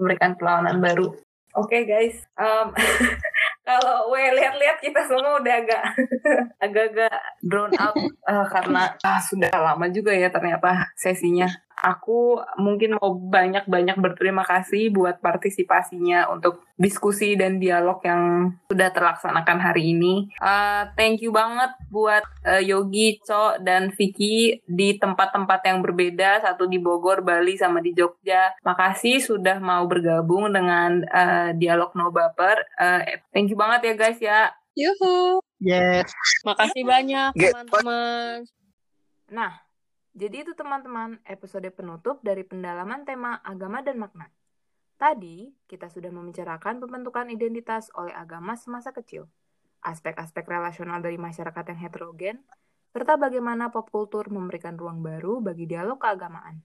memberikan 0.00 0.34
perlawanan 0.34 0.82
baru. 0.82 1.14
Oke 1.52 1.78
okay, 1.78 1.82
guys. 1.84 2.16
Um, 2.34 2.72
kalau 3.68 4.10
we 4.10 4.24
lihat-lihat 4.34 4.82
kita 4.82 5.04
semua 5.06 5.38
udah 5.38 5.54
agak 5.62 5.82
agak-agak 6.64 7.16
drone 7.44 7.76
out 7.78 7.94
uh, 8.26 8.46
karena 8.50 8.90
uh, 9.04 9.20
sudah 9.22 9.52
lama 9.52 9.86
juga 9.92 10.10
ya 10.10 10.32
ternyata 10.32 10.90
sesinya 10.98 11.46
aku 11.82 12.38
mungkin 12.62 12.94
mau 12.94 13.18
banyak-banyak 13.18 13.98
berterima 13.98 14.46
kasih 14.46 14.94
buat 14.94 15.18
partisipasinya 15.18 16.30
untuk 16.30 16.62
diskusi 16.78 17.34
dan 17.34 17.58
dialog 17.58 17.98
yang 18.06 18.54
sudah 18.70 18.94
terlaksanakan 18.94 19.58
hari 19.58 19.90
ini. 19.90 20.30
Uh, 20.38 20.86
thank 20.94 21.18
you 21.18 21.34
banget 21.34 21.74
buat 21.90 22.22
uh, 22.46 22.62
Yogi, 22.62 23.18
Co, 23.26 23.58
dan 23.58 23.90
Vicky 23.90 24.62
di 24.62 24.94
tempat-tempat 24.96 25.66
yang 25.66 25.82
berbeda, 25.82 26.46
satu 26.46 26.70
di 26.70 26.78
Bogor, 26.78 27.26
Bali, 27.26 27.58
sama 27.58 27.82
di 27.82 27.90
Jogja. 27.90 28.54
Makasih 28.62 29.18
sudah 29.18 29.58
mau 29.58 29.82
bergabung 29.90 30.54
dengan 30.54 31.02
uh, 31.10 31.50
dialog 31.58 31.90
No 31.98 32.14
Baper. 32.14 32.62
Uh, 32.78 33.02
thank 33.34 33.50
you 33.50 33.58
banget 33.58 33.90
ya 33.90 33.94
guys 33.98 34.18
ya. 34.22 34.54
Yuhu. 34.78 35.42
Yes. 35.58 36.08
Makasih 36.46 36.86
banyak 36.86 37.36
teman-teman. 37.36 38.48
Nah, 39.32 39.52
jadi 40.12 40.44
itu 40.44 40.52
teman-teman 40.52 41.16
episode 41.24 41.64
penutup 41.72 42.20
dari 42.20 42.44
pendalaman 42.44 43.08
tema 43.08 43.40
agama 43.40 43.80
dan 43.80 43.96
makna. 43.96 44.28
Tadi 45.00 45.50
kita 45.66 45.88
sudah 45.88 46.12
membicarakan 46.12 46.78
pembentukan 46.78 47.32
identitas 47.32 47.88
oleh 47.96 48.12
agama 48.12 48.54
semasa 48.54 48.92
kecil, 48.92 49.26
aspek-aspek 49.82 50.44
relasional 50.44 51.00
dari 51.00 51.16
masyarakat 51.16 51.64
yang 51.74 51.80
heterogen, 51.80 52.36
serta 52.92 53.16
bagaimana 53.16 53.72
pop 53.72 53.88
kultur 53.88 54.28
memberikan 54.28 54.76
ruang 54.76 55.00
baru 55.00 55.40
bagi 55.40 55.64
dialog 55.64 55.96
keagamaan. 55.96 56.60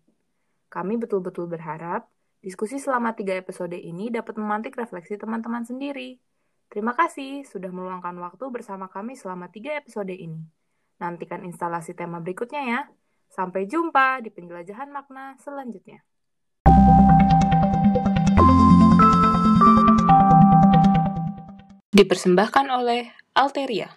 Kami 0.68 1.00
betul-betul 1.00 1.48
berharap 1.48 2.12
diskusi 2.44 2.84
selama 2.84 3.16
tiga 3.16 3.34
episode 3.40 3.80
ini 3.80 4.12
dapat 4.12 4.36
memantik 4.36 4.76
refleksi 4.76 5.16
teman-teman 5.16 5.64
sendiri. 5.64 6.20
Terima 6.68 6.92
kasih 6.92 7.48
sudah 7.48 7.72
meluangkan 7.72 8.14
waktu 8.20 8.44
bersama 8.52 8.92
kami 8.92 9.16
selama 9.16 9.48
tiga 9.48 9.80
episode 9.80 10.12
ini. 10.12 10.44
Nantikan 11.00 11.48
instalasi 11.48 11.96
tema 11.96 12.20
berikutnya 12.20 12.62
ya. 12.68 12.80
Sampai 13.28 13.68
jumpa 13.68 14.24
di 14.24 14.32
penjelajahan 14.32 14.90
makna 14.90 15.36
selanjutnya. 15.44 16.02
Dipersembahkan 21.92 22.66
oleh 22.70 23.10
Alteria. 23.34 23.90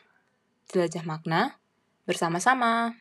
Jelajah 0.73 1.05
makna 1.05 1.61
bersama-sama. 2.09 2.97